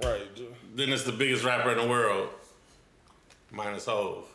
[0.00, 0.22] right.
[0.76, 2.28] then it's the biggest rapper in the world,
[3.50, 4.31] minus Hove.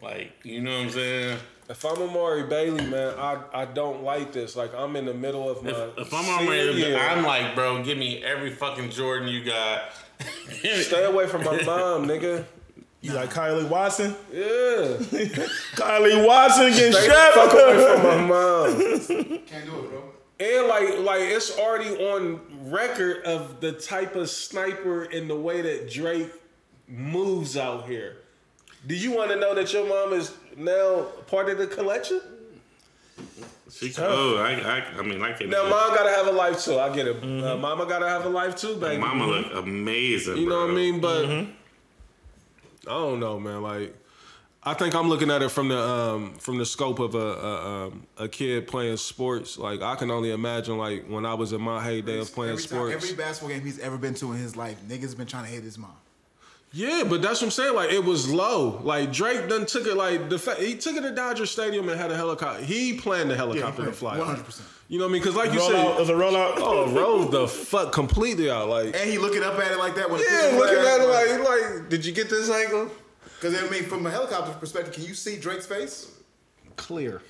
[0.00, 1.38] Like, you know what I'm saying?
[1.68, 4.56] If I'm Amari Bailey, man, I, I don't like this.
[4.56, 5.70] Like I'm in the middle of my.
[5.70, 7.18] If, if I'm senior on.
[7.18, 9.82] I'm like, bro, give me every fucking Jordan you got.
[10.60, 12.44] Stay away from my mom, nigga.
[13.00, 14.16] You like Kylie Watson?
[14.32, 14.40] Yeah.
[15.76, 19.38] Kylie Watson getting Stay the fuck away from my mom.
[19.46, 20.04] Can't do it, bro.
[20.40, 22.40] And like like it's already on
[22.70, 26.32] record of the type of sniper and the way that Drake
[26.88, 28.16] moves out here.
[28.86, 32.20] Do you want to know that your mom is now part of the collection?
[33.70, 34.38] She cool.
[34.38, 34.54] I,
[34.94, 35.50] I, I mean, I can.
[35.50, 36.78] Now, mom gotta have a life too.
[36.78, 37.22] I get it.
[37.22, 38.98] Uh, mama gotta have a life too, baby.
[39.00, 40.38] Mama look amazing.
[40.38, 41.00] You know what I mean?
[41.00, 41.46] But I
[42.86, 43.62] don't know, man.
[43.62, 43.94] Like,
[44.62, 47.86] I think I'm looking at it from the um, from the scope of a a,
[47.88, 49.58] um, a kid playing sports.
[49.58, 52.62] Like, I can only imagine like when I was in my heyday of playing every
[52.64, 52.94] time- sports.
[53.04, 55.62] every basketball game he's ever been to in his life, niggas been trying to hit
[55.62, 55.92] his mom.
[56.72, 57.74] Yeah, but that's what I'm saying.
[57.74, 58.80] Like, it was low.
[58.82, 59.94] Like Drake done took it.
[59.94, 62.62] Like the fact he took it to Dodger Stadium and had a helicopter.
[62.62, 64.18] He planned the helicopter to fly.
[64.18, 64.68] One hundred percent.
[64.88, 65.22] You know what I mean?
[65.22, 65.96] Because like you Roll said, out.
[65.96, 66.54] There's a rollout.
[66.58, 68.68] oh, rolled the fuck completely out.
[68.68, 71.48] Like, And he looking up at it like that when yeah, looking at it like,
[71.48, 72.90] like, did you get this angle?
[73.40, 76.18] because I mean, from a helicopter perspective, can you see Drake's face?
[76.78, 77.20] clear,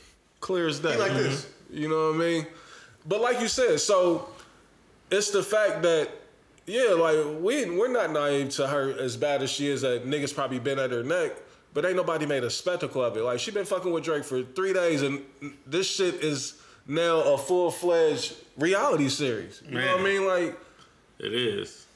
[0.40, 0.92] clear as day.
[0.92, 1.22] He like mm-hmm.
[1.22, 1.50] this.
[1.70, 2.46] You know what I mean?
[3.06, 4.28] But like you said, so
[5.10, 6.10] it's the fact that
[6.68, 9.80] yeah, like we we're not naive to her as bad as she is.
[9.82, 11.32] That niggas probably been at her neck,
[11.74, 13.22] but ain't nobody made a spectacle of it.
[13.22, 15.22] Like she been fucking with Drake for three days, and
[15.66, 19.62] this shit is now a full fledged reality series.
[19.66, 20.26] You know what I mean?
[20.26, 20.58] Like,
[21.18, 21.86] It is.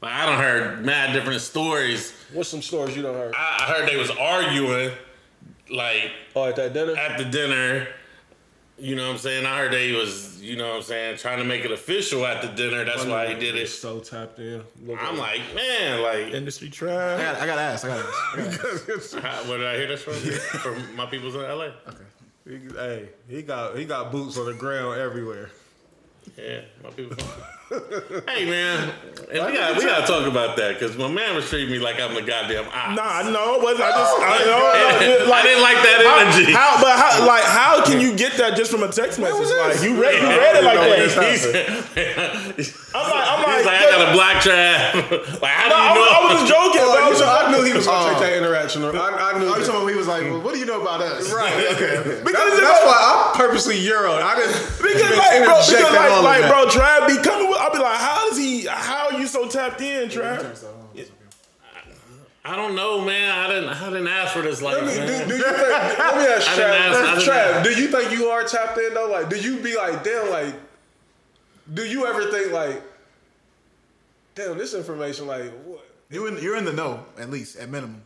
[0.00, 2.12] Like I don't heard mad different stories.
[2.32, 3.34] what's some stories you don't heard?
[3.36, 4.90] I, I heard they was arguing,
[5.70, 6.96] like Oh, at that dinner.
[6.96, 7.86] at the dinner.
[8.78, 9.46] You know what I'm saying?
[9.46, 12.42] I heard they was, you know what I'm saying, trying to make it official at
[12.42, 12.84] the dinner.
[12.84, 13.68] That's why he did it.
[13.68, 14.62] So tapped in.
[14.84, 17.20] Look I'm at- like, man, like, Industry I trash.
[17.20, 17.84] got, I got to ask.
[17.84, 18.34] I got to ask.
[18.34, 19.14] I gotta ask.
[19.22, 20.14] how- where did I hear this from?
[20.74, 21.68] from my people's in LA.
[22.44, 25.50] He- hey, he got he got boots on the ground everywhere.
[26.36, 27.16] Yeah, my people.
[28.28, 28.92] hey man,
[29.32, 31.98] and we got we gotta talk about that because my man was treating me like
[32.00, 32.96] I'm the goddamn ox.
[32.96, 33.84] Nah, no, it wasn't.
[33.84, 36.52] I just, I, no, no, I didn't like that how, energy.
[36.52, 39.48] How, but how, like, how can you get that just from a text message?
[39.56, 42.52] Like, you read, you read it like that.
[42.92, 44.94] I'm like, I'm He's like, like, I got a black trap.
[45.42, 46.00] like, how do No, you I, know?
[46.00, 46.82] was, I was just joking.
[46.84, 48.10] Oh, but I you was know, just, I knew he was gonna Oh.
[48.12, 48.84] take that interaction.
[48.84, 49.48] I, I knew.
[49.48, 49.64] Oh, you that.
[49.64, 51.32] talking about he was like, well, what do you know about us?
[51.32, 51.52] Right.
[51.72, 51.96] Okay.
[52.04, 52.20] okay.
[52.20, 54.12] because That's, that's why I purposely Euro.
[54.20, 54.52] I didn't.
[54.76, 57.61] Because even like, bro, interject because at like, like, bro, Trav be coming with.
[57.62, 58.66] I'll be like, how does he?
[58.66, 60.64] How are you so tapped in, Trav?
[62.44, 63.30] I don't know, man.
[63.38, 63.68] I didn't.
[63.70, 65.28] I didn't ask for this life, Do, man.
[65.28, 65.58] do you think?
[65.60, 67.60] Let me ask I didn't ask- Trav.
[67.60, 69.08] Trav, do you think you are tapped in though?
[69.08, 70.52] Like, do you be like, damn, like,
[71.72, 72.82] do you ever think like,
[74.34, 75.86] damn, this information, like, what?
[76.10, 78.02] You in, you're in the know, at least, at minimum.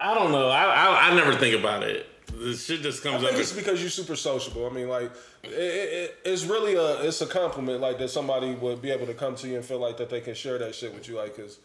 [0.00, 0.48] I don't know.
[0.48, 2.06] I, I I never think about it.
[2.38, 3.30] This shit just I comes up.
[3.30, 4.66] think it's because you're super sociable.
[4.66, 5.10] I mean, like,
[5.42, 9.14] it, it, it's really a it's a compliment, like that somebody would be able to
[9.14, 11.36] come to you and feel like that they can share that shit with you, like,
[11.36, 11.58] cause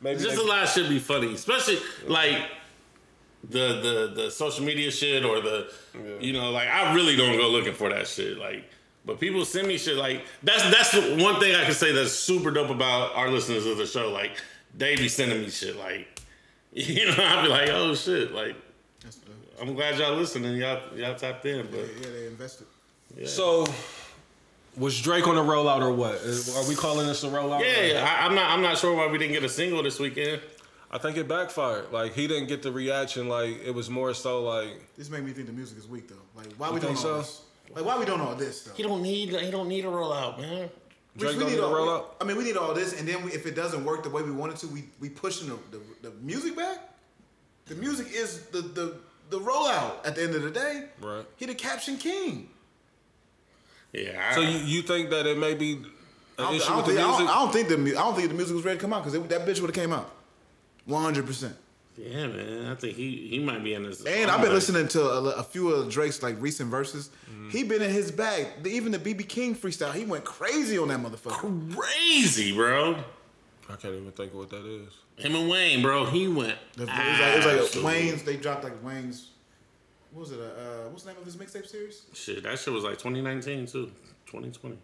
[0.00, 2.38] maybe Just they, a lot of shit be funny, especially like
[3.48, 5.72] the the the social media shit or the
[6.20, 8.64] you know like I really don't go looking for that shit like.
[9.04, 12.12] But people send me shit like that's that's the one thing I can say that's
[12.12, 14.12] super dope about our listeners of the show.
[14.12, 14.30] Like
[14.76, 16.20] they be sending me shit like
[16.72, 18.54] you know I'll be like oh shit like
[19.60, 22.66] I'm glad y'all listening y'all y'all tapped in but Yeah, they invested.
[23.26, 23.66] So,
[24.76, 26.14] was Drake on the rollout or what?
[26.14, 27.60] Are we calling this a rollout?
[27.60, 30.40] yeah I, I'm not I'm not sure why we didn't get a single this weekend.
[30.90, 31.90] I think it backfired.
[31.90, 33.28] Like he didn't get the reaction.
[33.28, 36.16] Like it was more so like This made me think the music is weak, though.
[36.36, 37.18] Like, why we think doing all so?
[37.18, 37.42] this?
[37.74, 38.74] Like, why we doing all this, though?
[38.74, 40.68] He don't need he don't need a rollout man.
[41.16, 42.04] Drake we don't need a all, rollout.
[42.20, 44.22] I mean, we need all this, and then we, if it doesn't work the way
[44.22, 46.78] we want it to, we we pushing the, the, the music back.
[47.66, 48.96] The music is the, the
[49.32, 50.06] the rollout.
[50.06, 51.24] At the end of the day, Right.
[51.36, 52.48] He the caption king.
[53.92, 54.28] Yeah.
[54.30, 55.82] I, So you, you think that it may be I an
[56.38, 57.26] don't, issue I with don't the think, I music?
[57.26, 58.92] don't, I don't think the mu- I don't think the music was ready to come
[58.92, 60.10] out because that bitch would have came out.
[60.86, 61.56] One hundred percent.
[61.98, 62.66] Yeah, man.
[62.70, 64.02] I think he he might be in this.
[64.04, 67.10] And I've been listening to a, a few of Drake's like recent verses.
[67.30, 67.50] Mm-hmm.
[67.50, 68.46] He been in his bag.
[68.62, 71.74] The- Even the BB King freestyle, he went crazy on that motherfucker.
[71.76, 72.94] crazy, bro.
[73.68, 74.92] I can't even think of what that is.
[75.22, 76.04] Him and Wayne, bro.
[76.06, 76.58] He went.
[76.76, 78.22] It was like, it was like Wayne's.
[78.22, 79.28] They dropped like Wayne's.
[80.12, 80.40] What was it?
[80.40, 82.02] Uh, what's the name of his mixtape series?
[82.12, 83.86] Shit, that shit was like 2019 too.
[84.26, 84.76] 2020.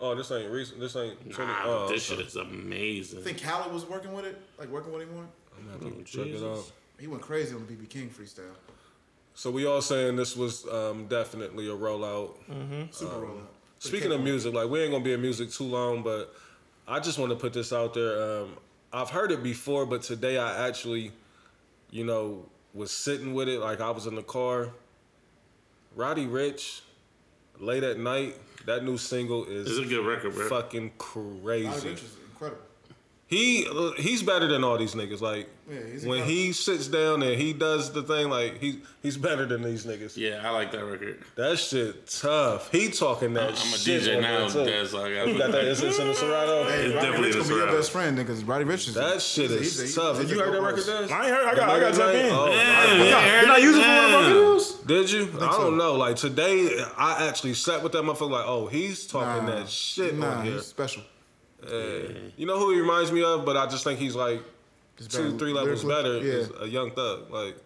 [0.00, 0.80] Oh, this ain't recent.
[0.80, 1.38] This ain't.
[1.38, 3.20] Nah, oh, this shit is amazing.
[3.20, 5.24] I think Khaled was working with it, like working with him on.
[5.24, 5.30] it.
[5.72, 6.70] I'm gonna have to check it out.
[6.98, 8.54] He went crazy on the BB King freestyle.
[9.34, 12.32] So we all saying this was um, definitely a rollout.
[12.92, 13.46] Super rollout.
[13.78, 16.34] Speaking of music, like we ain't gonna be in music too long, but
[16.88, 18.40] I just want to put this out there.
[18.42, 18.56] Um,
[18.92, 21.12] I've heard it before, but today I actually,
[21.90, 23.60] you know, was sitting with it.
[23.60, 24.70] Like I was in the car.
[25.94, 26.80] Roddy Ricch,
[27.58, 28.36] late at night.
[28.66, 30.48] That new single is This is a good record, bro.
[30.48, 31.88] fucking Roddy crazy.
[31.90, 32.62] Is incredible.
[33.30, 33.64] He
[33.96, 35.20] he's better than all these niggas.
[35.20, 36.26] Like Yeah, he's when incredible.
[36.30, 40.16] he sits down and he does the thing, like he he's better than these niggas.
[40.16, 41.22] Yeah, I like that record.
[41.36, 42.72] That shit tough.
[42.72, 44.02] He talking that I'm a shit.
[44.02, 44.70] DJ on now, there, too.
[44.70, 45.64] Des, so I got got that?
[45.64, 46.64] Is this in the Serato?
[46.64, 47.76] Hey, It's Roddy definitely Ricch the gonna be your Serato.
[47.78, 48.94] best friend because Roddy Ricch is.
[48.94, 50.18] That shit he's a- is he's tough.
[50.18, 51.12] he's Did you heard that record, artist.
[51.12, 51.46] I ain't heard.
[51.46, 51.68] I got.
[51.70, 52.32] I got to jump in.
[52.32, 54.86] Oh, Yeah, You're not, you're not using one of my videos?
[54.88, 55.28] Did you?
[55.40, 55.60] I so.
[55.62, 55.94] don't know.
[55.94, 58.30] Like today, I actually sat with that motherfucker.
[58.30, 60.54] Like, oh, he's talking Nah, that shit Nah, on here.
[60.54, 60.72] he's
[61.68, 62.16] special.
[62.36, 63.44] You know who he reminds me of?
[63.44, 64.42] But I just think he's like
[64.96, 66.20] Just two, better three levels lyrically.
[66.20, 66.26] better.
[66.26, 66.32] Yeah.
[66.44, 67.30] Is a young thug.
[67.30, 67.56] Like,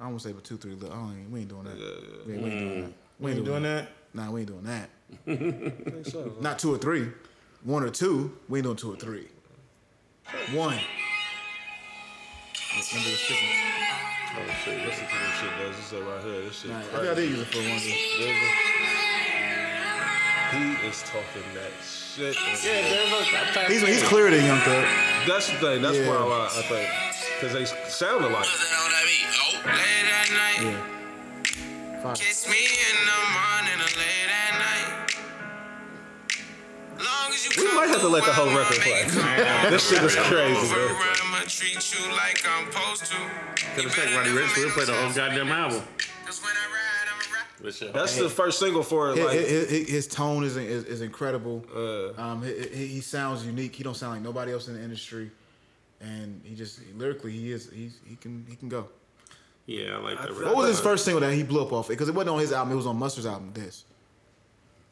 [0.00, 0.72] I won't say but two, three.
[0.74, 1.76] li- I don't even, we ain't doing that.
[1.78, 1.88] yeah,
[2.26, 2.82] We, ain't, we ain't doing mm.
[2.84, 2.92] that.
[3.18, 3.88] We ain't doing that.
[4.14, 4.90] Nah, we ain't doing that.
[5.26, 5.36] I
[5.90, 6.32] think so.
[6.40, 7.08] Not two or three.
[7.64, 8.36] One or two.
[8.48, 9.28] We ain't doing two or three.
[10.52, 10.78] One.
[12.76, 13.46] Let's remember the sticky.
[14.38, 14.84] Oh shit!
[14.86, 15.68] Listen to this shit, though.
[15.70, 16.40] This is right here.
[16.42, 16.70] This shit.
[16.70, 16.96] Nah, I crazy.
[16.98, 17.80] think I did use it for one.
[20.52, 22.36] He is talking that shit.
[22.36, 23.06] on Yeah, here.
[23.10, 24.84] there's a, He's, he's clearer than Young Thug.
[25.26, 25.82] That's the thing.
[25.82, 26.08] That's Yeah.
[26.08, 26.88] why I, I think
[27.40, 28.46] because they sound alike.
[28.46, 32.02] Oh, late at night, Yeah.
[32.02, 32.14] Fine.
[32.16, 34.88] kiss me in the morning or late at night.
[36.98, 39.04] Long as you We might have to let the whole record play.
[39.70, 40.88] this shit is crazy, bro.
[41.24, 43.16] I'ma treat you like I'm supposed to.
[43.74, 44.56] Could have said Roddy Ricch.
[44.56, 45.82] We'll play the whole goddamn album.
[46.24, 46.95] Cause when I ride,
[47.60, 49.16] That's the first single for it.
[49.16, 51.64] His, Like, his, his- his tone is, is, is incredible.
[51.74, 52.20] Uh.
[52.20, 53.74] um, he, he he sounds unique.
[53.74, 55.30] He don't sound like nobody else in the industry,
[56.00, 58.88] and he just lyrically he is he's, he can he can go.
[59.66, 60.46] yeah, I like that record.
[60.46, 61.86] What was his first single that he blew up off?
[61.86, 61.90] Of?
[61.90, 62.72] Because it wasn't on his album.
[62.72, 63.50] It was on Mustard's album.
[63.54, 63.84] This.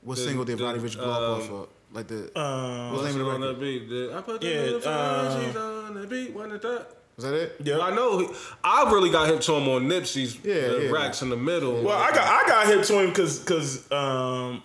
[0.02, 1.68] What The- single did the, Roddy Ricch blow up off um, of?
[1.92, 3.60] Like the Uh, what's the name of the on the record?
[3.60, 3.88] beat.
[3.88, 6.32] The- I put the Yeah, little uh, Ferraris on the beat.
[6.34, 6.86] Wasn't that?
[7.16, 7.56] Was that it?
[7.62, 7.78] yeah.
[7.78, 8.32] I know.
[8.64, 10.34] I really got hit to him on Nipsey's.
[10.36, 10.90] Uh, Yeah, the yeah.
[10.90, 11.82] racks in the middle.
[11.82, 14.62] Well, I got I got hit to him because because um,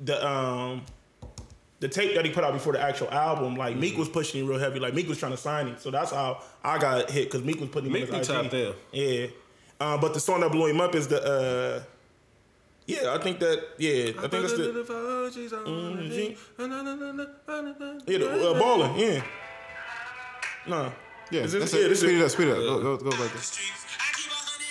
[0.00, 0.82] the um
[1.80, 4.46] the tape that he put out before the actual album, like Meek was pushing him
[4.48, 4.78] real heavy.
[4.78, 7.60] Like Meek was trying to sign him, so that's how I got hit because Meek
[7.60, 8.42] was putting him Meek in his be IG.
[8.42, 8.74] tapped in.
[8.92, 9.26] Yeah,
[9.80, 11.22] um, but the song that blew him up is the.
[11.22, 11.82] uh
[12.86, 13.64] yeah, I think that.
[13.78, 14.84] Yeah, I think that's the.
[18.06, 18.98] Yeah, the uh, balling.
[18.98, 19.22] Yeah.
[20.66, 20.92] No.
[21.30, 21.88] Yeah, Is this- that's yeah, it.
[21.88, 22.58] this Speed is- it up, speed it up.
[22.58, 23.58] Go, go, go like this.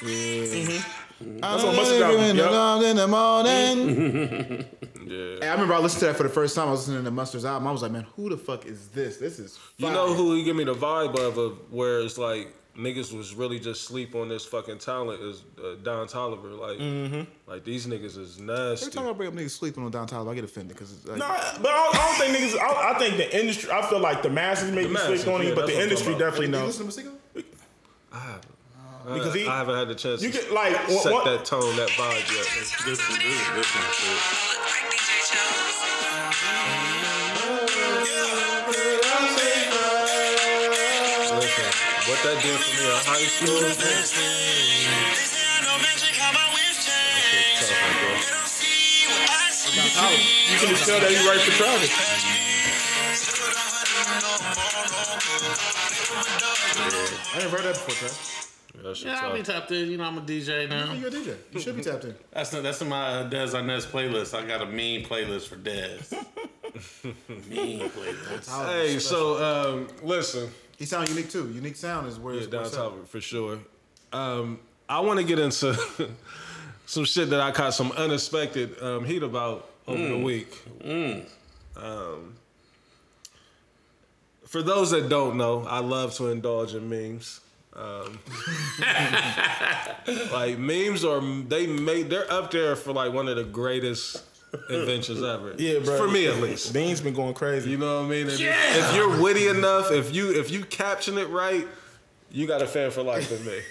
[0.02, 1.40] Mm-hmm.
[1.40, 2.38] That's on Mustard album.
[2.38, 2.84] Yup.
[2.84, 4.66] in the morning.
[5.06, 5.36] Yeah.
[5.42, 6.70] Hey, I remember I listened to that for the first time.
[6.70, 7.68] I was listening to Mustard's album.
[7.68, 9.18] I was like, man, who the fuck is this?
[9.18, 12.54] This is You know who he give me the vibe of, of where it's like
[12.78, 16.58] niggas was really just sleep on this fucking talent is uh, Don Toliver.
[16.58, 17.22] Like, mm-hmm.
[17.50, 18.88] like these niggas is nasty.
[18.88, 21.28] Every time I bring up niggas sleeping on downtown, I get offended because like, No,
[21.28, 22.60] but I don't, I don't think niggas.
[22.60, 23.72] I, I think the industry.
[23.72, 26.14] I feel like the masses make you masses, sleep on yeah, it, but the industry
[26.14, 26.32] talking about.
[26.32, 26.80] definitely you knows.
[26.80, 28.40] listen to Masego?
[29.06, 31.46] Because he- I haven't had the chance You to get like one, set one, that
[31.46, 32.48] tone, that vibe yet.
[32.56, 33.18] This is this is
[33.56, 34.73] this
[42.24, 45.44] that did for me in high school, that shit tough right there.
[50.52, 51.92] you can just tell that he right for Travis.
[57.34, 58.40] I ain't heard that before, Trav.
[58.84, 59.90] That Yeah, I'll be tapped in.
[59.90, 60.94] You know, I'm a DJ now.
[60.94, 61.36] You're a DJ.
[61.52, 62.16] You should be tapped in.
[62.32, 64.38] That's not, that's in my Des Arnaz playlist.
[64.38, 66.00] I got a mean playlist for Des.
[67.50, 68.66] mean playlist.
[68.68, 70.50] Hey, so um, listen,
[70.84, 71.50] He sound unique too.
[71.50, 72.76] Unique sound is where yeah, it's Don what's.
[72.76, 73.58] Toliver for sure.
[74.12, 75.80] Um, I want to get into
[76.86, 80.62] some shit that I caught some unexpected um, heat about over the week.
[81.78, 82.36] Um,
[84.46, 87.40] for those that don't know, I love to indulge in memes.
[87.72, 88.20] Um,
[90.34, 94.22] like memes are they made they're up there for like one of the greatest
[94.70, 95.56] inventions ever.
[95.58, 95.98] Yeah, bro.
[95.98, 96.74] For me at least.
[96.74, 97.72] Bean's been going crazy.
[97.72, 98.30] You know what I mean?
[98.30, 101.68] And if- If you're witty enough, if you if you caption it right,
[102.32, 103.60] you got a fan for life in me.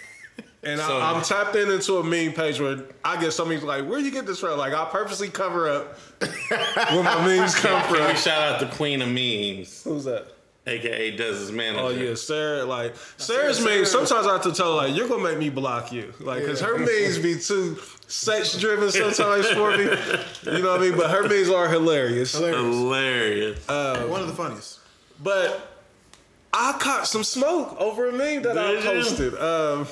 [0.65, 3.85] And So- I, I'm tapped in into a meme page where I get somebody's like,
[3.85, 7.93] "Where you get this from?" Like I purposely cover up where my memes come Can
[7.95, 8.15] we from.
[8.17, 10.29] shout out the queen of memes, Who's that?
[10.67, 11.81] Aka Des's manager?
[11.85, 12.65] Oh yeah, Sarah.
[12.65, 13.91] Like Sarah's memes.
[13.91, 16.61] Sometimes I have to tell her, like, "You're gonna make me block you," like, cause
[16.61, 19.85] her memes be too sex driven sometimes for me.
[20.53, 20.97] You know what I mean?
[20.97, 22.33] But her memes are hilarious.
[22.35, 23.67] Hilarious.
[23.69, 24.79] One of the funniest.
[25.23, 25.69] But
[26.53, 28.91] I caught some smoke over a meme that I Did you?
[28.91, 29.35] posted.
[29.35, 29.87] Um,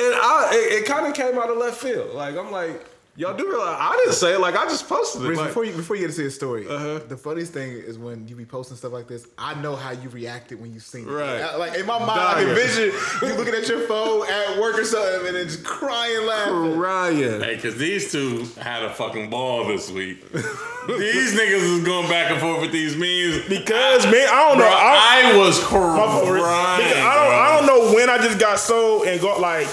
[0.00, 2.14] and I it, it kind of came out of left field.
[2.14, 2.84] Like I'm like,
[3.18, 4.40] y'all do realize I didn't say it.
[4.40, 5.28] Like I just posted it.
[5.28, 7.00] Reese, Like, before you before you get into your story, Uh-huh.
[7.06, 9.26] the funniest thing is when you be posting stuff like this.
[9.36, 11.12] I know how you reacted when you seen it.
[11.12, 11.40] Right.
[11.42, 12.46] I- Like in my mind, I Dying.
[12.46, 12.84] can envision
[13.28, 16.78] you looking at your phone at work or something and then just crying, laughing.
[16.78, 17.42] Ryan.
[17.42, 20.22] Hey, cause these two had a fucking ball this week.
[20.32, 23.46] these niggas is going back and forth with these memes.
[23.48, 24.74] Because man, I don't Bro, know.
[24.74, 26.82] I, I was my crying.
[26.96, 27.34] I don't.
[27.34, 29.66] I don't know when I just got so and got like.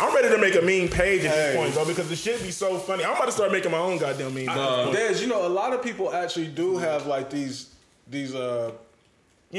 [0.00, 2.50] I'm ready to make a meme page at this point, bro, because the shit be
[2.50, 3.04] so funny.
[3.04, 4.48] I'm about to start making my own goddamn meme.
[4.48, 4.90] Uh,
[5.20, 7.72] you know, a lot of people actually do have like these
[8.08, 8.72] these uh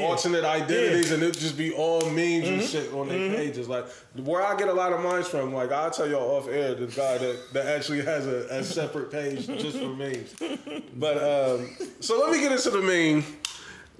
[0.01, 3.69] alternate identities, and it just be all memes and shit on their pages.
[3.69, 3.85] Like
[4.23, 6.87] where I get a lot of mines from, like I'll tell y'all off air, the
[6.87, 10.33] guy that, that actually has a, a separate page just for memes.
[10.95, 13.23] But um, so let me get into the meme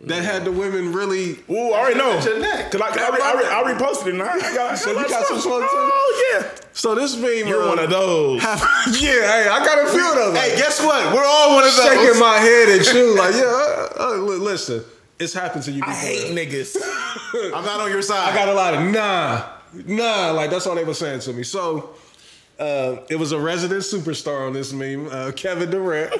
[0.05, 1.39] that had the women really.
[1.49, 2.19] Ooh, I already know.
[2.19, 2.71] your neck.
[2.71, 5.09] Cause I, re- I, re- I reposted it and I, I got, So I you
[5.09, 5.67] got some smoke, too?
[5.71, 6.49] Oh yeah.
[6.73, 8.41] So this meme, You're uh, one of those.
[8.43, 10.38] yeah, hey, I got a few of those.
[10.38, 11.13] Hey, guess what?
[11.13, 11.85] We're all one of those.
[11.85, 14.84] shaking my head at you, like, yeah, uh, uh, listen,
[15.19, 15.93] it's happened to you before.
[15.93, 16.75] I hate niggas.
[17.55, 18.30] I'm not on your side.
[18.31, 19.49] I got a lot of nah,
[19.85, 21.43] nah, like that's all they were saying to me.
[21.43, 21.95] So
[22.64, 26.14] uh, it was a resident superstar on this meme, uh, Kevin Durant,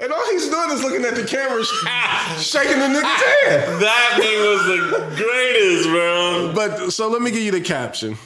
[0.00, 1.86] and all he's doing is looking at the camera, sh-
[2.50, 3.82] shaking the nigga's hand.
[3.82, 6.52] That meme was the greatest, bro.
[6.54, 8.16] But so let me give you the caption.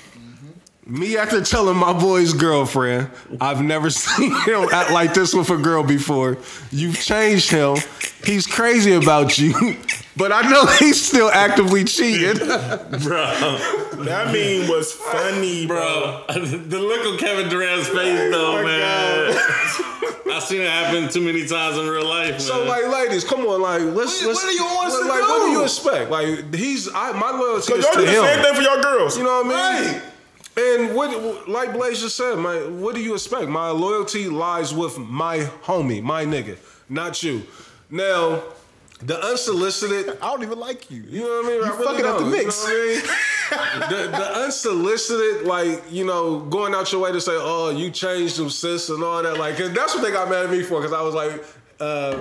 [0.90, 3.10] Me after telling my boy's girlfriend,
[3.43, 6.39] I've never seen him act like this with a girl before.
[6.70, 7.77] You've changed him.
[8.24, 9.52] He's crazy about you,
[10.16, 12.39] but I know he's still actively cheating.
[12.39, 13.27] Bro,
[14.05, 16.24] That meme was funny, bro.
[16.27, 16.39] bro.
[16.44, 20.35] the look on Kevin Durant's face, Oh though, man.
[20.35, 22.40] I've seen it happen too many times in real life, man.
[22.40, 24.20] So like, ladies, come on, like, let's.
[24.23, 25.51] What- let's what do you want us like, to like, What do do?
[25.52, 26.10] you expect?
[26.10, 28.82] Like, he's I, my loyalty Cause is y'all to do the same thing for y'all
[28.82, 29.19] girls.
[29.19, 30.02] You know what I mean?
[30.59, 33.48] And what, like Blaze just said, my, what do you expect?
[33.48, 36.56] My loyalty lies with my homie, my nigga,
[36.89, 37.43] not you.
[37.90, 38.43] Now,
[39.01, 40.18] the unsolicited.
[40.22, 41.02] I don't even like you.
[41.02, 41.56] You know what I mean?
[41.59, 42.66] You I really fucking up the don't, you mix.
[42.66, 44.10] know what I mean?
[44.10, 48.36] the, the unsolicited, like, you know, going out your way to say, oh, you changed
[48.39, 49.39] them, sis, and all that.
[49.39, 51.44] Like, 'cause that's what they got mad at me for, because I was like,
[51.78, 52.20] uh,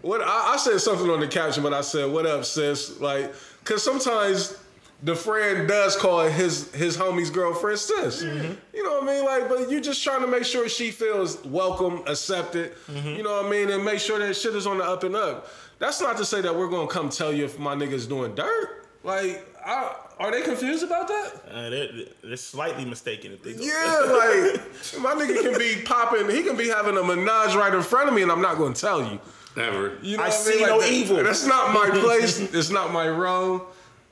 [0.00, 3.34] what I, I said something on the caption, but I said, "What up, sis?" Like,
[3.64, 4.54] cause sometimes
[5.02, 8.22] the friend does call his his homie's girlfriend sis.
[8.22, 9.24] You know what I mean?
[9.24, 12.74] Like, but you just trying to make sure she feels welcome, accepted.
[12.88, 15.14] You know what I mean, and make sure that shit is on the up and
[15.16, 15.48] up.
[15.78, 18.86] That's not to say that we're gonna come tell you if my nigga's doing dirt.
[19.02, 21.32] Like, I, are they confused about that?
[21.50, 21.88] Uh, they're,
[22.22, 23.62] they're slightly mistaken if they go.
[23.62, 24.62] Yeah, like
[25.02, 26.30] my nigga can be popping.
[26.30, 28.74] He can be having a menage right in front of me, and I'm not gonna
[28.74, 29.20] tell you.
[29.56, 29.98] Ever.
[30.02, 30.66] You know I what see mean?
[30.68, 31.22] no that- evil.
[31.22, 32.40] That's not my place.
[32.40, 33.66] it's not my role,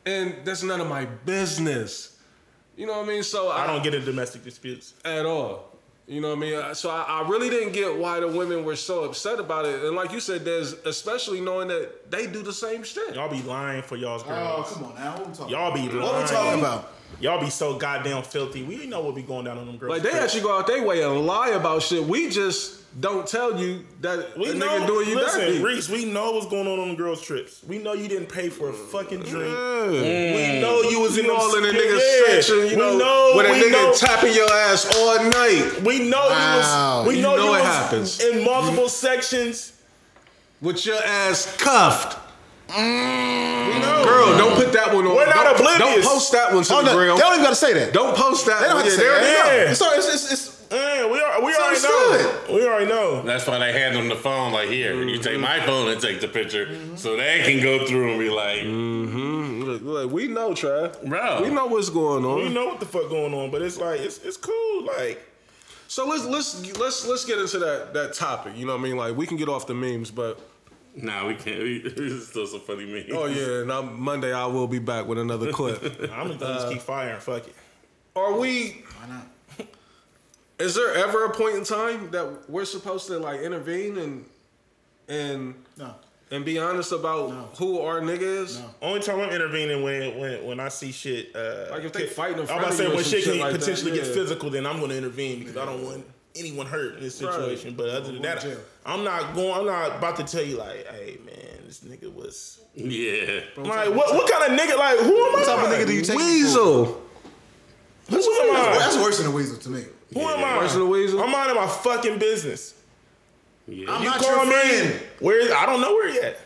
[0.06, 2.18] and that's none of my business.
[2.76, 3.22] You know what I mean?
[3.22, 4.94] So I don't get in domestic disputes.
[5.04, 5.68] at all.
[6.08, 6.74] You know what I mean?
[6.74, 9.84] So I, I really didn't get why the women were so upset about it.
[9.84, 13.14] And like you said, there's especially knowing that they do the same shit.
[13.14, 14.66] Y'all be lying for y'all's oh, girls.
[14.68, 15.16] Oh, come on now.
[15.16, 15.94] What we talking Y'all be about?
[15.94, 16.12] lying.
[16.12, 16.92] What we talking about?
[17.20, 18.62] Y'all be so goddamn filthy.
[18.62, 19.90] We know what be going down on them girls.
[19.90, 22.02] Like they actually go out their way and lie about shit.
[22.02, 25.62] We just don't tell you that we a know, nigga doing you listen, dirty.
[25.62, 27.62] Reese, we know what's going on on the girls' trips.
[27.64, 29.54] We know you didn't pay for a fucking drink.
[29.54, 29.90] Yeah.
[29.90, 30.60] We mm.
[30.60, 32.98] know you was in You them all in the yeah, nigga section, you we know,
[32.98, 37.00] know, with a we nigga know, tapping your ass all night We know Wow.
[37.00, 37.08] you was.
[37.08, 38.20] We You know, know you it was happens.
[38.20, 39.72] in multiple sections.
[40.60, 42.18] with your ass cuffed.
[42.68, 43.80] We mm.
[43.82, 44.04] know.
[44.04, 45.14] Girl, don't put that one on.
[45.16, 46.04] We're not don't, oblivious.
[46.04, 47.16] Don't post that one to Oh, the no, gram.
[47.16, 47.92] they don't even got to say that.
[47.92, 48.60] Don't post that.
[48.60, 49.20] They don't have to yeah, say that.
[49.20, 49.52] know.
[49.64, 49.70] Yeah.
[49.70, 51.42] It's, all- it's, it's, it's, Yeah, we are.
[51.42, 52.12] We It's already know.
[52.12, 52.54] understood.
[52.54, 53.22] We already know.
[53.22, 54.52] That's why they hand them the phone.
[54.52, 55.42] Like here, you take mm-hmm.
[55.42, 59.62] my phone and take the picture, so they can go through and be like, mm-hmm.
[59.62, 61.02] Look, look, we know, Trav.
[61.06, 61.42] Bro.
[61.42, 62.36] We know what's going on.
[62.36, 64.84] We know what the fuck going on, but it's like it's it's cool.
[64.84, 65.22] Like
[65.88, 68.56] So let's let's let's let's get into that that topic.
[68.56, 68.96] You know what I mean?
[68.96, 70.40] Like we can get off the memes, but
[70.96, 73.10] "Nah, we can't." We, it's still some funny memes.
[73.12, 75.82] oh yeah, and I'm, Monday I will be back with another clip.
[76.12, 77.20] I'm gonna just keep firing.
[77.20, 77.54] Fuck it.
[78.14, 78.84] Are we?
[79.00, 79.26] why not?
[80.58, 84.24] Is there ever a point in time that we're supposed to like intervene and
[85.08, 85.94] and No.
[86.30, 88.58] and be honest about who our nigga is?
[88.60, 88.66] No.
[88.82, 91.34] Only time I'm intervening when when when I see shit.
[91.34, 93.60] Uh, Like if they fighting I'm about to say when shit shit can like that,
[93.60, 96.04] potentially get physical, then I'm gonna intervene because I don't want
[96.36, 97.32] anyone hurt in this Right.
[97.34, 97.74] situation.
[97.74, 98.46] But other than that.
[98.86, 99.52] I'm not going.
[99.52, 102.60] I'm not about to tell you like, hey man, this nigga was.
[102.74, 103.40] Yeah.
[103.56, 104.14] Like what?
[104.14, 104.78] What kind of nigga?
[104.78, 105.38] Like who am I?
[105.38, 106.28] What type of nigga do you take me for?
[106.30, 106.84] Weasel.
[108.10, 108.78] Who am I?
[108.78, 109.84] that's worse than a weasel to me.
[110.14, 110.58] Who am I?
[110.58, 111.22] Worse than a weasel?
[111.22, 112.74] I'm out of my fucking business.
[113.66, 113.90] Yeah.
[113.90, 114.52] I'm You not call your me.
[114.52, 115.02] friend.
[115.20, 115.50] Where is?
[115.52, 116.36] I don't know where he at.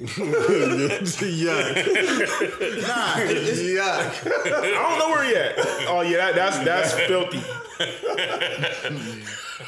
[0.00, 0.06] yeah.
[2.86, 4.12] Nah, it's, Yeah.
[4.24, 5.54] I don't know where he at.
[5.88, 7.38] Oh yeah, that, that's that's filthy.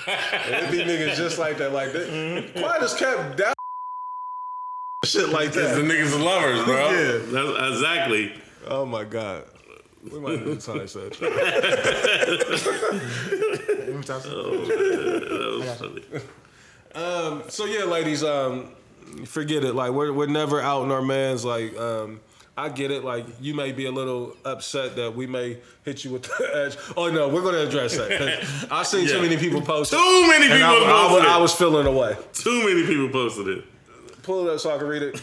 [0.06, 2.50] It be niggas just like that, like that.
[2.56, 3.54] Quiet as kept down.
[5.04, 6.90] Shit like Because the niggas are lovers, bro.
[6.90, 7.18] Yeah.
[7.26, 8.32] That's exactly.
[8.68, 9.44] Oh my god.
[10.10, 11.12] We might have time set.
[14.12, 16.04] That was funny.
[16.94, 18.68] Um, so yeah, ladies, um,
[19.24, 19.74] forget it.
[19.74, 21.44] Like we're we're never out in our man's.
[21.44, 22.20] Like um,
[22.56, 23.04] I get it.
[23.04, 26.76] Like you may be a little upset that we may hit you with the edge.
[26.96, 28.44] Oh no, we're gonna address that.
[28.70, 29.92] I've seen too many people post.
[29.92, 32.16] it, Too many and people I, I, posted was- I was feeling away.
[32.34, 33.64] Too many people posted it.
[34.22, 35.20] Pull it up so I can read it.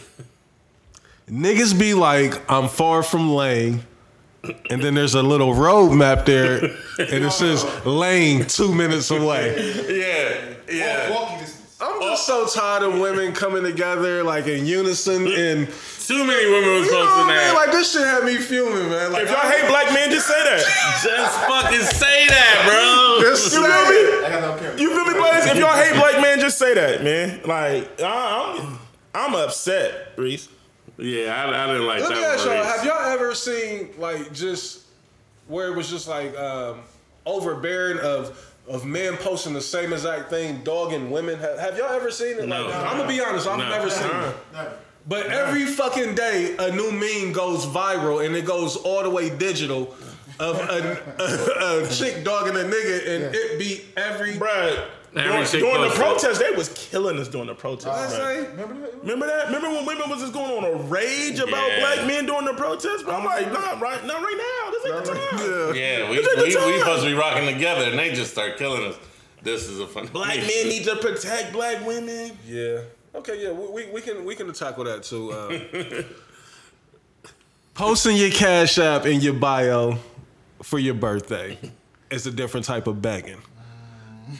[1.28, 3.82] Niggas be like, I'm far from lane.
[4.70, 9.54] And then there's a little road map there, and it says lane two minutes away.
[9.88, 10.54] Yeah.
[10.70, 11.10] Yeah.
[11.10, 11.76] walking distance.
[11.82, 15.66] I'm just so tired of women coming together like in unison and
[16.06, 17.54] Too many women was you know posting what I that.
[17.54, 19.12] Like this shit had me fuming, man.
[19.12, 20.60] Like If y'all hate black men, just say that.
[21.02, 23.30] Just fucking say that, bro.
[23.30, 24.26] Just You feel me?
[24.26, 24.78] I got no care.
[24.78, 25.46] You feel me, Blaze?
[25.46, 27.40] If y'all hate black men, just say that, man.
[27.46, 28.78] Like I, I'm,
[29.14, 30.48] I'm upset, Reese.
[31.00, 32.08] Yeah, I, I didn't like that.
[32.10, 32.56] Let me that ask one.
[32.56, 34.82] y'all: Have y'all ever seen like just
[35.48, 36.80] where it was just like um,
[37.26, 41.38] overbearing of of men posting the same exact thing, dogging women?
[41.38, 42.46] Have, have y'all ever seen it?
[42.46, 42.66] No.
[42.66, 43.68] like, I'm gonna be honest, I've No.
[43.68, 44.34] never seen it.
[44.52, 44.72] Never.
[45.08, 49.30] But every fucking day, a new meme goes viral and it goes all the way
[49.30, 49.94] digital
[50.38, 54.34] of a, a, a chick dogging a nigga, and it beat every.
[54.34, 54.84] Bruh, Every
[55.14, 56.00] during, chick during the posted.
[56.00, 57.86] protest, they was killing us during the protest.
[57.86, 59.00] What Remember that?
[59.02, 59.46] Remember that?
[59.46, 61.80] Remember when women was just going on a rage about yeah.
[61.80, 63.04] black men during the protest?
[63.04, 64.70] But I'm like, nah, right, not right now.
[64.70, 65.74] This ain't the time.
[65.74, 68.56] Yeah, we, This the we, we supposed to be rocking together, and they just start
[68.56, 68.96] killing us.
[69.42, 70.06] This is a fun.
[70.06, 72.32] Black men need to protect black women.
[72.46, 72.82] Yeah.
[73.14, 73.42] Okay.
[73.42, 73.52] Yeah.
[73.52, 75.32] We, we, we can we can tackle that too.
[75.32, 76.04] Um,
[77.74, 79.98] posting your cash app in your bio
[80.62, 81.58] for your birthday
[82.10, 83.40] is a different type of begging.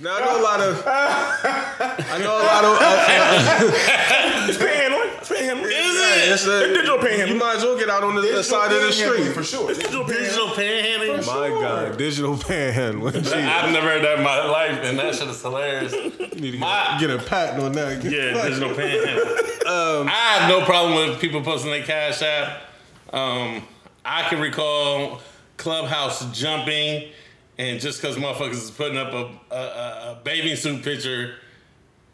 [0.03, 0.83] Now I know a lot of.
[0.87, 2.79] I know a lot of.
[2.81, 5.19] Uh, It's panhandling.
[5.19, 5.67] It's panhandling.
[5.71, 7.29] Is it's a, digital panhandling.
[7.29, 9.33] You might as well get out on the, the side of the street.
[9.33, 9.69] for sure.
[9.69, 11.27] Digital Digital panhandling.
[11.27, 13.25] My God, digital panhandling.
[13.25, 15.93] Gee, I've never heard that in my life, and that shit is hilarious.
[15.93, 18.03] you need to My- get, get a patent on that.
[18.05, 19.67] Yeah, digital panhandling.
[19.67, 22.63] I have no problem with people posting their cash app.
[23.13, 23.63] Um,
[24.05, 25.21] I can recall
[25.57, 27.11] Clubhouse jumping,
[27.61, 31.35] and just because motherfuckers is putting up a, a, a, a bathing suit picture,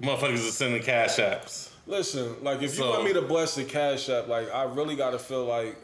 [0.02, 1.70] motherfuckers is sending cash apps.
[1.86, 5.10] Listen, like if you want me to bless the cash app, like I really got
[5.10, 5.76] to feel like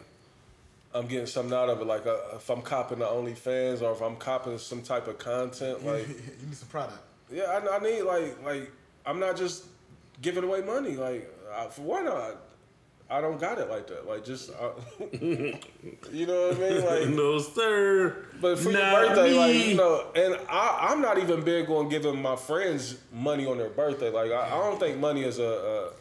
[0.93, 1.87] I'm getting something out of it.
[1.87, 5.87] Like uh, if I'm copping the OnlyFans or if I'm copping some type of content,
[5.87, 6.99] like you need some product.
[7.31, 8.73] yeah, I, I need like like
[9.07, 9.67] I'm not just
[10.21, 10.97] giving away money.
[10.97, 12.33] Like I, for one, I,
[13.13, 14.07] I don't got it like that.
[14.09, 14.71] Like just uh,
[16.13, 16.85] you know what I mean?
[16.87, 18.27] Like No, sir.
[18.41, 19.71] But for Not your birthday, like me.
[19.71, 23.71] you know, and I, I'm not even big on giving my friends money on their
[23.71, 24.11] birthday.
[24.11, 25.93] Like I, I don't think money is a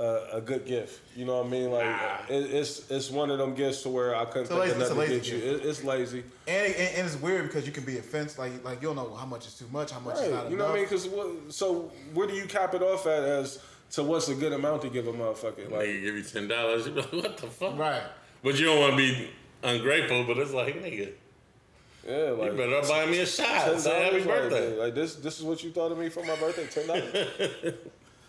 [0.00, 1.00] a, a a good gift.
[1.16, 1.70] You know what I mean?
[1.70, 1.86] Like
[2.28, 4.78] it, it's it's one of them gifts to where I couldn't It's think lazy- of
[4.78, 5.36] nothing to get you.
[5.38, 8.38] It, it's lazy, And, and and it's weird because you can be offensive.
[8.38, 10.50] Like like you don't know how much is too much, how much is not right?
[10.50, 10.58] You enough.
[10.58, 10.84] know what I mean?
[10.84, 13.60] Because so where do you cap it off at as
[13.94, 15.70] to what's a good amount to give a motherfucker?
[15.70, 16.86] Like Nigga give you ten dollars.
[16.86, 17.78] You be like, what the fuck?
[17.78, 18.02] Right.
[18.42, 19.30] But you don't want to be
[19.62, 20.24] ungrateful.
[20.24, 21.12] But it's like, nigga,
[22.06, 23.46] yeah, like, you better buy me a shot.
[23.66, 24.26] ten Say happy dollars.
[24.26, 24.76] Like, birthday.
[24.78, 26.66] like this this is what you thought of me for my birthday?
[26.66, 27.12] Ten dollars.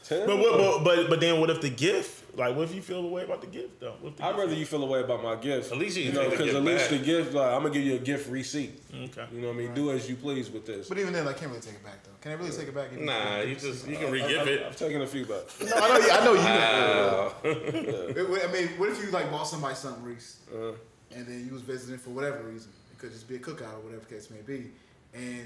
[0.03, 0.27] Ten.
[0.27, 2.24] But, what, but but but then what if the gift?
[2.37, 3.93] Like, what if you feel the way about the gift though?
[4.01, 5.71] What if the I'd gift- rather you feel a way about my gift.
[5.71, 6.99] At least you you can know, take because at least back.
[6.99, 8.81] the gift, like, I'm gonna give you a gift receipt.
[8.93, 9.25] Okay.
[9.33, 9.73] You know what I mean?
[9.73, 10.89] Do as you please with this.
[10.89, 12.11] But even then, I can't really take it back though.
[12.21, 12.91] Can I really take it back?
[12.93, 14.63] even- Nah, you just you can I've, re-gift it.
[14.63, 15.43] I've taken a few back.
[15.65, 15.97] No, I know.
[15.97, 16.39] you- I know you.
[16.39, 17.33] Wow.
[17.43, 20.71] It- I mean, what if you like bought somebody something, Reese, Uh-huh.
[21.15, 22.71] and then you was visiting for whatever reason?
[22.91, 24.71] It could just be a cookout or whatever case may be,
[25.13, 25.45] and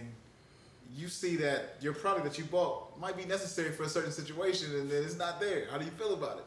[0.95, 4.73] you see that your product that you bought might be necessary for a certain situation,
[4.75, 5.65] and then it's not there.
[5.69, 6.43] How do you feel about it?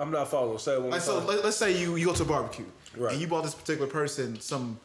[0.00, 0.58] I'm not following.
[0.58, 2.64] Say it one Like so, let, let's say you you go to a barbecue,
[2.96, 3.12] Right.
[3.12, 4.80] and you bought this particular person some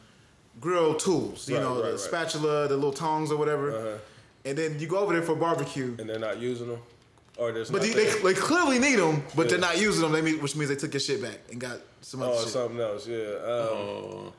[0.60, 2.00] grill tools, you Right, know, right, the right.
[2.00, 3.98] spatula, the little tongs or whatever, Uh-huh.
[4.44, 5.96] and then you go over there for barbecue.
[5.98, 6.80] and they're not using them,
[7.38, 10.12] or there's But they, they, they clearly need them, but they're not using them.
[10.12, 12.48] They mean, which means they took your shit back and got some other Oh, shit.
[12.52, 13.06] something else.
[13.06, 13.16] Yeah.
[13.16, 14.32] Um, Oh,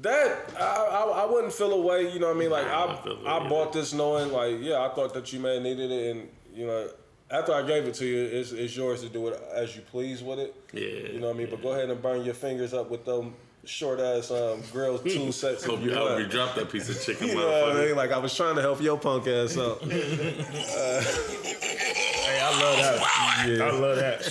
[0.00, 2.10] That I, I I wouldn't feel away.
[2.12, 2.50] You know what I mean?
[2.50, 5.54] Like Nah, I I I bought this knowing like yeah I thought that you may
[5.54, 6.88] have needed it and you know
[7.32, 10.22] after I gave it to you it's, it's yours to do it as you please
[10.22, 10.54] with it.
[10.72, 11.48] Yeah, You know what I mean?
[11.50, 13.34] But go ahead and burn your fingers up with them
[13.64, 15.64] short ass um, grill tool sets.
[15.64, 17.76] hope if you, you I hope you drop that piece of chicken, You know what
[17.76, 17.96] I mean?
[17.96, 19.80] Like I was trying to help your punk ass out.
[22.22, 23.48] Hey, I love that.
[23.48, 23.64] Yeah.
[23.64, 24.22] I love that.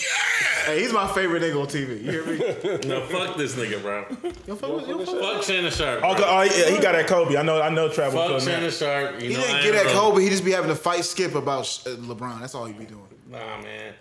[0.65, 2.03] Hey, he's my favorite nigga on TV.
[2.03, 2.87] You hear me?
[2.87, 4.05] No, fuck this nigga, bro.
[4.47, 6.01] Yo, fuck with- yo, fuck with- Fuck Shannon Sharpe.
[6.03, 6.25] Oh, bro.
[6.27, 7.37] oh, yeah, he got that Kobe.
[7.37, 7.61] I know.
[7.61, 7.89] I know.
[7.89, 8.71] Travel Fuck feeling Shannon that.
[8.73, 9.21] Sharp.
[9.21, 9.93] You He know, didn't ain't get at bro.
[9.93, 10.21] Kobe.
[10.23, 12.39] He just be having to fight Skip about uh, LeBron.
[12.41, 13.07] That's all he be doing.
[13.29, 13.93] Nah, man.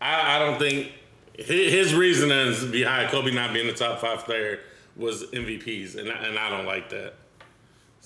[0.00, 0.92] I, I don't think
[1.34, 4.60] his, his reasonings behind Kobe not being the top five player
[4.96, 7.14] was MVPs, and I, and I don't like that.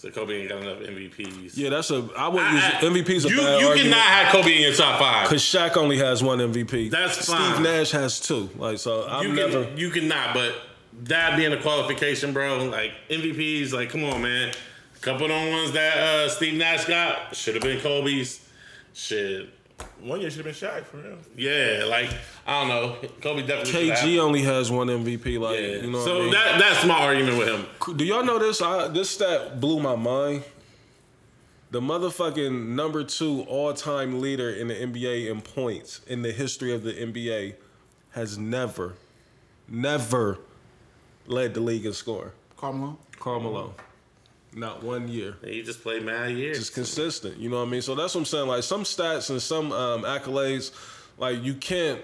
[0.01, 1.59] So Kobe ain't got enough MVPs.
[1.59, 2.09] Yeah, that's a.
[2.17, 3.95] I wouldn't I- I- use MVP's a you, bad you argument.
[3.95, 5.29] cannot have Kobe in your top five.
[5.29, 6.91] Cause Shaq only has one MVP.
[6.91, 7.53] That's fine.
[7.53, 7.63] Steve.
[7.63, 8.49] Nash has two.
[8.57, 9.71] Like so, I'm you never.
[9.77, 10.55] you cannot, but
[11.03, 12.65] that being a qualification, bro.
[12.65, 14.55] Like MVPs, like come on, man.
[14.97, 18.41] A couple of them ones that uh, Steve Nash got should have been Kobe's.
[18.95, 19.51] Shit,
[20.03, 21.17] One year should have been Shaq for real.
[21.37, 21.85] yeah.
[21.87, 22.11] Like
[22.47, 23.89] I don't know, Kobe definitely.
[23.89, 23.97] should.
[23.97, 25.39] KG only has one MVP.
[25.39, 25.67] Like Yeah.
[25.83, 26.05] you know.
[26.05, 26.31] so what I mean?
[26.33, 27.97] that that's my argument with him.
[27.97, 28.63] Do y'all know this?
[28.63, 30.45] I, this stat blew my mind.
[31.71, 36.83] The motherfucking number two all-time leader in the NBA in points in the history of
[36.83, 37.55] the NBA
[38.11, 38.95] has never,
[39.69, 40.39] never
[41.29, 42.33] led the league in score.
[42.57, 42.97] Karl Malone.
[43.21, 43.75] Carmelo,
[44.55, 45.37] not one year.
[45.45, 46.59] You just played mad years.
[46.59, 47.39] Just consistent.
[47.39, 47.83] You know what I mean?
[47.83, 48.49] So that's what I'm saying.
[48.49, 50.73] Like some stats and some um, accolades,
[51.19, 52.01] like you can't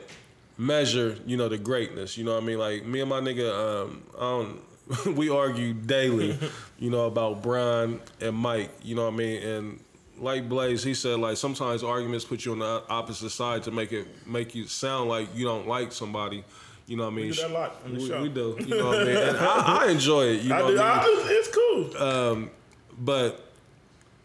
[0.59, 2.17] measure, you know, the greatness.
[2.17, 2.59] You know what I mean?
[2.59, 6.39] Like me and my nigga, um, I don't, we argue daily,
[6.79, 8.71] you know, about Brian and Mike.
[8.83, 9.43] You know what I mean?
[9.43, 9.81] And
[10.19, 13.93] like Blaze, he said like sometimes arguments put you on the opposite side to make
[13.93, 16.45] it make you sound like you don't like somebody.
[16.87, 17.31] You know what I mean?
[17.33, 18.23] do that a lot on the we, show.
[18.23, 18.57] we do.
[18.61, 19.17] You know what I mean?
[19.17, 20.43] And I, I enjoy it.
[20.43, 20.81] You know I what do.
[20.81, 21.19] I mean?
[21.19, 22.03] I, it's cool.
[22.03, 22.51] Um,
[22.99, 23.53] but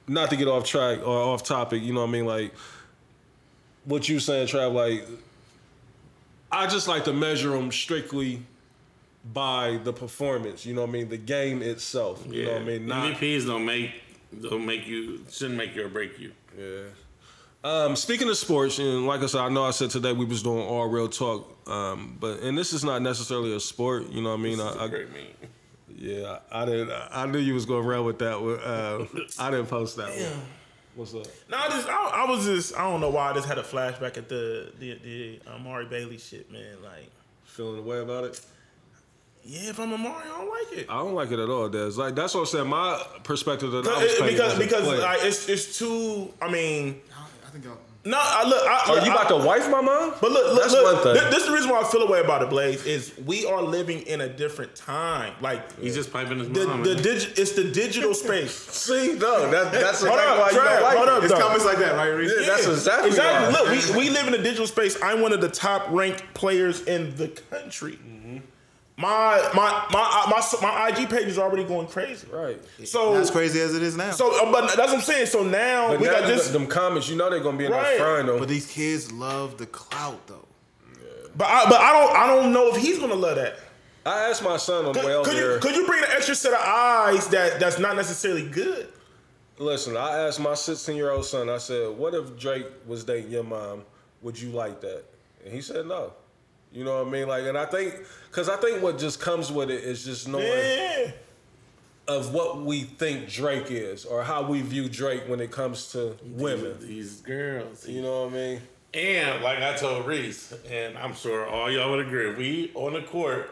[0.08, 2.26] not to get off track or off topic, you know what I mean?
[2.26, 2.54] Like
[3.86, 5.08] what you saying, Trav, like
[6.52, 8.44] I just like to measure them strictly
[9.34, 11.10] by the performance, you know what I mean?
[11.10, 12.26] The game itself.
[12.30, 12.86] You know what I mean?
[12.88, 13.92] Not MVPs don't make
[14.40, 16.32] don't make you shouldn't make you or break you.
[16.58, 16.84] Yeah.
[17.64, 20.42] Um, speaking of sports, and like I said, I know I said today we was
[20.42, 24.30] doing all real talk, um, but and this is not necessarily a sport, you know
[24.32, 24.60] what I mean?
[24.60, 25.28] I, I, Great meme.
[25.96, 26.92] yeah, I didn't.
[27.12, 28.42] I knew you was going around with that.
[28.42, 28.60] one.
[28.60, 29.06] Uh,
[29.38, 30.42] I didn't post that one.
[30.96, 31.26] What's up?
[31.50, 33.64] No, I just I, I was just I don't know why I just had a
[33.64, 36.78] flashback at the the the Amari Bailey shit, man.
[36.84, 37.10] Like,
[37.46, 38.42] Feeling the way about it?
[39.44, 40.86] yeah, if I'm Amari, I don't like it.
[40.90, 41.92] I don't like it at all, Des.
[41.98, 42.68] Like that's what I'm saying.
[42.68, 46.34] My perspective that I was It- because because like it's it's too.
[46.42, 47.11] I mean, I
[47.52, 47.78] think y'all.
[48.06, 48.64] no, I look.
[48.68, 50.14] I, Are you I- about to wife my mom?
[50.22, 51.24] But look, look, that's look one thing.
[51.24, 52.84] thi- This is the reason why I feel away about it, Blaze.
[52.86, 55.34] Is we are living in a different time.
[55.42, 56.84] Like He's just piping his the mom.
[56.84, 57.04] the man.
[57.04, 58.54] digi- it's the digital space.
[58.56, 61.14] See, no, that, that's Hold exactly up, why you Trav, don't like hold it.
[61.14, 61.40] up, It's though.
[61.40, 62.32] comments like that, right, Reese?
[62.40, 63.54] Yeah, that's exactly exactly.
[63.54, 63.72] why.
[63.72, 64.98] Look, we, we live in a digital space.
[65.04, 68.00] I'm one of the top ranked players in the country.
[68.08, 68.38] Mm-hmm.
[69.02, 72.28] My my my my my IG page is already going crazy.
[72.32, 72.62] Right.
[72.86, 74.12] So As crazy as it is now.
[74.12, 75.26] so, uh, but that's what I'm saying.
[75.26, 76.50] So now But we now got them- this.
[76.50, 77.84] them comments, you know they're gonna be in Right.
[77.84, 78.38] there frying them.
[78.40, 80.46] but these kids love the clout, though.
[81.36, 83.56] But I, but I don't I don't know if he's gonna love that.
[84.06, 85.60] I asked my son on the Could, way over could you there.
[85.60, 88.88] could you bring an extra set of eyes that that's not necessarily good?
[89.58, 91.50] Listen, I asked my 16 year old son.
[91.50, 93.84] I said, "What if Drake was dating your mom?
[94.24, 95.04] Would you like that?"
[95.46, 96.14] And he said, "No."
[96.74, 97.28] You know what I mean?
[97.28, 97.96] Like, and I think,
[98.32, 101.12] cause I think what just comes with it is just knowing Yeah.
[102.08, 106.16] of what we think Drake is, or how we view Drake when it comes to
[106.24, 106.76] women.
[106.80, 107.88] These girls.
[107.88, 108.62] You know what I mean?
[108.94, 113.02] And like I told Reese, and I'm sure all y'all would agree, we on the
[113.02, 113.50] court,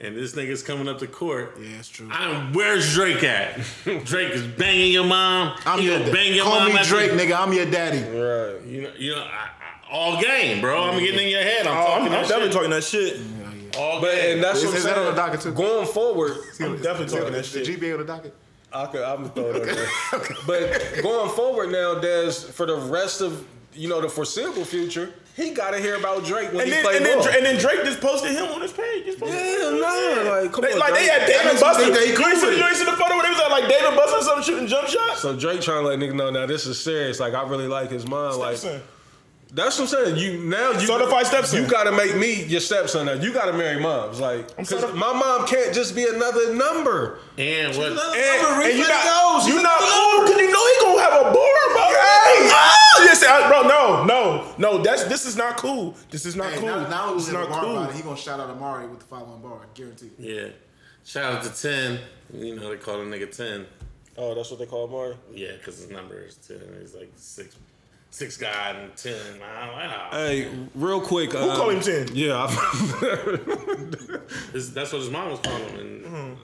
[0.00, 1.58] and this nigga's coming up to court.
[1.60, 2.08] Yeah, it's true.
[2.10, 3.60] I'm where's Drake at?
[4.04, 5.58] Drake is banging your mom.
[5.66, 7.38] I'm he your gonna bang your Call mom me at the- Drake, nigga.
[7.38, 7.98] I'm your daddy.
[7.98, 8.64] Right.
[8.66, 9.57] You know, you know, I, I,
[9.90, 10.82] all game, bro.
[10.90, 11.66] I'm getting in your head.
[11.66, 12.52] I'm Oh, talking I'm, that I'm definitely shit.
[12.52, 13.76] talking that shit.
[13.78, 14.34] all But game.
[14.34, 15.06] and that's Is- what I'm is that saying.
[15.08, 15.52] on the docket too?
[15.52, 17.80] Going forward, I'm definitely talking that The shit.
[17.80, 18.34] GBA on the docket.
[18.70, 19.88] I could, I'm gonna throw it on there.
[20.46, 25.50] But going forward now, Des, for the rest of you know the foreseeable future, he
[25.50, 27.84] got to hear about Drake when And he then, play and, then, and then Drake
[27.84, 29.04] just posted him on his page.
[29.06, 29.80] Just posted Yeah, him.
[29.80, 31.82] no, like, come They- on, like they had David makes me Buster.
[31.84, 32.74] think that he You ain't see, you it.
[32.76, 35.20] see the photo where they was at like David Buster or something shooting jump shots.
[35.22, 37.20] So Drake trying to let niggas know now this is serious.
[37.20, 38.36] Like I really like his mind.
[38.36, 38.82] Like Stepson.
[39.52, 40.16] That's what I'm saying.
[40.16, 41.62] You now you Certified stepson.
[41.62, 43.06] You got to make me your stepson.
[43.06, 44.20] Now you got to marry moms.
[44.20, 47.18] Like 'cause certi- my mom can't just be another number.
[47.38, 47.92] and what?
[47.92, 48.62] another And, number.
[48.64, 49.46] and you Reese, not, let it go.
[49.56, 51.82] you not, another oh, cause you know he gonna have a bar, bro.
[51.98, 52.50] Right.
[53.00, 54.82] Oh, yes, I- bro, no, no, no.
[54.82, 55.94] That's this is not cool.
[56.10, 56.68] This is not Hey, cool.
[56.68, 57.78] now, now this is not cool.
[57.78, 57.92] about.
[57.94, 60.12] He gonna shout out Amari with the following bar, guaranteed.
[60.18, 60.48] Yeah.
[61.04, 62.00] Shout out to ten.
[62.34, 63.66] You know they call a nigga ten.
[64.18, 65.14] Oh, that's what they call Mari.
[65.32, 66.60] Yeah, because his number is ten.
[66.80, 67.54] He's like six,
[68.10, 69.14] six guy and ten.
[69.42, 70.08] I'm like, ah.
[70.12, 71.32] Hey, real quick.
[71.32, 72.14] Who called him 10?
[72.14, 72.46] Yeah.
[74.52, 76.04] That's what his mom was calling him.
[76.04, 76.38] And,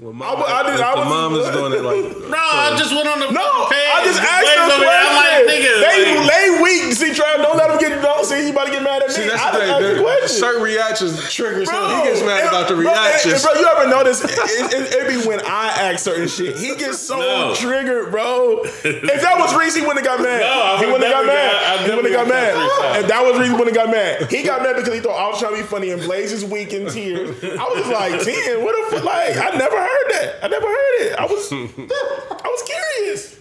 [0.00, 0.12] well,
[0.44, 2.04] I I did- I the was- mom is doing it like.
[2.26, 3.86] Uh, no, I just went on the No, fucking page.
[3.94, 4.90] I just asked Blaze them a over.
[4.90, 6.92] I'm like, nigga, they like- lay weak.
[6.92, 8.02] See, Trav, don't let him get.
[8.02, 9.14] Don't see you about to get mad at me.
[9.14, 9.70] See, that's I the thing.
[9.70, 10.28] asked the the- question.
[10.28, 11.96] Certain reactions trigger Bro, something.
[11.96, 13.34] He gets mad and- about the bro, and- reactions.
[13.34, 16.58] and bro, you ever notice it, it, it, it be when I ask certain shit.
[16.58, 17.54] He gets so No.
[17.54, 18.62] triggered, bro.
[18.84, 20.40] If that was Reese, he wouldn't have got mad.
[20.42, 21.52] No, he would wouldn't have got mad.
[21.52, 22.52] got- he wouldn't have got mad.
[22.58, 23.00] that.
[23.02, 24.30] If that was Reese, he wouldn't have got mad.
[24.34, 26.44] He got mad because he thought I was trying to be funny and Blaze is
[26.44, 27.30] weak in tears.
[27.42, 29.04] I was like, ten, what the fuck?
[29.06, 30.44] Like, I never heard that.
[30.44, 31.18] I never heard it.
[31.18, 33.36] I was, I was curious.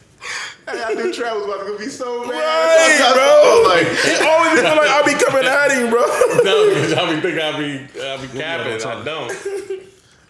[0.67, 2.31] Hey, I knew Trav was about to be so mad.
[2.31, 3.59] Right, I bro.
[3.59, 6.01] was like, It always feel like I'll be coming at him, bro.
[6.43, 8.81] no, because y'all be think I'll be, I'll be capping.
[8.87, 9.84] I don't.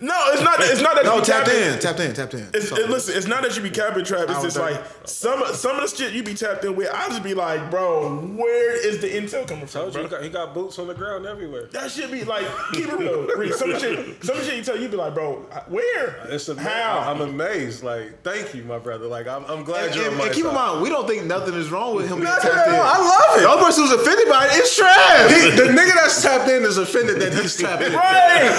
[0.05, 0.59] No, it's not.
[0.59, 1.73] It's not that no, you be tapped capping.
[1.73, 2.47] in, tapped in, tapped in.
[2.53, 4.29] It's, it, listen, it's not that you be capping trap.
[4.29, 6.89] It's just don't like some some of the shit you be tapped in with.
[6.93, 10.03] I just be like, bro, where is the intel coming from, Told you, bro?
[10.03, 11.67] he got, he got boots on the ground everywhere.
[11.71, 13.25] That shit be like, keep it real.
[13.35, 13.53] Reed.
[13.55, 15.37] Some of the shit, some of the shit you tell you be like, bro,
[15.69, 16.17] where?
[16.29, 16.99] It's a, How?
[16.99, 17.83] I'm amazed.
[17.83, 19.07] Like, thank you, my brother.
[19.07, 21.07] Like, I'm, I'm glad And, you're and- on my and keep in mind, we don't
[21.07, 22.51] think nothing is wrong with him being tapped in.
[22.75, 23.41] I love it.
[23.41, 25.55] The only person who's offended by it is Trav.
[25.57, 27.93] The nigga that's tapped in is offended that he's tapped in.
[27.93, 28.51] Right.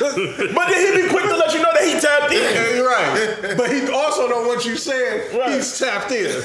[0.54, 2.84] but then he be quick to let you know that he tapped in.
[2.84, 3.56] Right.
[3.56, 5.52] But he also don't want you saying Right.
[5.52, 6.42] he's tapped in.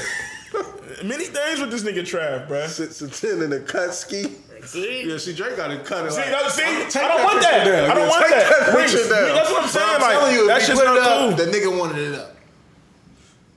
[1.03, 2.65] Many things with this nigga Trav, bro.
[2.67, 4.27] See, Sits a 10 in the cut ski.
[4.65, 5.03] See?
[5.09, 6.13] Yeah, see, Drake got to cut it.
[6.13, 7.65] like, no, see, I don't that want that.
[7.65, 7.91] down.
[7.91, 8.65] I don't Yeah, want take that.
[8.67, 9.35] that Reese, picture down.
[9.35, 9.89] That's what I'm But saying.
[9.95, 11.45] I'm like, telling you, that if shit's not up, cool.
[11.45, 12.35] the nigga wanted it up.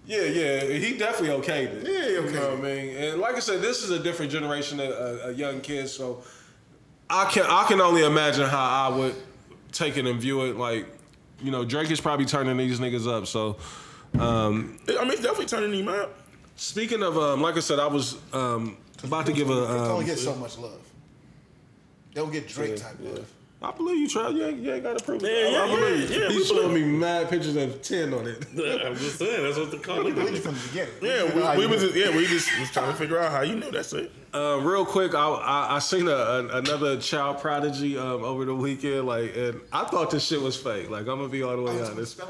[0.07, 1.87] Yeah, yeah, he definitely okayed it.
[1.87, 2.97] Yeah, he You okayed know what I mean?
[2.97, 4.91] And like I said, this is a different generation of
[5.25, 6.23] uh, young kids, so
[7.11, 9.15] I can I can only imagine how I would
[9.73, 10.57] take it and view it.
[10.57, 10.87] Like,
[11.43, 13.27] you know, Drake is probably turning these niggas up.
[13.27, 13.57] So,
[14.19, 16.19] um, I mean, it's definitely turning him up.
[16.57, 19.55] speaking of, um, like I said, I was um, about to give a.
[19.55, 20.81] They only Um, get so much love.
[22.15, 23.31] They don't get Drake type love.
[23.63, 24.35] I believe you, Trav.
[24.35, 25.31] You ain't, you ain't got to prove it.
[25.51, 28.27] Yeah, I, I believe yeah, yeah, He's we showing me mad pictures of 10 on
[28.27, 28.45] it.
[28.87, 30.39] I'm just saying, that's what the call We it.
[30.39, 30.95] from the beginning.
[31.01, 33.57] Yeah, we, we was just, yeah, we just was trying to figure out how you
[33.57, 34.13] knew that's it.
[34.37, 38.55] Uh, real quick, I I, I seen a, a, another child prodigy um, over the
[38.55, 40.91] weekend, like, and I thought this shit was fake.
[40.91, 42.21] Like, I'm gonna be all the way honest.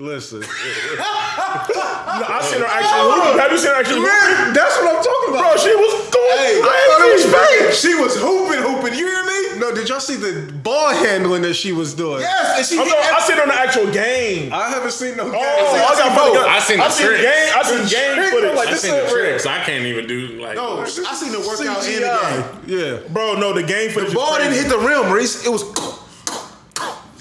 [0.00, 3.36] Listen, No, I seen her actually hooping.
[3.38, 4.54] Have you seen her actually hooping?
[4.56, 5.52] that's what I'm talking about.
[5.52, 6.64] Bro, she was going Hey, crazy.
[6.64, 7.80] I thought it was.
[7.80, 8.94] She was hooping, hooping.
[8.98, 9.60] You hear me?
[9.60, 12.20] No, did y'all see the ball handling that she was doing?
[12.22, 12.78] Yes, and she.
[12.80, 14.52] I'm hit not, I seen her in the actual game.
[14.52, 15.28] I haven't seen no.
[15.28, 16.32] Oh, I got both.
[16.34, 16.46] both.
[16.48, 17.22] I seen the I seen tricks.
[17.22, 17.50] game.
[17.52, 18.56] I seen game tricks, footage.
[18.56, 19.24] like I this seen the ain't real.
[19.36, 19.46] tricks.
[19.46, 20.56] I can't even do like.
[20.56, 23.04] No, I seen the workout in the game.
[23.04, 23.08] Yeah.
[23.12, 24.10] Bro, no, the game footage.
[24.10, 25.44] The ball is didn't hit the rim, Reese.
[25.44, 25.62] It was.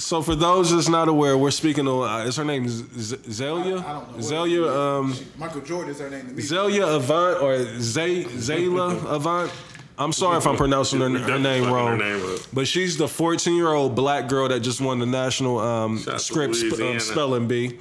[0.10, 2.10] So for those that's not aware, we're speaking on.
[2.10, 3.78] Uh, is her name Z- Z- Zelia?
[3.78, 4.22] I don't know.
[4.22, 4.66] Zelia.
[4.68, 6.42] Um, Michael Jordan is her name to me.
[6.42, 9.52] Zelia Avant or Zay Zaila Avant.
[10.00, 13.08] I'm sorry if I'm pronouncing her, her name fucking her wrong, name but she's the
[13.08, 16.60] 14 year old black girl that just won the national um, Shout out to Scripps
[16.66, 17.78] sp- um, spelling bee.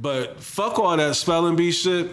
[0.00, 2.10] But fuck all that spelling bee shit.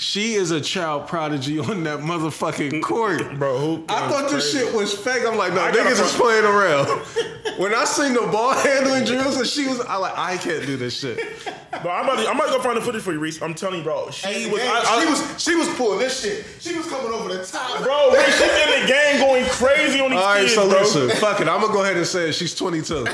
[0.00, 3.36] She is a child prodigy on that motherfucking court.
[3.36, 3.84] Bro, who?
[3.88, 5.24] I thought this shit was fake.
[5.26, 6.86] I'm like, no, I niggas is playing around.
[7.58, 10.76] when I seen the ball handling drills and she was, I like, I can't do
[10.76, 11.18] this shit.
[11.82, 13.42] Bro, I'm about, to, I'm about to go find the footage for you, Reese.
[13.42, 14.10] I'm telling you, bro.
[14.10, 14.60] She Hey, was.
[14.62, 15.42] I, I, she was.
[15.42, 16.44] She was pulling this shit.
[16.60, 17.82] She was coming over the top.
[17.82, 20.80] Bro, Reese, she's in the game going crazy on these All right, kids, so bro.
[20.80, 21.46] listen, fuck it.
[21.46, 22.32] I'm gonna go ahead and say it.
[22.34, 23.04] She's 22.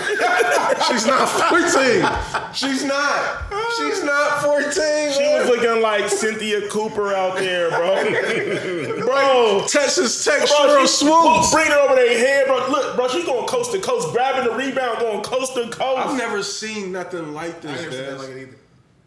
[0.88, 2.54] She's not 14.
[2.54, 3.42] She's not.
[3.76, 4.72] She's not 14.
[5.12, 8.98] She was looking like Cynthia Cooper out there, bro.
[9.06, 9.64] bro.
[9.68, 11.52] Texas Tech Bro, she Swoopes.
[11.52, 12.66] bringing it over their head, bro.
[12.68, 16.08] Look, bro, she's going coast to coast, grabbing the rebound, going coast to coast.
[16.08, 18.18] I've never seen nothing like I this, never seen that man.
[18.18, 18.56] like it either.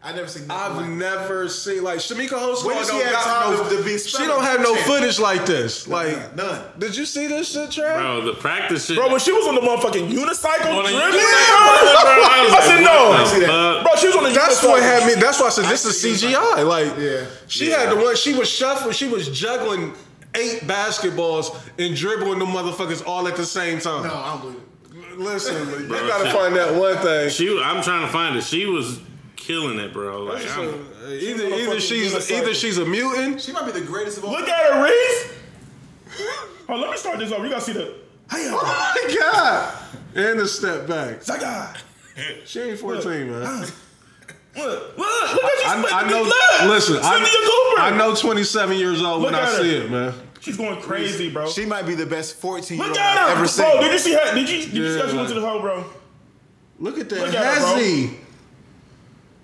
[0.00, 0.48] I never seen.
[0.48, 4.18] I've like never seen like Shamika When she don't have got no, to be She
[4.26, 4.86] don't have no champ?
[4.86, 5.88] footage like this.
[5.88, 6.64] Like None.
[6.78, 7.96] Did you see this shit, Trav?
[7.98, 8.96] Bro, the practice shit.
[8.96, 12.54] Bro, when she was on the motherfucking unicycle On dribbling, unicycle, bro, bro, I was
[12.58, 13.08] I said no.
[13.10, 13.82] what see that.
[13.82, 14.68] Bro, she was on the That's unicycle.
[14.70, 15.20] what had me.
[15.20, 16.64] That's why I said this is CGI.
[16.64, 17.26] Like, Yeah.
[17.48, 17.80] she Yeah.
[17.80, 18.14] had the one.
[18.14, 18.92] She was shuffling.
[18.94, 19.94] She was juggling
[20.36, 24.04] eight basketballs and dribbling them motherfuckers all at the same time.
[24.06, 24.56] No, I don't believe
[25.10, 25.18] it.
[25.18, 27.30] Listen, you gotta she- find that one thing.
[27.30, 28.44] She, I'm trying to find it.
[28.44, 29.00] She was
[29.48, 30.24] killing it, bro.
[30.24, 32.38] Like, So, I'm, uh, either on either she's unicycle.
[32.42, 33.40] either she's a mutant.
[33.40, 34.32] She might be the greatest of all.
[34.32, 35.32] Look at her, Reese.
[36.70, 37.44] Oh, let me start this over.
[37.44, 37.94] You gotta see the.
[38.30, 39.74] Hey, Oh my god!
[40.14, 41.22] And a step back.
[41.22, 41.74] Zaga.
[42.44, 43.40] She ain't 14, man.
[43.40, 43.68] Look,
[44.56, 46.22] look, look at I, I know.
[46.24, 46.34] Look,
[46.70, 47.80] Listen, Cynthia I, Cooper.
[47.82, 49.62] I know 27 years old when I at her.
[49.62, 50.12] see it, man.
[50.40, 51.48] She's going crazy, bro.
[51.48, 53.46] She might be the best 14 year Look old at her, I've ever bro.
[53.46, 53.80] seen.
[53.80, 54.34] Did you see her?
[54.34, 54.58] Did you?
[54.64, 55.84] Did you see how Yeah, she went to the hole, bro?
[56.80, 58.10] Look at that Look at her, bro.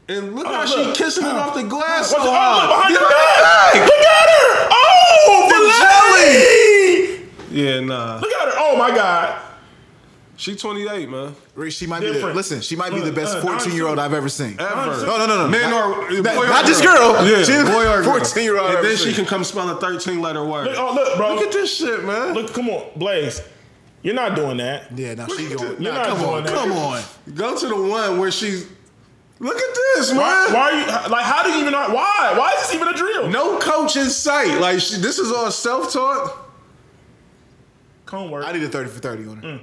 [0.08, 0.18] Hezzy.
[0.18, 0.96] And look Oh, how look.
[0.96, 2.36] she kissing it off the glass Watch so it.
[2.36, 3.74] Oh, look behind You your know- back.
[3.74, 4.68] Look at her.
[4.70, 5.70] Oh, The the
[7.50, 7.62] jelly.
[7.62, 8.18] Yeah, nah.
[8.20, 8.54] Look at her.
[8.58, 9.40] Oh my God.
[10.36, 11.34] She 28, man.
[11.54, 12.60] Reese, She might be the, listen.
[12.60, 14.56] She might be the best uh, 14 year old I've ever seen.
[14.58, 15.06] Ever.
[15.06, 15.48] No, no, no, no.
[15.48, 17.24] Men not, or not, boy or not this girl.
[17.24, 18.18] Yeah, She's boy or girl.
[18.18, 18.74] 14 year old.
[18.74, 19.14] And then she seen.
[19.14, 20.66] can come spell a 13 letter word.
[20.66, 21.34] Look, oh, look, bro.
[21.36, 22.34] Look at this shit, man.
[22.34, 23.42] Look, come on, Blaze.
[24.02, 24.88] You're not doing that.
[24.98, 25.80] Yeah, now she going.
[25.80, 26.52] You're Nah, not come doing on, that.
[26.52, 27.02] come on.
[27.34, 28.66] Go to the one where she's.
[29.40, 30.20] Look at this, man.
[30.20, 30.72] Why, why are
[31.04, 31.24] you like?
[31.24, 31.72] How do you even?
[31.72, 32.34] know- Why?
[32.36, 33.28] Why is this even a drill?
[33.30, 34.60] No coach in sight.
[34.60, 36.38] Like she, this is all self-taught.
[38.06, 38.46] Cone work.
[38.46, 39.42] I need a 30 for 30 on Mm.
[39.42, 39.60] her.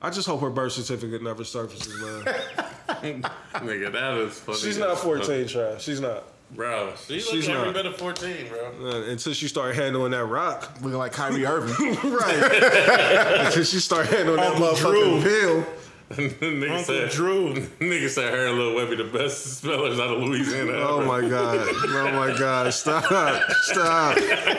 [0.00, 2.22] I just hope her birth certificate never surfaces, man.
[3.54, 4.58] nigga, that is funny.
[4.58, 5.02] She's not fuck.
[5.24, 5.80] 14, Trav.
[5.80, 6.22] She's not.
[6.52, 7.74] Bro, she She's looks every not.
[7.74, 8.72] bit of 14, bro.
[8.90, 10.72] Uh, until she start handling that rock.
[10.80, 11.94] Looking like Kyrie Irving.
[12.12, 13.44] right.
[13.46, 15.64] until she start handling that Uncle motherfucking Drew.
[15.64, 15.66] pill.
[16.10, 17.52] Nigga Uncle said, Drew.
[17.80, 20.72] nigga said her and Lil Webbie the best spellers out of Louisiana.
[20.72, 21.06] Oh ever.
[21.06, 21.68] my god.
[21.68, 22.72] Oh my god.
[22.72, 23.04] Stop.
[23.04, 24.18] Stop.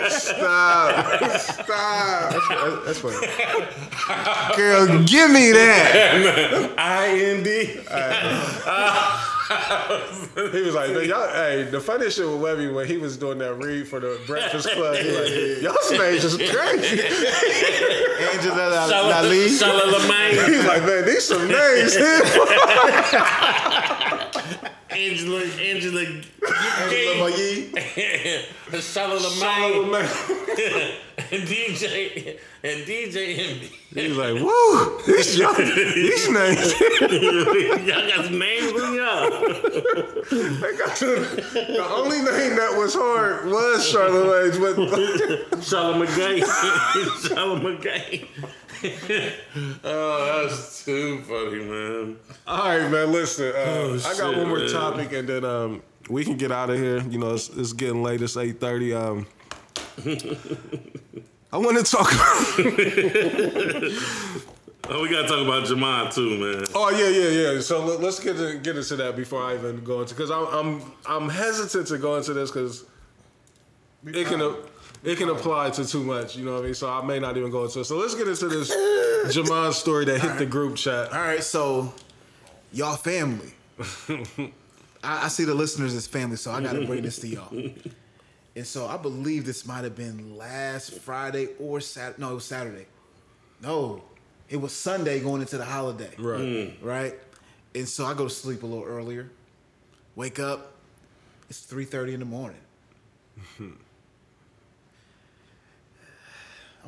[0.10, 1.40] Stop.
[1.40, 2.86] Stop.
[2.86, 3.28] That's funny.
[4.56, 6.74] Girl, give me that.
[6.78, 7.80] I N D.
[9.50, 13.56] He was like, y'all, hey, the funniest shit with Webbie when he was doing that
[13.56, 17.02] read for the Breakfast Club, he like, y'all's names is crazy.
[18.32, 19.48] Angela Lali.
[19.48, 22.22] Shala He's like, man, these some names here.
[25.00, 27.72] Angela, Angela, Angela McGee.
[28.72, 29.96] Shala Lamaine,
[31.32, 33.72] and DJ, and DJ Envy.
[33.94, 36.74] He's like, woo, these, y'all, these names.
[37.88, 39.30] Y'all got some names on y'all.
[41.00, 44.76] The, only name that was hard was Charlamagne, but
[45.62, 45.96] Shala
[47.62, 48.28] McGay.
[48.81, 49.34] Shala McGay.
[49.84, 52.18] oh, that's too funny, man.
[52.47, 53.11] all right, man.
[53.11, 54.69] Listen, uh, Oh, I got shit, one more man.
[54.69, 57.01] topic, and then um, we can get out of here.
[57.03, 58.22] You know, it's, it's getting late.
[58.22, 58.93] It's eight thirty.
[58.93, 59.26] Um,
[61.51, 62.11] I want to talk.
[64.91, 66.65] Oh, we gotta talk about Jamon too, man.
[66.73, 67.61] oh yeah, yeah, yeah.
[67.61, 70.47] So let, us get to, get into that before I even go into because I'm
[70.47, 72.85] I'm I'm hesitant to go into this because
[74.07, 74.39] it can
[75.04, 76.36] it can apply to too much.
[76.36, 76.74] You know what I mean?
[76.74, 77.86] So I may not even go into it.
[77.86, 78.70] So let's get into this
[79.36, 81.12] Jamon story that hit the group chat.
[81.14, 81.94] All right, so
[82.72, 83.54] y'all family.
[85.04, 87.54] I, I see the listeners as family, so I gotta bring this to y'all.
[88.56, 92.20] And so I believe this might have been last Friday or Saturday.
[92.20, 92.88] No, it was Saturday.
[93.62, 94.04] No,
[94.50, 96.10] it was Sunday going into the holiday.
[96.18, 96.42] Right.
[96.42, 96.74] Mm.
[96.82, 97.16] Right.
[97.74, 99.30] And so I go to sleep a little earlier.
[100.16, 100.74] Wake up.
[101.50, 102.60] It's three thirty in the morning.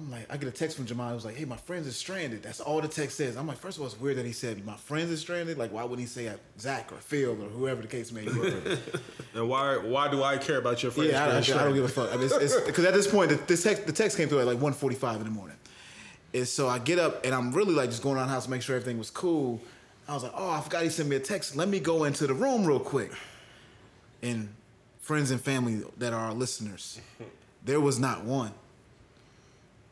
[0.01, 1.11] I'm like, I get a text from Jamal.
[1.11, 3.37] It was like, "Hey, my friends are stranded." That's all the text says.
[3.37, 5.57] I'm like, first of all, it's weird that he said my friends are stranded.
[5.57, 8.31] Like, why wouldn't he say Zach or Phil or whoever the case may be?
[9.33, 11.11] And why why do I care about your friends?
[11.11, 12.11] yeah, I, I, I don't give a fuck.
[12.11, 14.57] I mean, because at this point, the, this text, the text came through at like
[14.57, 15.55] 1:45 in the morning,
[16.33, 18.51] and so I get up and I'm really like just going around the house to
[18.51, 19.61] make sure everything was cool.
[20.07, 21.55] I was like, oh, I forgot he sent me a text.
[21.55, 23.11] Let me go into the room real quick.
[24.21, 24.49] And
[24.99, 26.99] friends and family that are our listeners,
[27.63, 28.51] there was not one,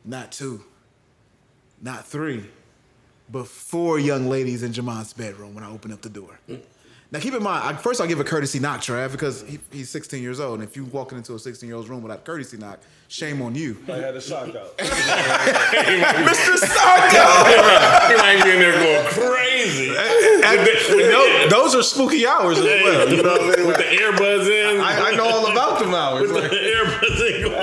[0.06, 0.64] not two,
[1.82, 2.46] not three,
[3.32, 6.40] but four young ladies in Jamon's bedroom when I opened up the door.
[7.12, 9.90] Now keep in mind, I, first I'll give a courtesy knock, Trav, because he, he's
[9.90, 12.22] 16 years old, and if you walking into a 16 year old's room without a
[12.22, 13.78] courtesy knock, shame on you.
[13.88, 14.78] I had a shock out.
[14.78, 16.56] Mr.
[16.56, 18.10] Socko.
[18.10, 23.10] He might be in there going crazy Tho- those are spooky hours as well.
[23.10, 23.68] You know what I mean?
[23.68, 24.80] with the earbuds in.
[24.80, 26.32] I, I know all about them hours.
[26.32, 27.42] with the earbuds in.
[27.44, 27.60] Going,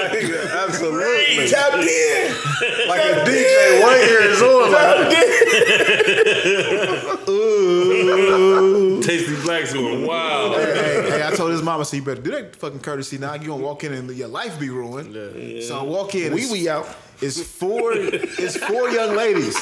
[1.53, 1.87] Absolutely.
[1.87, 2.35] Tap in.
[2.89, 4.73] Like a DJ, one ear is on.
[4.77, 6.17] Like,
[9.05, 10.57] Tasty Black's going wild.
[10.57, 13.35] hey, hey, I told his mama, so you better do that fucking courtesy now.
[13.35, 15.15] You gonna walk in and your life be ruined.
[15.15, 15.63] Yeah.
[15.63, 16.35] So I walk in.
[16.35, 16.89] Wee wee out.
[17.21, 17.93] It's four.
[17.95, 19.57] It's four young ladies.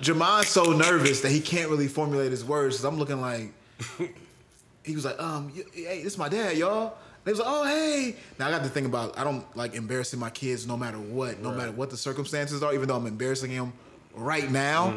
[0.00, 2.76] Jamon's so nervous that he can't really formulate his words.
[2.76, 3.52] Cause I'm looking like
[4.84, 6.94] he was like, um, hey, this is my dad, y'all.
[7.24, 8.16] They was like, oh hey.
[8.38, 9.16] Now I got to think about.
[9.18, 12.74] I don't like embarrassing my kids no matter what, no matter what the circumstances are.
[12.74, 13.72] Even though I'm embarrassing him
[14.14, 14.94] right now.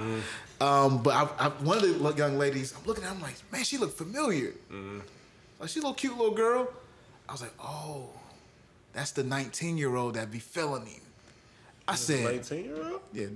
[0.62, 3.10] Um, but I, I, one of the young ladies, I'm looking at.
[3.10, 4.54] her, I'm like, man, she looked familiar.
[5.60, 6.68] Like she a little cute little girl.
[7.28, 8.10] I was like, oh,
[8.94, 11.02] that's the 19 year old that be feeling him.
[11.88, 13.02] I said, 19 year old?
[13.14, 13.28] yeah.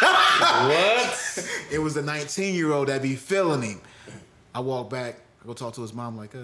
[0.00, 1.46] What?
[1.70, 3.80] It was the 19 year old that be feeling him.
[4.54, 6.40] I walk back, I go talk to his mom, like, uh,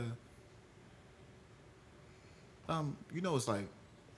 [2.68, 3.66] um, you know, it's like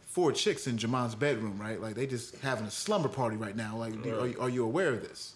[0.07, 1.81] four chicks in Jamon's bedroom, right?
[1.81, 3.77] Like, they just having a slumber party right now.
[3.77, 5.35] Like, do- are, you, are you aware of this?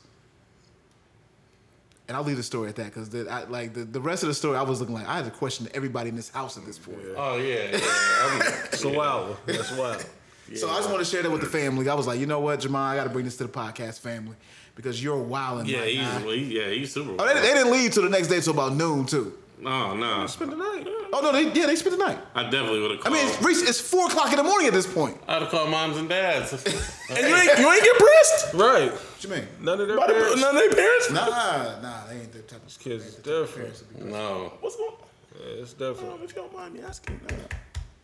[2.08, 3.14] And I'll leave the story at that because
[3.48, 5.68] like the, the rest of the story, I was looking like I had to question
[5.72, 6.98] everybody in this house at this point.
[7.16, 8.66] Oh yeah, yeah.
[8.72, 9.36] It's a wild.
[9.46, 10.04] That's wild.
[10.54, 11.88] So I just want to share that with the family.
[11.88, 14.00] I was like, you know what, Jamon, I got to bring this to the podcast
[14.00, 14.36] family
[14.74, 15.64] because you're wilding.
[15.66, 16.18] yeah, right he's now.
[16.26, 17.14] well, he, yeah, he's super.
[17.18, 19.32] Oh, they, they didn't leave till the next day till about noon too.
[19.62, 20.26] No, no.
[20.26, 20.86] Spend the night.
[21.12, 22.18] Oh no, they yeah they spent the night.
[22.34, 23.14] I definitely would have called.
[23.14, 23.28] I called.
[23.28, 25.16] mean, it's, reached- it's four o'clock in the morning at this point.
[25.28, 26.52] I'd have called moms and dads.
[27.12, 28.54] And you ain't, you ain't get pressed?
[28.54, 28.90] Right.
[28.90, 29.46] What you mean?
[29.60, 30.40] None of their By the- parents.
[30.40, 31.10] None of their parents?
[31.10, 33.54] Nah, nah, they ain't the type of kids they ain't is the type of different.
[33.56, 34.96] parents that be- no, What's going on?
[35.38, 36.22] Yeah, it's different.
[36.24, 37.20] If you don't mind me asking.
[37.28, 37.32] uh,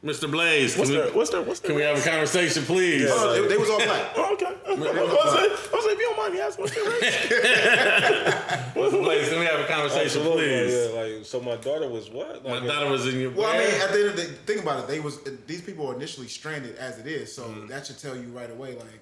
[0.05, 0.31] Mr.
[0.31, 0.75] Blaze.
[0.75, 3.09] Can What's we, their, what's their, what's their, can we have a conversation, please?
[3.09, 4.13] Oh, they, they was all black.
[4.17, 4.47] Oh, okay.
[4.47, 7.03] I was, saying, I was like, if you don't mind me asking, what's their race?
[8.75, 9.03] Mr.
[9.03, 10.73] Blaze, can we have a conversation, please?
[10.73, 11.41] Yeah, like so.
[11.41, 12.45] My daughter was what?
[12.45, 14.85] My daughter was in your Well, I mean, at the end of the think about
[14.85, 17.67] it, they was these people were initially stranded as it is, so mm-hmm.
[17.67, 19.01] that should tell you right away, like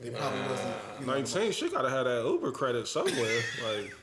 [0.00, 0.74] they probably wasn't.
[1.00, 1.52] You know, uh, Nineteen.
[1.52, 3.40] She gotta have that Uber credit somewhere.
[3.74, 3.96] like,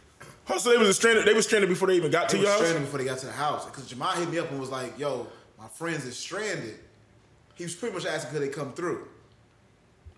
[0.49, 1.25] Oh, so they was stranded.
[1.25, 2.59] They was stranded before they even got to They your house.
[2.59, 3.65] stranded before they got to the house.
[3.65, 5.27] Because Jamal hit me up and was like, "Yo,
[5.67, 6.75] my friends is stranded."
[7.55, 9.07] He was pretty much asking could they come through,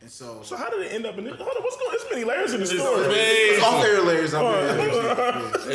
[0.01, 0.41] and so.
[0.43, 1.35] So how did it end up in this?
[1.37, 1.91] Hold on, what's going?
[1.91, 3.05] There's many layers in the It's story.
[3.09, 4.33] It's off air layers.
[4.33, 5.71] I'm mean, yeah, It's- yeah.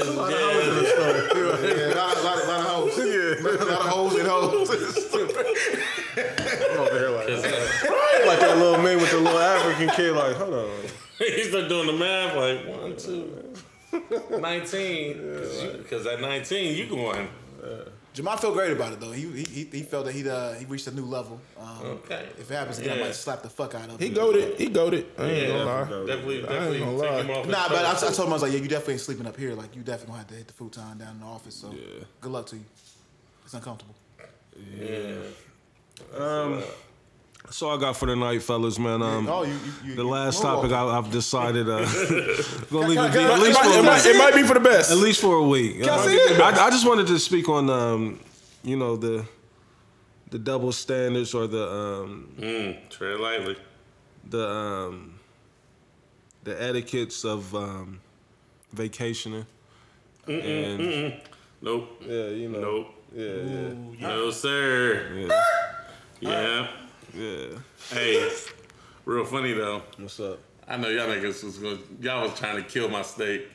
[1.64, 2.98] yeah, a lot, lot, lot of hoes.
[2.98, 4.68] Yeah, a lot of hoes and hoes.
[4.70, 4.76] I'm
[6.80, 7.32] over here like, uh,
[8.26, 10.12] like that little man with the little African kid.
[10.14, 10.70] Like, hold on.
[11.18, 13.52] he started doing the math like one, two,
[14.38, 15.18] 19.
[15.78, 17.28] Because at 19, you going.
[18.14, 19.10] Jamal felt great about it though.
[19.10, 21.40] He he, he felt that he uh, he reached a new level.
[21.60, 22.28] Um, Okay.
[22.38, 23.98] If it happens again, I might slap the fuck out of him.
[23.98, 24.56] He goaded.
[24.56, 25.06] He goaded.
[25.18, 26.06] I ain't Yeah, gonna lie.
[26.06, 27.20] definitely, I ain't gonna take lie.
[27.22, 27.46] him off.
[27.48, 29.36] Nah, but I, I told him I was like, yeah, you definitely ain't sleeping up
[29.36, 29.54] here.
[29.54, 31.56] Like you definitely gonna have to hit the futon down in the office.
[31.56, 32.04] So yeah.
[32.20, 32.64] good luck to you.
[33.44, 33.96] It's uncomfortable.
[37.44, 39.02] That's all I got for the night, fellas, man.
[39.02, 41.78] Um, Oh, you, you, you the you- last topic I, I've decided uh,
[42.70, 44.14] gonna leave it be at least for it, a might, week.
[44.14, 44.90] it might be for the best.
[44.90, 45.80] At least for a week.
[45.80, 46.40] Can I see it?
[46.40, 48.20] I, I just wanted to speak on, um,
[48.62, 49.24] you know, the
[50.30, 53.56] the double standards or the um, Mm, tread lightly.
[54.30, 55.14] the um,
[56.44, 58.00] the etiquettes of um,
[58.72, 59.46] vacationing.
[60.26, 61.20] And
[61.60, 62.02] Nope.
[62.06, 62.60] yeah, you know.
[62.60, 62.94] Nope.
[63.14, 65.12] Yeah, yeah, No, sir.
[65.14, 65.42] yeah,
[66.20, 66.66] Yeah.
[67.14, 67.46] Yeah.
[67.90, 68.30] Hey,
[69.04, 69.82] real funny though.
[69.98, 70.38] What's up?
[70.66, 73.48] I know y'all niggas was going y'all was trying to kill my steak.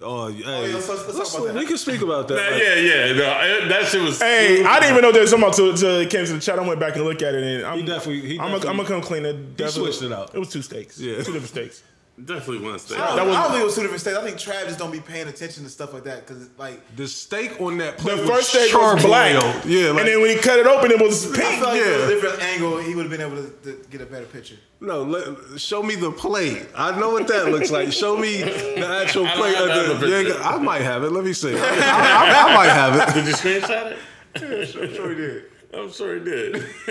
[0.00, 1.54] Oh, hey, oh, yeah, let's- let's talk let's- about that.
[1.56, 2.34] we can speak about that.
[2.34, 3.12] Nah, like- yeah, yeah.
[3.14, 4.20] No, it- that shit was.
[4.20, 6.58] Hey, I didn't even know there was something about to, to came to the chat.
[6.58, 9.00] I went back and looked at it, and I'm He definitely- he I'm gonna come
[9.00, 9.56] clean it.
[9.56, 10.34] Definitely- switched it out.
[10.34, 10.98] It was two steaks.
[11.00, 11.16] Yeah.
[11.22, 11.82] two different steaks.
[12.24, 12.98] Definitely one steak.
[12.98, 14.16] I don't, That was- I don't think it was two different states.
[14.18, 17.06] I think Trav just don't be paying attention to stuff like that because like The
[17.08, 19.64] steak on that The plate was first steak was black, charbroiled.
[19.66, 21.54] Yeah, like, and then when he cut it open, it was I pink.
[21.58, 22.04] feel like if it was yeah.
[22.04, 23.50] a different angle, he would have been able to,
[23.82, 24.56] to get a better picture.
[24.80, 26.66] no, let, show me the plate.
[26.74, 27.92] I know what that looks like.
[27.92, 29.56] Show me the actual I don't plate.
[29.56, 30.42] have that of the the, yeah, picture.
[30.42, 31.12] I might have it.
[31.12, 31.54] Let me see.
[31.58, 33.14] I, I- I might have it.
[33.14, 33.98] Did you screenshot it?
[34.36, 35.44] I'm sure he did.
[35.76, 36.54] I'm sure he did.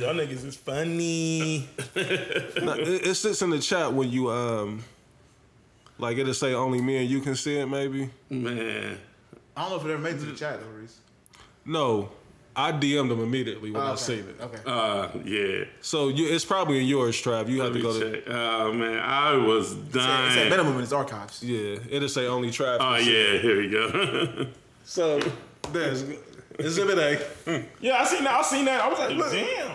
[0.00, 1.68] Y'all niggas is funny.
[1.96, 4.82] No, it, it sits in the chat when you um,
[5.98, 7.66] like it'll say only me and you can see it.
[7.66, 8.98] Maybe Man.
[9.56, 10.98] I don't know if it ever made it to the chat though, Reese.
[11.64, 12.10] no.
[12.56, 14.00] I DM'd them immediately when I Oh, okay.
[14.02, 14.36] seen it.
[14.40, 14.58] Okay.
[14.66, 15.64] Uh, yeah.
[15.82, 17.48] So you, it's probably in yours, Trav.
[17.48, 18.24] You have Let to me go to check.
[18.28, 20.36] Oh man, I was It's dying.
[20.38, 21.44] at minimum in his archives.
[21.44, 21.76] yeah.
[21.88, 22.78] It'll say only Trav.
[22.80, 23.34] Oh can see it.
[23.36, 24.46] yeah, here we go.
[24.84, 25.20] So
[25.72, 26.02] there's
[26.60, 27.18] Exhibit A.
[27.80, 28.34] Yeah, I seen that.
[28.34, 28.80] I seen that.
[28.80, 29.70] I was like, damn.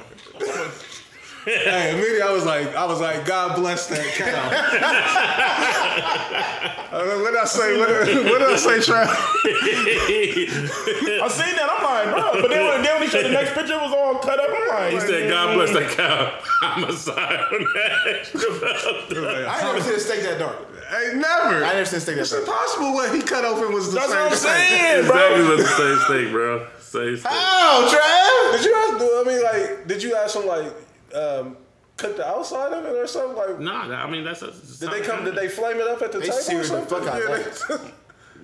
[1.45, 4.49] Hey, immediately I was like, I was like, God bless that cow.
[6.95, 7.78] Uh, what did I say?
[7.78, 9.07] What did, what did I say, Trav?
[9.10, 9.12] I
[11.28, 11.70] seen that.
[11.70, 12.41] I'm like, bro.
[12.41, 14.49] But then when, then when he showed the next picture, it was all cut up.
[14.49, 16.32] I'm like, he said, "God bless that cow."
[16.62, 18.30] I'm a side on that.
[19.49, 20.56] I ain't never seen a steak that dark.
[20.90, 21.64] Hey, never.
[21.66, 22.44] I never seen steak that It's dark.
[22.45, 24.70] impossible what he cut open was the That's same what I'm thing.
[24.70, 25.16] saying, bro.
[25.36, 26.68] exactly was the same steak, bro.
[26.80, 27.32] Same steak.
[27.34, 28.57] Oh, Trav!
[28.57, 28.94] Did you ask?
[29.02, 30.66] I mean, like, did you ask him like
[31.16, 31.57] um,
[31.98, 33.36] cook the outside of it or something?
[33.36, 34.41] Like, Nah, that- I mean that's.
[34.80, 35.24] did they come?
[35.26, 36.99] Did they flame it up at the They table or seared the something?
[37.03, 37.91] fuck out Yeah, they-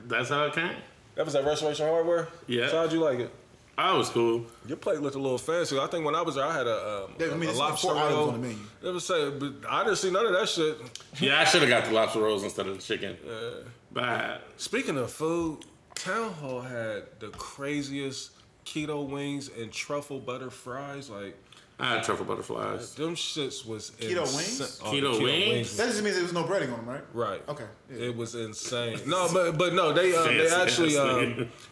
[0.08, 0.76] That's how it came.
[1.16, 2.28] that was at Restoration Hardware.
[2.48, 2.70] Yeah.
[2.70, 3.34] So how'd you like it?
[3.78, 4.46] I was cool.
[4.68, 5.80] Your plate looked a little fancy.
[5.80, 7.58] I think when I was there, I had a, um, Yeah, I mean, a it's
[7.60, 8.28] lobster four items roll.
[8.30, 8.64] on the menu.
[8.84, 10.78] It was say, but I didn't see none of that shit.
[11.20, 13.18] Yeah, I should have got the lobster rolls instead of the chicken.
[13.92, 14.42] Bad.
[14.58, 15.60] Speaking of food,
[15.96, 18.32] Town Hall had the craziest
[18.66, 21.10] keto wings and truffle butter fries.
[21.10, 21.36] Like
[21.80, 22.94] I had truffle butterflies.
[22.96, 24.82] them shits was Keto insa- wings?
[24.84, 25.78] Oh, the Keto wings?
[25.78, 27.04] That just means there was no breading on them, right?
[27.14, 27.42] Right.
[27.50, 27.66] Okay.
[27.92, 28.06] Yeah.
[28.08, 29.00] It was insane.
[29.08, 31.48] No, but but no, they um, they actually um, nigga.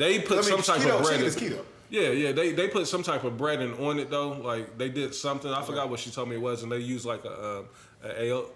[0.00, 1.20] they put I mean, some type keto, of bread.
[1.20, 1.62] is keto.
[1.90, 2.32] Yeah, yeah.
[2.32, 4.30] They they put some type of breading on it though.
[4.30, 5.52] Like they did something.
[5.52, 7.64] I forgot what she told me it was, and they used like a, um,
[8.02, 8.08] a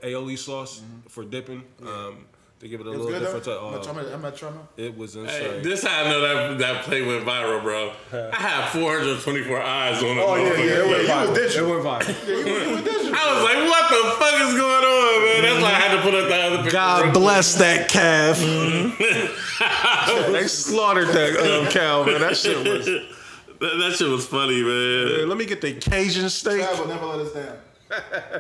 [0.04, 1.62] aioli- sauce for dipping.
[1.82, 2.26] Um,
[2.60, 2.94] to give it a Mm-hmm.
[2.94, 3.44] It was little good different.
[3.44, 3.70] though.
[3.82, 4.82] type- I'm uh, not- I'm not trying to.
[4.82, 5.62] it was Hey, insane.
[5.62, 7.92] this how I know that that play went viral, bro.
[8.12, 10.20] I had 424 eyes on it.
[10.22, 10.78] Oh, yeah, yeah, motherfucker.
[10.78, 11.34] it was- viral.
[11.34, 11.66] digital.
[11.66, 13.14] It went viral.
[13.16, 15.42] I was like, what the fuck is going on, man?
[15.42, 16.70] That's why I had to put up the other picture.
[16.72, 18.38] God bless that calf.
[20.32, 22.20] they slaughtered that um, cow, man.
[22.20, 22.88] That shit was.
[23.60, 25.28] That, that shit was funny, man.
[25.28, 26.60] Let me get the Cajun steak.
[26.60, 27.56] Trav will never let us down.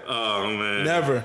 [0.08, 0.84] Oh, man.
[0.84, 1.24] never.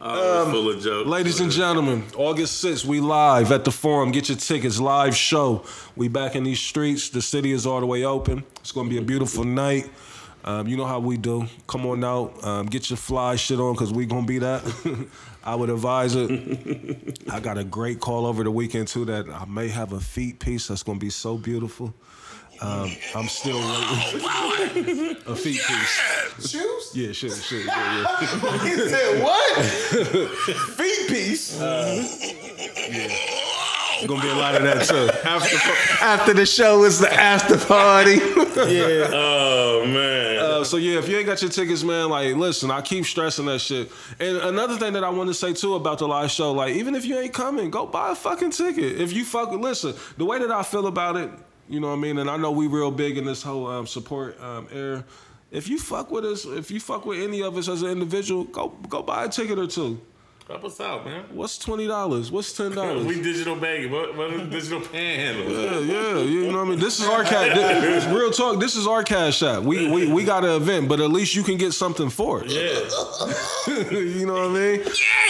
[0.00, 1.08] Was full of jokes.
[1.08, 4.12] Ladies and gentlemen, August 6th, we live at the Forum.
[4.12, 5.64] Get your tickets, live show.
[5.96, 7.08] We back in these streets.
[7.08, 8.44] The city is all the way open.
[8.60, 9.90] It's going to be a beautiful night.
[10.44, 11.46] Um, you know how we do.
[11.66, 12.44] Come on out.
[12.44, 15.08] Um, get your fly shit on because we going to be that.
[15.44, 17.18] I would advise it.
[17.30, 20.38] I got a great call over the weekend, too, that I may have a feet
[20.38, 21.92] piece that's going to be so beautiful.
[22.60, 25.16] Um, I'm still waiting.
[25.26, 26.50] a feet piece.
[26.50, 26.90] Shoes?
[26.94, 27.66] Yeah, shit, shit.
[27.66, 28.58] Yeah, yeah.
[28.64, 29.64] he said what?
[29.64, 31.58] Feet piece.
[31.58, 33.08] Yeah.
[34.06, 35.10] Gonna be a lot of that too.
[35.28, 35.56] After,
[36.04, 38.18] after the show is the after party.
[38.58, 39.08] Yeah.
[39.12, 40.38] Oh, man.
[40.38, 43.46] Uh, so yeah, if you ain't got your tickets, man, like listen, I keep stressing
[43.46, 43.88] that shit.
[44.18, 46.96] And another thing that I want to say too about the live show, like even
[46.96, 49.00] if you ain't coming, go buy a fucking ticket.
[49.00, 51.30] If you fuck, listen, the way that I feel about it,
[51.68, 53.86] you know what I mean, and I know we real big in this whole um,
[53.86, 55.04] support um, era.
[55.50, 58.44] If you fuck with us, if you fuck with any of us as an individual,
[58.44, 60.00] go go buy a ticket or two.
[60.48, 61.24] Help us out, man.
[61.32, 62.30] What's twenty dollars?
[62.32, 63.04] What's ten dollars?
[63.06, 63.90] We digital bag.
[63.92, 65.52] What, what is digital panhandle?
[65.52, 66.78] Yeah, yeah, you know what I mean.
[66.78, 67.54] This is our cash.
[67.54, 68.58] This, real talk.
[68.58, 69.62] This is our cash app.
[69.62, 72.50] We we we got an event, but at least you can get something for it.
[72.50, 73.90] Yeah.
[73.90, 74.80] you know what I mean?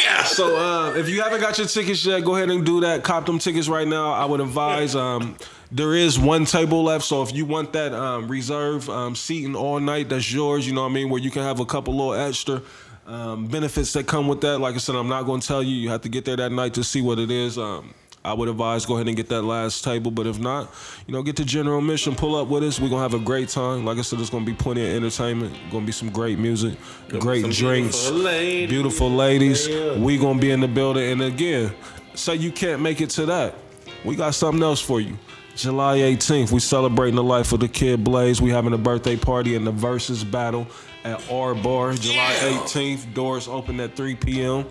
[0.04, 0.22] Yeah.
[0.22, 3.02] So uh, if you haven't got your tickets yet, go ahead and do that.
[3.02, 4.12] Cop them tickets right now.
[4.12, 4.94] I would advise.
[4.94, 5.36] Um,
[5.70, 9.80] there is one table left, so if you want that um, reserve um, seating all
[9.80, 10.66] night, that's yours.
[10.66, 11.10] You know what I mean?
[11.10, 12.62] Where you can have a couple little extra
[13.06, 14.58] um, benefits that come with that.
[14.58, 15.74] Like I said, I'm not going to tell you.
[15.74, 17.58] You have to get there that night to see what it is.
[17.58, 17.92] Um,
[18.24, 20.10] I would advise go ahead and get that last table.
[20.10, 20.72] But if not,
[21.06, 22.80] you know, get the general mission, pull up with us.
[22.80, 23.84] We're gonna have a great time.
[23.84, 25.56] Like I said, there's gonna be plenty of entertainment.
[25.70, 26.78] Gonna be some great music,
[27.08, 28.68] great drinks, beautiful ladies.
[28.70, 29.68] beautiful ladies.
[29.98, 31.10] We gonna be in the building.
[31.12, 31.72] And again,
[32.14, 33.54] say you can't make it to that.
[34.04, 35.16] We got something else for you.
[35.62, 38.40] July 18th, we celebrating the life of the kid Blaze.
[38.40, 40.68] We having a birthday party and the versus battle
[41.02, 41.94] at R Bar.
[41.94, 44.64] July 18th, doors open at 3 p.m.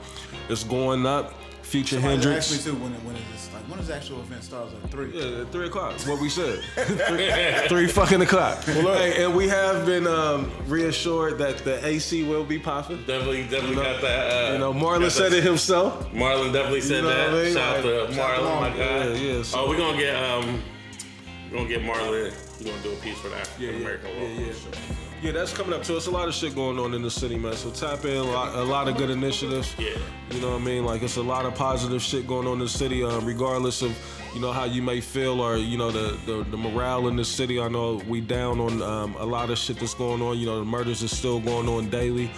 [0.48, 1.34] It's going up.
[1.64, 2.54] Future Somebody Hendrix.
[2.54, 4.68] asked me too when when is this like when does the actual event start?
[4.72, 5.12] It's like three.
[5.14, 5.92] Yeah, at three o'clock.
[5.92, 6.60] That's what we said.
[6.78, 8.64] three, three fucking o'clock.
[8.64, 13.00] Hey, and we have been um, reassured that the AC will be popping.
[13.00, 14.32] Definitely, definitely You know- got that.
[14.50, 16.10] Uh, You know, got Marlon that- said it himself.
[16.14, 17.30] Marlon definitely said know that.
[17.32, 17.54] I mean?
[17.54, 18.78] Shout out to Like, to Marlon, my Marlon.
[18.78, 19.08] guy.
[19.20, 20.62] Yeah, yeah, so- oh, we're gonna get um,
[21.50, 22.34] we're gonna get Marlon.
[22.60, 24.56] We're gonna do a piece for the African American yeah, Walk.
[24.72, 24.96] yeah.
[25.20, 25.98] Yeah, that's coming up too.
[25.98, 27.54] It's a lot of shit going on in the city, man.
[27.54, 29.74] So tap in, a lot, a lot of good initiatives.
[29.80, 29.98] Yeah.
[30.30, 30.86] You know what I mean?
[30.86, 33.98] Like it's a lot of positive shit going on in the city, um, regardless of
[34.36, 37.26] you know how you may feel or you know the, the the morale in the
[37.26, 37.60] city.
[37.60, 40.38] I know we down on um, a lot of shit that's going on.
[40.38, 42.30] You know the murders is still going on daily,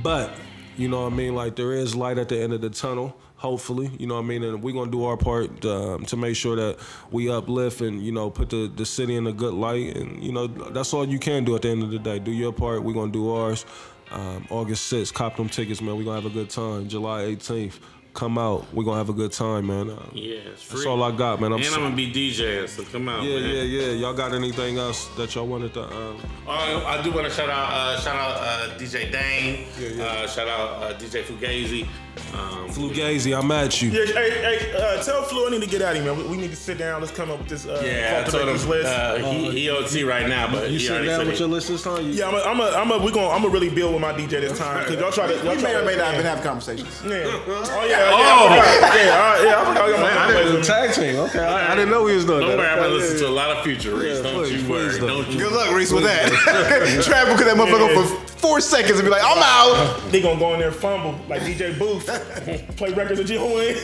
[0.00, 0.30] but
[0.76, 1.34] you know what I mean?
[1.34, 3.16] Like there is light at the end of the tunnel.
[3.38, 6.34] Hopefully, you know what I mean, and we're gonna do our part um, to make
[6.34, 6.78] sure that
[7.12, 10.32] we uplift and you know put the, the city in a good light, and you
[10.32, 12.18] know that's all you can do at the end of the day.
[12.18, 12.82] Do your part.
[12.82, 13.64] We're gonna do ours.
[14.10, 15.96] Um, August 6th, cop them tickets, man.
[15.96, 16.88] We're gonna have a good time.
[16.88, 17.78] July 18th,
[18.18, 18.66] come out.
[18.74, 19.90] We're gonna have a good time, man.
[19.90, 20.78] Uh, Yeah, it's free.
[20.78, 21.52] That's all I got, man.
[21.52, 23.48] I'm and so- I'm gonna be DJing, so come out, yeah, man.
[23.54, 23.92] yeah, yeah.
[23.92, 25.84] Y'all got anything else that y'all wanted to?
[25.84, 26.16] Um,
[26.48, 29.66] Oh, I do want to shout out, uh, shout out uh, DJ Dane.
[29.78, 30.04] Yeah, yeah.
[30.04, 31.86] Uh, shout out uh, DJ Fugazi.
[32.34, 33.90] Um, Fugazi, I'm at you.
[33.90, 36.20] Yeah, hey, hey, uh, tell Flu I need to get out of here, man.
[36.24, 37.00] We, we need to sit down.
[37.00, 37.64] Let's come up with this.
[37.66, 38.86] Uh, yeah, I told him list.
[38.88, 41.48] uh, he, he OT right now, but You he sit already down with he- your
[41.48, 42.04] list this time?
[42.04, 44.02] You- yeah, I'm a, I'm a, I'm a, we gonna, I'm gonna really build with
[44.02, 45.34] my DJ this time because y'all try to.
[45.44, 47.02] Y'all We try may or to- may not have been having conversations.
[47.04, 47.38] Yeah.
[47.48, 48.07] Oh yeah.
[48.10, 48.38] Yeah.
[48.38, 48.54] Oh.
[48.54, 49.18] Yeah.
[49.18, 49.60] all right, yeah.
[49.60, 49.84] I forgot.
[49.84, 51.16] I got my I didn't tag team.
[51.16, 52.58] Okay, I, I didn't know we was doing Don't that.
[52.58, 54.16] worry, I'm gonna Okay, listen to a lot of future Reese.
[54.16, 54.98] Yeah, don't please, you worry.
[54.98, 55.06] don't.
[55.08, 57.02] Don't you Good luck, Reese, with that.
[57.04, 59.98] Travel could that motherfucker go for four seconds and be like, I'm out.
[60.08, 62.06] They gonna go in there and fumble like DJ Booth,
[62.76, 63.76] play records of G Wayne.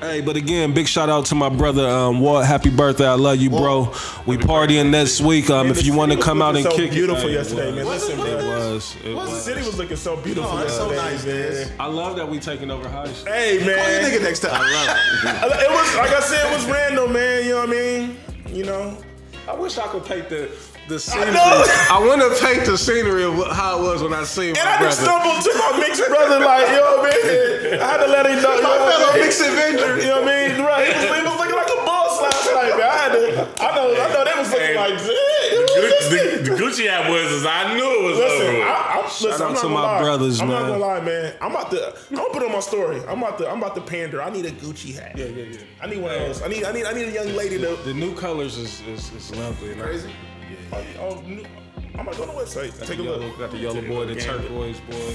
[0.00, 2.46] Hey, but again, big shout out to my brother um, Walt.
[2.46, 3.06] Happy birthday!
[3.06, 3.92] I love you, bro.
[4.26, 5.50] We partying next week.
[5.50, 7.84] Um, if you want to come out and so kick beautiful it, yesterday, man.
[7.84, 8.46] Listen, It man.
[8.70, 8.96] was.
[9.04, 11.68] It The city was looking so beautiful Oh, that's so yesterday, nice, man.
[11.68, 11.80] man.
[11.80, 13.32] I love that we taking over high school.
[13.32, 13.76] Hey, man.
[13.76, 14.10] Call your man.
[14.10, 14.62] nigga next time.
[14.62, 17.44] It was like I said, it was random, man.
[17.44, 18.16] You know what I mean?
[18.48, 18.96] You know.
[19.46, 20.46] I wish I could paint the
[20.88, 21.32] the scenery.
[21.32, 21.64] know.
[21.90, 24.76] I, want to paint the scenery of how it was when I seen And my
[24.76, 27.80] I just stumbled to my mixed brother, like, yo, man.
[27.80, 28.54] I had to let him know.
[28.56, 29.22] You know what fellow I mean?
[29.24, 29.98] mixed Avenger.
[29.98, 30.60] You know what I mean?
[30.66, 30.86] Right.
[30.86, 32.88] He was, he was looking like a boss last night, man.
[32.90, 36.44] I had to, I know, I know they was looking Hey, like, shit.
[36.44, 38.62] the, the Gucci app was is I knew it was Listen, over.
[38.66, 40.00] I, I'm, listen, out to my lie.
[40.02, 40.70] brothers, I'm not man.
[40.72, 41.34] gonna lie, man.
[41.40, 41.94] I'm about to.
[42.10, 43.00] I'm gonna put on my story.
[43.08, 43.48] I'm about to.
[43.48, 44.22] I'm about to pander.
[44.22, 45.16] I need a Gucci hat.
[45.16, 45.58] Yeah, yeah, yeah.
[45.80, 46.42] I need one of those.
[46.42, 46.64] I need.
[46.64, 46.84] I need.
[46.84, 47.76] I need a young lady to.
[47.84, 49.72] The new colors is is, is lovely.
[49.72, 50.10] and I- Crazy.
[50.72, 51.44] Oh, oh, new-
[51.98, 52.78] I'm gonna go on the website.
[52.78, 53.38] Got Take a yellow, look.
[53.38, 54.24] got the yellow boy, the Game.
[54.24, 55.14] turquoise boy.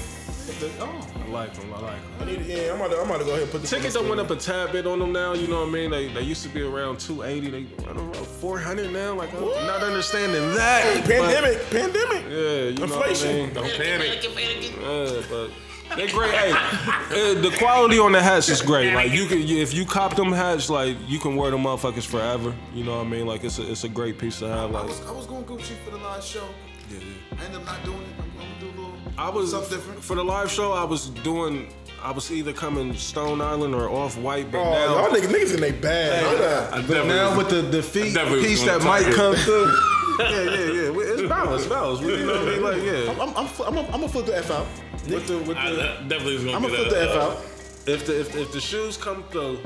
[0.79, 1.07] Oh.
[1.25, 1.73] I like them.
[1.73, 2.11] I like them.
[2.21, 2.45] I need.
[2.45, 2.97] Yeah, I'm about to.
[3.01, 4.71] I'm about to go ahead and put the Tickets on that went up a tad
[4.71, 5.33] bit on them now.
[5.33, 5.91] You know what I mean?
[5.91, 7.49] They they used to be around 280.
[7.49, 9.13] They run around 400 now.
[9.15, 11.01] Like I'm not understanding that.
[11.01, 11.69] but- Pandemic.
[11.69, 12.23] Pandemic.
[12.29, 13.35] yeah, you know what I Inflation.
[13.35, 13.53] mean?
[13.53, 14.23] Don't panic.
[14.23, 15.49] Yeah, but
[15.95, 16.31] they great.
[16.33, 18.93] Hey, uh, the quality on the hats is great.
[18.93, 22.53] Like you can, if you cop them hats, like you can wear them motherfuckers forever.
[22.73, 23.25] You know what I mean?
[23.25, 24.75] Like it's a, it's a great piece to have.
[24.75, 26.47] I was, I was going Gucci for the last show.
[26.91, 27.37] yeah, yeah.
[27.39, 28.07] I ended up not doing it.
[28.19, 30.03] I'm going to do a little I was something different.
[30.03, 30.71] for the live show.
[30.73, 31.69] I was doing.
[32.07, 34.95] I was either coming Stone Island or Off White, but Oh, now.
[35.07, 36.23] y'all niggas, niggas in they bad.
[36.39, 36.69] Know.
[36.71, 39.01] I But definitely now was- with the, defeat feet definitely was piece gonna that might
[39.01, 39.15] target.
[39.17, 39.79] come through.
[40.19, 40.89] yeah, yeah, yeah.
[40.91, 42.03] We- It's balanced, balanced.
[42.03, 42.63] You know what I mean?
[42.63, 43.23] Like, yeah.
[43.23, 44.67] I'm, I'm, fl- I'm, I'm gonna flip the F out.
[45.09, 45.77] With the, with I the,
[46.07, 47.45] definitely was gonna I'm gonna get flip the a, F out.
[47.87, 49.59] if the if, if the shoes come through,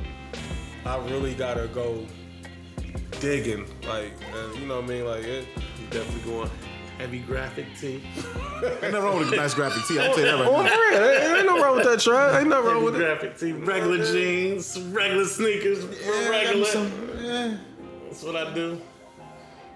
[0.83, 2.07] I really gotta go
[3.19, 3.67] digging.
[3.87, 5.05] Like, uh, you know what I mean?
[5.05, 5.45] Like, it,
[5.91, 6.49] Definitely going
[7.01, 8.03] heavy graphic tee.
[8.63, 9.99] Ain't nothing wrong with a nice graphic tee.
[9.99, 10.69] I'll tell you that oh, right now.
[10.69, 12.39] for real, ain't, ain't no wrong with that, Trey.
[12.39, 12.99] Ain't nothing wrong Heavy with it.
[12.99, 13.51] graphic tee.
[13.53, 15.83] Regular jeans, regular sneakers,
[16.29, 16.89] regular.
[17.19, 17.57] yeah
[18.05, 18.79] That's what I do.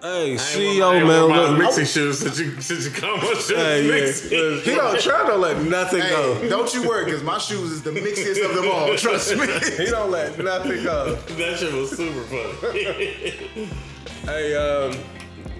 [0.03, 1.57] Hey, I ain't CEO wear- I ain't man, wear my look.
[1.57, 3.49] mixing shoes since you since you come on shoes.
[3.49, 4.31] Hey, mixing.
[4.37, 4.59] yeah.
[4.63, 6.47] He don't try to let nothing go.
[6.47, 8.95] Don't you worry, because my shoes is the mixiest of them all.
[8.97, 9.47] Trust me.
[9.83, 11.15] He don't let nothing go.
[11.15, 12.21] That shit was super
[12.61, 13.69] funny.
[14.25, 14.91] Hey, um,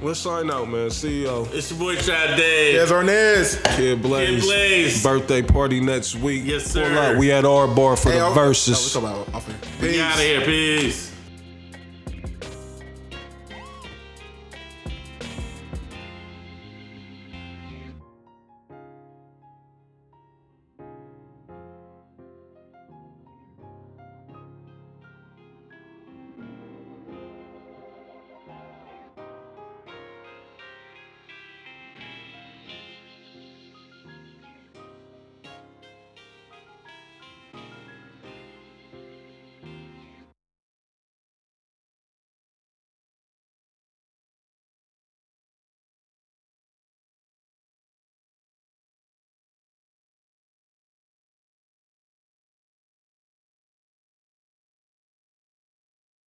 [0.01, 0.89] let's sign out, man.
[0.89, 1.51] CEO.
[1.53, 2.73] it's your boy Chad Day.
[2.73, 3.63] Yes, Arnez.
[3.76, 4.41] Kid Blaze.
[4.41, 5.03] Kid Blaze.
[5.03, 6.43] Birthday party next week.
[6.45, 7.17] Yes, Pull sir.
[7.17, 8.95] We at our bar for Hey, the oh, verses.
[8.95, 9.55] We're talking about off air.
[9.81, 10.41] We out of here.
[10.41, 11.05] Peace.